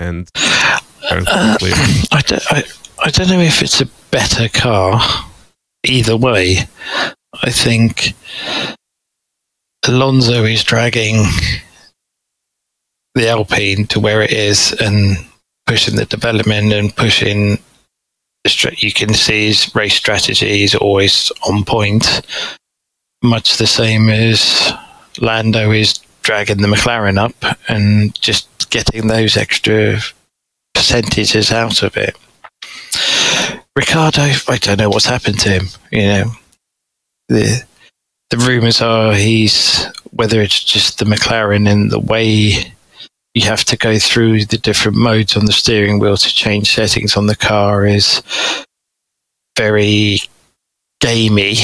and 0.00 0.28
Uh, 1.10 1.56
I, 2.12 2.20
don't, 2.26 2.52
I, 2.52 2.64
I 3.04 3.10
don't 3.10 3.28
know 3.28 3.40
if 3.40 3.62
it's 3.62 3.80
a 3.80 3.88
better 4.10 4.48
car 4.48 5.00
either 5.84 6.16
way. 6.16 6.58
I 7.42 7.50
think 7.50 8.14
Alonso 9.86 10.44
is 10.44 10.64
dragging 10.64 11.24
the 13.14 13.28
Alpine 13.28 13.86
to 13.88 14.00
where 14.00 14.22
it 14.22 14.32
is 14.32 14.72
and 14.72 15.16
pushing 15.66 15.96
the 15.96 16.04
development 16.04 16.72
and 16.72 16.94
pushing 16.94 17.58
you 18.78 18.92
can 18.92 19.12
see 19.12 19.46
his 19.46 19.74
race 19.74 19.94
strategy 19.94 20.62
is 20.62 20.74
always 20.76 21.32
on 21.48 21.64
point 21.64 22.22
much 23.22 23.56
the 23.56 23.66
same 23.66 24.08
as 24.08 24.72
Lando 25.20 25.72
is 25.72 25.98
dragging 26.22 26.58
the 26.58 26.68
McLaren 26.68 27.18
up 27.18 27.58
and 27.68 28.18
just 28.20 28.70
getting 28.70 29.08
those 29.08 29.36
extra 29.36 29.98
percentages 30.74 31.50
out 31.50 31.82
of 31.82 31.96
it. 31.96 32.16
Ricciardo 33.74 34.22
I 34.48 34.58
don't 34.58 34.78
know 34.78 34.90
what's 34.90 35.06
happened 35.06 35.40
to 35.40 35.48
him. 35.48 35.66
You 35.90 36.06
know, 36.06 36.24
the 37.28 37.64
the 38.30 38.38
rumours 38.38 38.80
are 38.80 39.12
he's 39.14 39.86
whether 40.10 40.40
it's 40.40 40.62
just 40.62 40.98
the 40.98 41.04
McLaren 41.04 41.70
and 41.70 41.90
the 41.90 41.98
way 41.98 42.72
you 43.36 43.42
have 43.42 43.64
to 43.66 43.76
go 43.76 43.98
through 43.98 44.46
the 44.46 44.56
different 44.56 44.96
modes 44.96 45.36
on 45.36 45.44
the 45.44 45.52
steering 45.52 45.98
wheel 45.98 46.16
to 46.16 46.28
change 46.34 46.74
settings 46.74 47.18
on 47.18 47.26
the 47.26 47.36
car 47.36 47.84
is 47.84 48.22
very 49.58 50.20
gamey, 51.02 51.56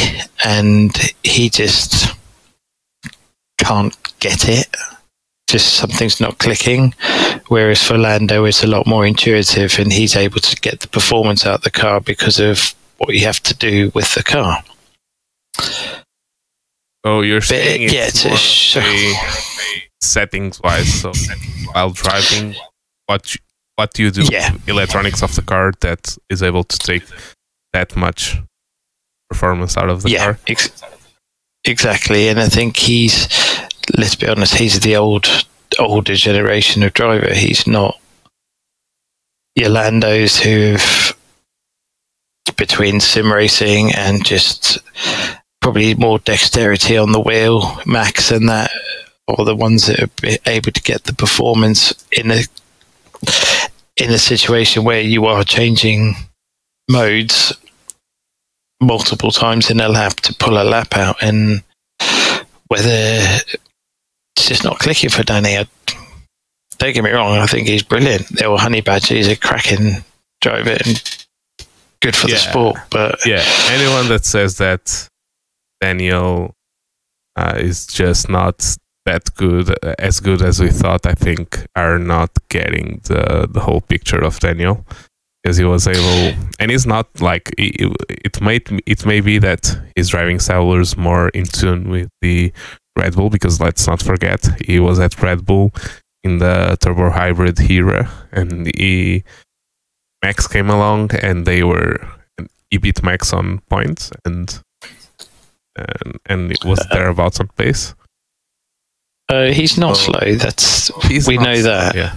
and 0.45 0.95
he 1.25 1.49
just 1.49 2.15
can't 3.57 3.97
get 4.21 4.51
it. 4.51 4.69
Just 5.49 5.73
something's 5.77 6.21
not 6.21 6.37
clicking. 6.37 6.95
Whereas 7.49 7.83
for 7.83 7.97
Lando, 7.97 8.45
it's 8.45 8.63
a 8.63 8.67
lot 8.67 8.87
more 8.87 9.07
intuitive, 9.07 9.79
and 9.79 9.91
he's 9.91 10.15
able 10.15 10.41
to 10.41 10.57
get 10.61 10.81
the 10.81 10.89
performance 10.89 11.47
out 11.47 11.55
of 11.55 11.63
the 11.63 11.71
car 11.71 12.03
because 12.03 12.39
of 12.39 12.75
what 12.99 13.15
you 13.15 13.25
have 13.25 13.43
to 13.45 13.55
do 13.55 13.91
with 13.95 14.13
the 14.15 14.23
car. 14.23 14.63
Oh, 17.03 17.23
you're 17.23 17.41
But, 17.41 17.47
saying 17.47 17.83
yeah, 17.85 18.09
it's 18.09 18.27
it's 18.27 18.27
more 18.27 18.37
sh- 18.37 18.77
settings 20.03 20.61
wise. 20.61 21.01
So 21.01 21.13
while 21.73 21.91
driving, 21.91 22.55
what 23.07 23.35
you, 23.35 23.41
what 23.77 23.93
do 23.95 24.03
you 24.03 24.11
do 24.11 24.23
Yeah. 24.31 24.53
with 24.53 24.69
electronics 24.69 25.23
of 25.23 25.35
the 25.35 25.43
car 25.43 25.73
that 25.81 26.17
is 26.29 26.43
able 26.43 26.65
to 26.65 26.79
take 26.79 27.05
that 27.73 27.97
much 27.97 28.37
performance 29.31 29.77
out 29.77 29.89
of 29.89 30.03
the 30.03 30.11
yeah, 30.11 30.25
car? 30.25 30.39
ex- 30.47 30.83
exactly. 31.65 32.29
And 32.29 32.39
I 32.41 32.49
think 32.49 32.77
he's, 32.77 33.29
let's 33.97 34.15
be 34.17 34.29
honest, 34.29 34.55
he's 34.55 34.81
the 34.81 34.97
old, 34.97 35.27
older 35.79 36.15
generation 36.15 36.83
of 36.83 36.93
driver. 36.93 37.33
He's 37.33 37.67
not 37.67 37.99
your 39.55 39.71
Landos 39.71 40.41
who've 40.41 41.17
between 42.57 43.01
sim 43.01 43.33
racing 43.33 43.93
and 43.95 44.25
just 44.25 44.79
probably 45.61 45.95
more 45.95 46.19
dexterity 46.19 46.97
on 46.99 47.13
the 47.13 47.21
wheel, 47.21 47.79
Max 47.87 48.31
and 48.31 48.49
that, 48.49 48.71
or 49.29 49.45
the 49.45 49.57
ones 49.57 49.87
that 49.87 50.01
are 50.01 50.51
able 50.51 50.73
to 50.73 50.83
get 50.83 51.05
the 51.05 51.15
performance 51.15 51.93
in 52.13 52.31
a 52.31 52.43
in 53.97 54.11
a 54.11 54.19
situation 54.19 54.85
where 54.85 55.01
you 55.01 55.27
are 55.27 55.45
changing 55.45 56.15
modes 56.91 57.53
multiple 58.81 59.31
times 59.31 59.71
in 59.71 59.81
a 59.81 59.89
lap 59.89 60.17
to 60.17 60.35
pull 60.35 60.61
a 60.61 60.65
lap 60.65 60.97
out 60.97 61.23
and 61.23 61.63
whether 62.67 62.89
it's 64.37 64.49
just 64.49 64.65
not 64.65 64.79
clicking 64.79 65.11
for 65.11 65.23
Danny. 65.23 65.59
I, 65.59 65.67
don't 66.79 66.95
get 66.95 67.05
me 67.05 67.11
wrong, 67.11 67.37
I 67.37 67.47
think 67.47 67.69
he's 67.69 67.83
brilliant. 67.83 68.29
There 68.31 68.51
were 68.51 68.59
Honey 68.59 68.81
Badger, 68.81 69.15
he's 69.15 69.29
a 69.29 69.37
cracking 69.37 70.03
driver 70.41 70.77
and 70.85 71.27
good 72.01 72.17
for 72.17 72.27
the 72.27 72.37
sport. 72.37 72.77
But 72.91 73.25
Yeah, 73.25 73.45
anyone 73.71 74.09
that 74.09 74.25
says 74.25 74.57
that 74.59 75.09
Daniel 75.81 76.55
uh, 77.37 77.55
is 77.57 77.87
just 77.87 78.29
not 78.29 78.77
that 79.05 79.35
good, 79.35 79.71
uh, 79.85 79.95
as 79.99 80.21
good 80.21 80.43
as 80.43 80.61
we 80.61 80.69
thought, 80.69 81.07
I 81.07 81.15
think 81.15 81.67
are 81.77 81.99
not 81.99 82.31
getting 82.49 83.01
the 83.05 83.49
the 83.51 83.61
whole 83.61 83.81
picture 83.81 84.23
of 84.23 84.39
Daniel. 84.41 84.85
Because 85.43 85.57
he 85.57 85.65
was 85.65 85.89
able, 85.89 86.39
and 86.61 86.71
he's 86.71 86.87
not 86.87 87.09
like 87.21 87.53
it, 87.59 87.97
it 88.09 88.41
might 88.41 88.69
it 88.87 89.05
may 89.05 89.21
be 89.21 89.39
that 89.39 89.77
his 89.97 90.11
driving 90.11 90.39
style 90.39 90.69
was 90.69 90.97
more 90.97 91.31
in 91.31 91.45
tune 91.45 91.91
with 91.91 92.09
the 92.21 92.53
Red 92.97 93.17
Bull. 93.17 93.29
Because 93.29 93.61
let's 93.61 93.85
not 93.89 94.01
forget, 94.01 94.49
he 94.65 94.79
was 94.79 95.01
at 95.01 95.21
Red 95.21 95.45
Bull 95.45 95.73
in 96.23 96.39
the 96.39 96.77
turbo 96.81 97.11
hybrid 97.11 97.59
era, 97.69 98.09
and 98.31 98.69
he 98.77 99.25
Max 100.23 100.47
came 100.47 100.71
along, 100.71 101.11
and 101.17 101.45
they 101.45 101.65
were 101.65 101.99
he 102.71 102.79
beat 102.79 103.03
Max 103.03 103.33
on 103.33 103.59
points 103.69 104.13
and 104.25 104.63
and 105.77 106.19
and 106.27 106.51
it 106.51 106.65
was 106.65 106.85
thereabouts 106.91 107.41
on 107.41 107.49
pace. 107.57 107.95
Uh, 109.29 109.47
he's 109.53 109.79
not 109.79 109.93
Oh. 109.93 109.95
slow. 109.95 110.35
That's 110.35 110.91
He's 111.09 111.27
we 111.29 111.37
know 111.39 111.63
that. 111.63 111.95
Yeah, 111.95 112.15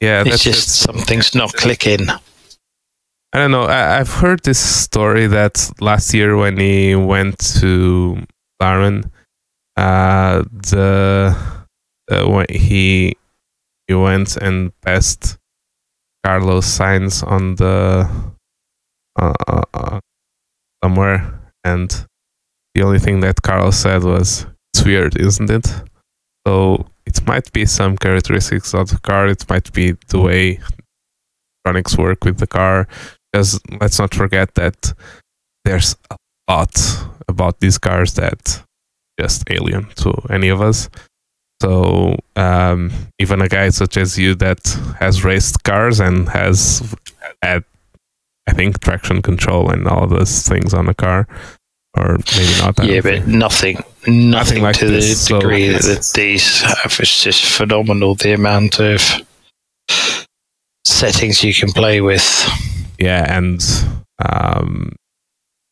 yeah. 0.00 0.20
It's 0.22 0.30
That's 0.30 0.42
just 0.44 0.68
something's 0.80 1.34
not 1.34 1.52
clicking. 1.54 2.08
I 2.10 3.38
don't 3.38 3.50
know. 3.50 3.64
I, 3.64 3.98
I've 4.00 4.12
heard 4.12 4.42
this 4.42 4.58
story 4.58 5.26
that 5.26 5.70
last 5.80 6.14
year 6.14 6.36
when 6.36 6.56
he 6.58 6.94
went 6.94 7.38
to 7.60 8.18
Lauren, 8.60 9.10
uh, 9.76 10.42
the 10.50 11.36
uh, 12.10 12.26
when 12.28 12.46
he 12.50 13.16
he 13.86 13.94
went 13.94 14.36
and 14.38 14.72
passed 14.80 15.36
Carlos 16.24 16.66
Sainz 16.66 17.22
on 17.26 17.54
the 17.56 18.08
uh, 19.20 19.34
uh, 19.46 19.62
uh, 19.74 20.00
somewhere, 20.82 21.38
and 21.64 21.90
the 22.74 22.82
only 22.82 22.98
thing 22.98 23.20
that 23.20 23.42
Carlos 23.42 23.76
said 23.76 24.04
was, 24.04 24.46
"It's 24.78 24.86
weird, 24.86 25.16
isn't 25.16 25.50
it?" 25.50 25.66
So 26.46 26.86
it 27.04 27.26
might 27.26 27.52
be 27.52 27.66
some 27.66 27.96
characteristics 27.96 28.74
of 28.74 28.90
the 28.90 28.98
car. 28.98 29.26
It 29.26 29.44
might 29.50 29.72
be 29.72 29.96
the 30.08 30.20
way 30.20 30.60
electronics 31.64 31.98
work 31.98 32.24
with 32.24 32.38
the 32.38 32.46
car 32.46 32.86
because 33.32 33.60
let's 33.80 33.98
not 33.98 34.14
forget 34.14 34.54
that 34.54 34.94
there's 35.64 35.96
a 36.12 36.16
lot 36.48 36.74
about 37.28 37.58
these 37.58 37.76
cars 37.76 38.14
that 38.14 38.62
just 39.18 39.50
alien 39.50 39.88
to 39.96 40.12
any 40.30 40.48
of 40.48 40.60
us. 40.60 40.88
So 41.60 42.16
um, 42.36 42.92
even 43.18 43.42
a 43.42 43.48
guy 43.48 43.70
such 43.70 43.96
as 43.96 44.16
you 44.16 44.36
that 44.36 44.60
has 45.00 45.24
raced 45.24 45.64
cars 45.64 45.98
and 45.98 46.28
has 46.28 46.94
had, 47.42 47.64
I 48.46 48.52
think, 48.52 48.78
traction 48.80 49.22
control 49.22 49.70
and 49.70 49.88
all 49.88 50.06
those 50.06 50.46
things 50.46 50.72
on 50.72 50.88
a 50.88 50.94
car, 50.94 51.26
or 51.98 52.18
maybe 52.36 52.52
not. 52.60 52.78
I 52.80 52.84
Yeah, 52.84 53.00
but 53.00 53.12
think. 53.14 53.26
nothing, 53.26 53.76
nothing, 54.06 54.62
like 54.62 54.76
to 54.76 54.86
this, 54.86 55.08
the 55.08 55.14
so- 55.16 55.40
degree 55.40 55.68
that 55.68 56.12
these 56.14 56.62
have. 56.62 56.96
It's 57.00 57.22
just 57.22 57.44
phenomenal 57.44 58.14
the 58.14 58.32
amount 58.34 58.80
of 58.80 59.00
settings 60.86 61.42
you 61.44 61.54
can 61.54 61.72
play 61.72 62.00
with. 62.00 62.24
yeah, 62.98 63.36
and 63.36 63.60
um, 64.24 64.92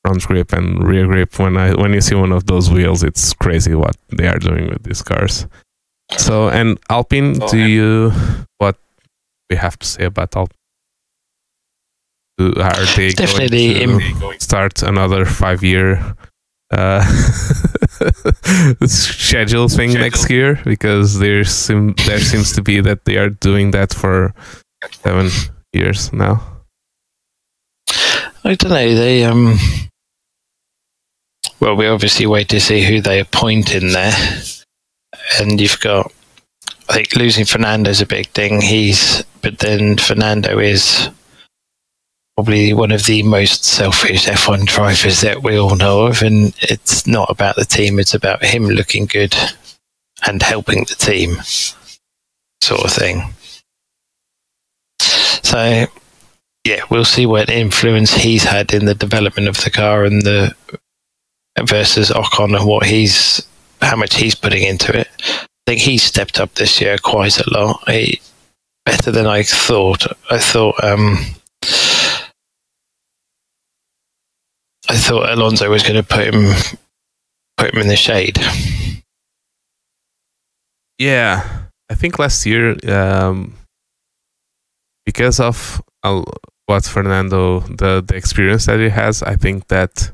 front 0.04 0.22
grip 0.26 0.52
and 0.52 0.82
rear 0.86 1.06
grip. 1.06 1.38
When 1.38 1.56
I 1.56 1.72
when 1.74 1.92
you 1.92 2.00
see 2.00 2.14
one 2.14 2.32
of 2.32 2.46
those 2.46 2.70
wheels, 2.70 3.02
it's 3.02 3.32
crazy 3.34 3.74
what 3.74 3.96
they 4.16 4.26
are 4.28 4.38
doing 4.38 4.68
with 4.68 4.82
these 4.84 5.02
cars. 5.02 5.46
So, 6.16 6.48
and 6.48 6.78
Alpine, 6.90 7.42
Oh, 7.42 7.48
do 7.48 7.58
and- 7.58 7.70
you 7.70 8.12
what 8.58 8.76
we 9.50 9.56
have 9.56 9.78
to 9.78 9.86
say 9.86 10.04
about 10.04 10.36
Alpine? 10.36 10.55
Do, 12.38 12.52
are 12.60 12.84
they 12.96 13.10
Definitely 13.10 13.84
going 13.84 14.38
to 14.38 14.40
start 14.40 14.82
another 14.82 15.24
five 15.24 15.62
year 15.62 16.16
uh, 16.70 17.02
schedule 18.86 19.68
thing 19.68 19.94
next 19.94 20.28
year? 20.28 20.60
Because 20.64 21.18
there 21.18 21.44
seem 21.44 21.94
there 22.06 22.20
seems 22.20 22.52
to 22.52 22.62
be 22.62 22.80
that 22.80 23.06
they 23.06 23.16
are 23.16 23.30
doing 23.30 23.70
that 23.70 23.94
for 23.94 24.34
seven 25.02 25.30
years 25.72 26.12
now. 26.12 26.42
I 28.44 28.54
don't 28.54 28.70
know. 28.70 28.94
They 28.94 29.24
um. 29.24 29.58
Well, 31.58 31.74
we 31.74 31.86
obviously 31.86 32.26
wait 32.26 32.50
to 32.50 32.60
see 32.60 32.84
who 32.84 33.00
they 33.00 33.18
appoint 33.18 33.74
in 33.74 33.92
there, 33.92 34.14
and 35.40 35.58
you've 35.58 35.80
got. 35.80 36.12
I 36.88 36.92
think 36.92 37.16
losing 37.16 37.46
Fernando's 37.46 38.02
a 38.02 38.06
big 38.06 38.28
thing. 38.28 38.60
He's, 38.60 39.24
but 39.42 39.58
then 39.58 39.96
Fernando 39.96 40.58
is 40.58 41.08
probably 42.36 42.74
one 42.74 42.92
of 42.92 43.06
the 43.06 43.22
most 43.22 43.64
selfish 43.64 44.26
F1 44.26 44.66
drivers 44.66 45.22
that 45.22 45.42
we 45.42 45.58
all 45.58 45.74
know 45.74 46.06
of, 46.06 46.22
and 46.22 46.54
it's 46.60 47.06
not 47.06 47.30
about 47.30 47.56
the 47.56 47.64
team; 47.64 47.98
it's 47.98 48.14
about 48.14 48.44
him 48.44 48.64
looking 48.66 49.06
good 49.06 49.34
and 50.26 50.42
helping 50.42 50.84
the 50.84 50.94
team, 50.94 51.36
sort 52.62 52.84
of 52.84 52.92
thing. 52.92 53.22
So 55.00 55.86
yeah, 56.66 56.82
we'll 56.90 57.04
see 57.04 57.26
what 57.26 57.48
influence 57.48 58.12
he's 58.12 58.42
had 58.42 58.74
in 58.74 58.84
the 58.84 58.94
development 58.94 59.48
of 59.48 59.62
the 59.62 59.70
car 59.70 60.04
and 60.04 60.22
the 60.22 60.54
versus 61.62 62.10
Ocon 62.10 62.56
and 62.56 62.66
what 62.66 62.84
he's 62.84 63.46
how 63.80 63.96
much 63.96 64.16
he's 64.16 64.34
putting 64.34 64.64
into 64.64 64.98
it. 64.98 65.08
I 65.20 65.46
think 65.66 65.80
he's 65.80 66.02
stepped 66.02 66.40
up 66.40 66.54
this 66.54 66.80
year 66.80 66.98
quite 66.98 67.38
a 67.38 67.50
lot. 67.50 67.88
He, 67.88 68.20
better 68.84 69.10
than 69.10 69.26
I 69.26 69.42
thought. 69.42 70.06
I 70.30 70.38
thought 70.38 70.82
um 70.82 71.18
I 74.88 74.96
thought 74.96 75.30
Alonso 75.30 75.68
was 75.70 75.82
going 75.82 75.96
to 75.96 76.02
put 76.02 76.32
him 76.32 76.52
put 77.56 77.72
him 77.72 77.80
in 77.80 77.88
the 77.88 77.96
shade. 77.96 78.38
Yeah, 80.98 81.66
I 81.90 81.94
think 81.94 82.18
last 82.18 82.46
year, 82.46 82.76
um, 82.88 83.54
because 85.04 85.40
of 85.40 85.82
uh, 86.02 86.22
what 86.66 86.84
Fernando, 86.84 87.60
the 87.60 88.02
the 88.06 88.16
experience 88.16 88.66
that 88.66 88.80
he 88.80 88.88
has, 88.88 89.22
I 89.22 89.36
think 89.36 89.68
that 89.68 90.10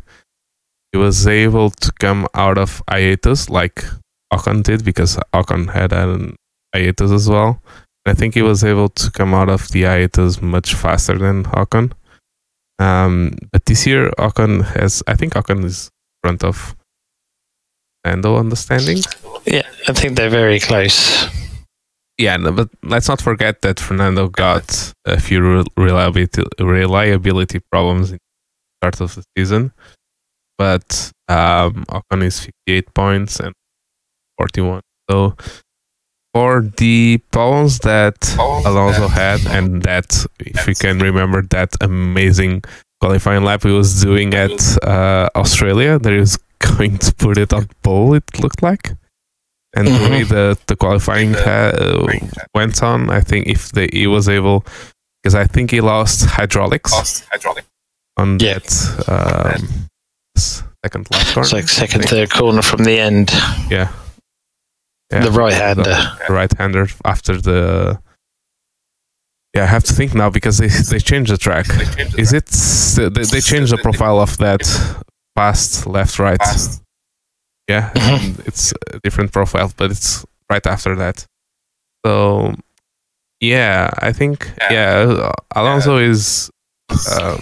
he 0.92 0.98
was 0.98 1.26
able 1.26 1.70
to 1.70 1.92
come 2.00 2.26
out 2.34 2.58
of 2.58 2.82
hiatus 2.88 3.48
like 3.48 3.84
Ocon 4.32 4.62
did, 4.62 4.84
because 4.84 5.18
Ocon 5.34 5.72
had 5.72 5.92
an 5.92 6.36
hiatus 6.74 7.10
as 7.10 7.28
well, 7.28 7.62
I 8.06 8.14
think 8.14 8.34
he 8.34 8.42
was 8.42 8.64
able 8.64 8.88
to 8.88 9.10
come 9.10 9.34
out 9.34 9.48
of 9.48 9.68
the 9.68 9.82
hiatus 9.84 10.42
much 10.42 10.74
faster 10.74 11.16
than 11.16 11.44
Ocon. 11.44 11.92
Um, 12.82 13.36
but 13.52 13.64
this 13.66 13.86
year, 13.86 14.10
Ocon 14.18 14.64
has, 14.64 15.02
I 15.06 15.14
think 15.14 15.34
Ocon 15.34 15.64
is 15.64 15.86
in 15.86 16.28
front 16.28 16.44
of 16.44 16.74
Lando 18.04 18.54
standings. 18.54 19.06
Yeah, 19.46 19.68
I 19.88 19.92
think 19.92 20.16
they're 20.16 20.30
very 20.30 20.58
close. 20.58 21.26
Yeah, 22.18 22.36
no, 22.36 22.52
but 22.52 22.68
let's 22.82 23.08
not 23.08 23.22
forget 23.22 23.62
that 23.62 23.78
Fernando 23.78 24.28
got 24.28 24.92
a 25.04 25.20
few 25.20 25.64
reliability 25.76 26.42
reliability 26.58 27.60
problems 27.70 28.10
in 28.10 28.18
the 28.18 28.78
start 28.80 29.00
of 29.00 29.14
the 29.14 29.24
season. 29.36 29.72
But 30.58 31.10
um, 31.28 31.84
Ocon 31.88 32.22
is 32.22 32.40
58 32.66 32.94
points 32.94 33.40
and 33.40 33.54
41. 34.38 34.82
So 35.10 35.36
for 36.34 36.62
the 36.78 37.18
problems 37.30 37.78
that 37.80 38.34
Alonso 38.38 39.08
had, 39.08 39.46
and 39.46 39.82
that 39.82 40.24
if 40.40 40.66
we 40.66 40.74
can 40.74 40.98
remember 40.98 41.42
that 41.50 41.74
amazing 41.80 42.62
qualifying 43.00 43.44
lap 43.44 43.64
he 43.64 43.70
was 43.70 44.02
doing 44.02 44.32
at 44.34 44.84
uh, 44.84 45.28
Australia, 45.34 45.98
that 45.98 46.12
he 46.12 46.18
was 46.18 46.38
going 46.58 46.98
to 46.98 47.14
put 47.14 47.38
it 47.38 47.52
on 47.52 47.68
pole. 47.82 48.14
It 48.14 48.24
looked 48.40 48.62
like, 48.62 48.90
and 49.74 49.88
mm-hmm. 49.88 50.04
the 50.04 50.10
way 50.10 50.22
the 50.22 50.58
the 50.66 50.76
qualifying 50.76 51.34
uh, 51.34 52.06
went 52.54 52.82
on, 52.82 53.10
I 53.10 53.20
think 53.20 53.46
if 53.46 53.72
the, 53.72 53.90
he 53.92 54.06
was 54.06 54.28
able, 54.28 54.64
because 55.22 55.34
I 55.34 55.46
think 55.46 55.70
he 55.70 55.80
lost 55.80 56.24
hydraulics, 56.24 56.92
lost 56.92 57.24
hydraulic. 57.30 57.66
on 58.16 58.38
yeah. 58.40 58.58
that 58.58 59.58
um, 59.58 59.88
second 60.82 61.08
last 61.10 61.34
corner. 61.34 61.44
It's 61.44 61.52
like 61.52 61.68
second, 61.68 62.04
third 62.04 62.30
corner 62.30 62.62
from 62.62 62.84
the 62.84 62.98
end. 62.98 63.30
Yeah. 63.70 63.92
Yeah. 65.12 65.24
The 65.24 65.30
right 65.30 65.52
hander. 65.52 65.82
The, 65.82 66.18
the 66.28 66.34
right 66.34 66.52
hander 66.58 66.86
after 67.04 67.40
the. 67.40 68.00
Yeah, 69.54 69.64
I 69.64 69.66
have 69.66 69.84
to 69.84 69.92
think 69.92 70.14
now 70.14 70.30
because 70.30 70.58
they 70.58 70.68
they 70.90 70.98
changed 70.98 71.30
the 71.30 71.36
track. 71.36 71.66
Changed 71.66 72.16
the 72.16 72.20
Is 72.20 72.30
track. 72.30 72.44
it 73.06 73.14
they, 73.14 73.24
they 73.24 73.40
changed 73.40 73.72
the 73.72 73.78
profile 73.78 74.20
of 74.20 74.38
that 74.38 74.62
past 75.36 75.86
left 75.86 76.18
right? 76.18 76.38
Fast. 76.38 76.82
Yeah, 77.68 77.90
mm-hmm. 77.90 78.42
it's 78.46 78.72
a 78.92 78.98
different 79.00 79.32
profile, 79.32 79.72
but 79.76 79.90
it's 79.90 80.24
right 80.50 80.66
after 80.66 80.96
that. 80.96 81.26
So 82.04 82.54
yeah, 83.40 83.90
I 83.98 84.12
think 84.12 84.50
yeah, 84.58 84.72
yeah 84.72 85.32
Alonso 85.54 85.98
yeah. 85.98 86.08
is 86.10 86.50
uh, 86.90 87.38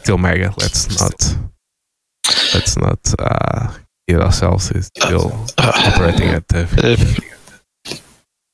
still 0.00 0.18
mega. 0.18 0.54
Let's 0.58 1.00
not 1.00 1.36
let's 2.54 2.76
not 2.76 3.14
uh, 3.18 3.74
get 4.08 4.20
ourselves 4.20 4.70
is 4.70 4.86
still 4.86 5.32
operating 5.58 6.28
at 6.28 6.48
the. 6.48 6.62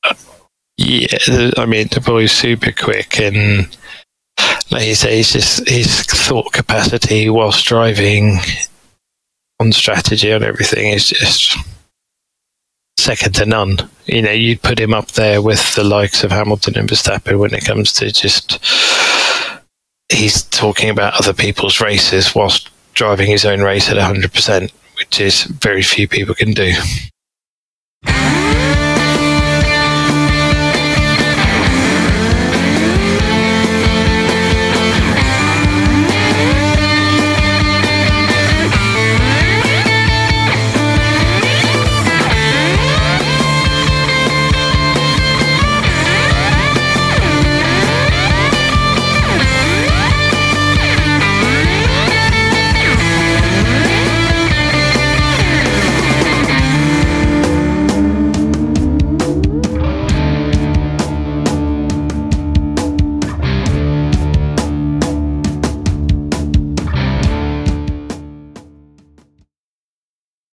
Uh, 0.04 0.10
uh, 0.10 0.14
yeah, 0.76 1.50
I 1.56 1.66
mean 1.66 1.88
the 1.92 2.00
boy's 2.00 2.32
super 2.32 2.72
quick, 2.72 3.20
and 3.20 3.68
like 4.70 4.86
you 4.86 4.94
say, 4.94 5.16
he's 5.16 5.32
just 5.32 5.68
his 5.68 6.02
thought 6.02 6.52
capacity 6.52 7.28
whilst 7.28 7.66
driving, 7.66 8.38
on 9.60 9.70
strategy 9.72 10.30
and 10.30 10.42
everything 10.42 10.90
is 10.90 11.10
just 11.10 11.56
second 12.98 13.34
to 13.34 13.46
none. 13.46 13.78
You 14.06 14.22
know, 14.22 14.32
you'd 14.32 14.62
put 14.62 14.80
him 14.80 14.94
up 14.94 15.08
there 15.12 15.42
with 15.42 15.74
the 15.74 15.84
likes 15.84 16.24
of 16.24 16.32
Hamilton 16.32 16.78
and 16.78 16.88
Verstappen 16.88 17.38
when 17.38 17.54
it 17.54 17.64
comes 17.64 17.92
to 17.94 18.10
just 18.10 18.58
he's 20.08 20.42
talking 20.44 20.90
about 20.90 21.14
other 21.14 21.34
people's 21.34 21.80
races 21.80 22.34
whilst 22.34 22.70
driving 22.94 23.28
his 23.28 23.44
own 23.44 23.60
race 23.60 23.88
at 23.88 23.96
100%, 23.96 24.72
which 25.10 25.22
is 25.22 25.42
very 25.42 25.82
few 25.82 26.06
people 26.06 26.36
can 26.36 26.52
do. 26.52 26.72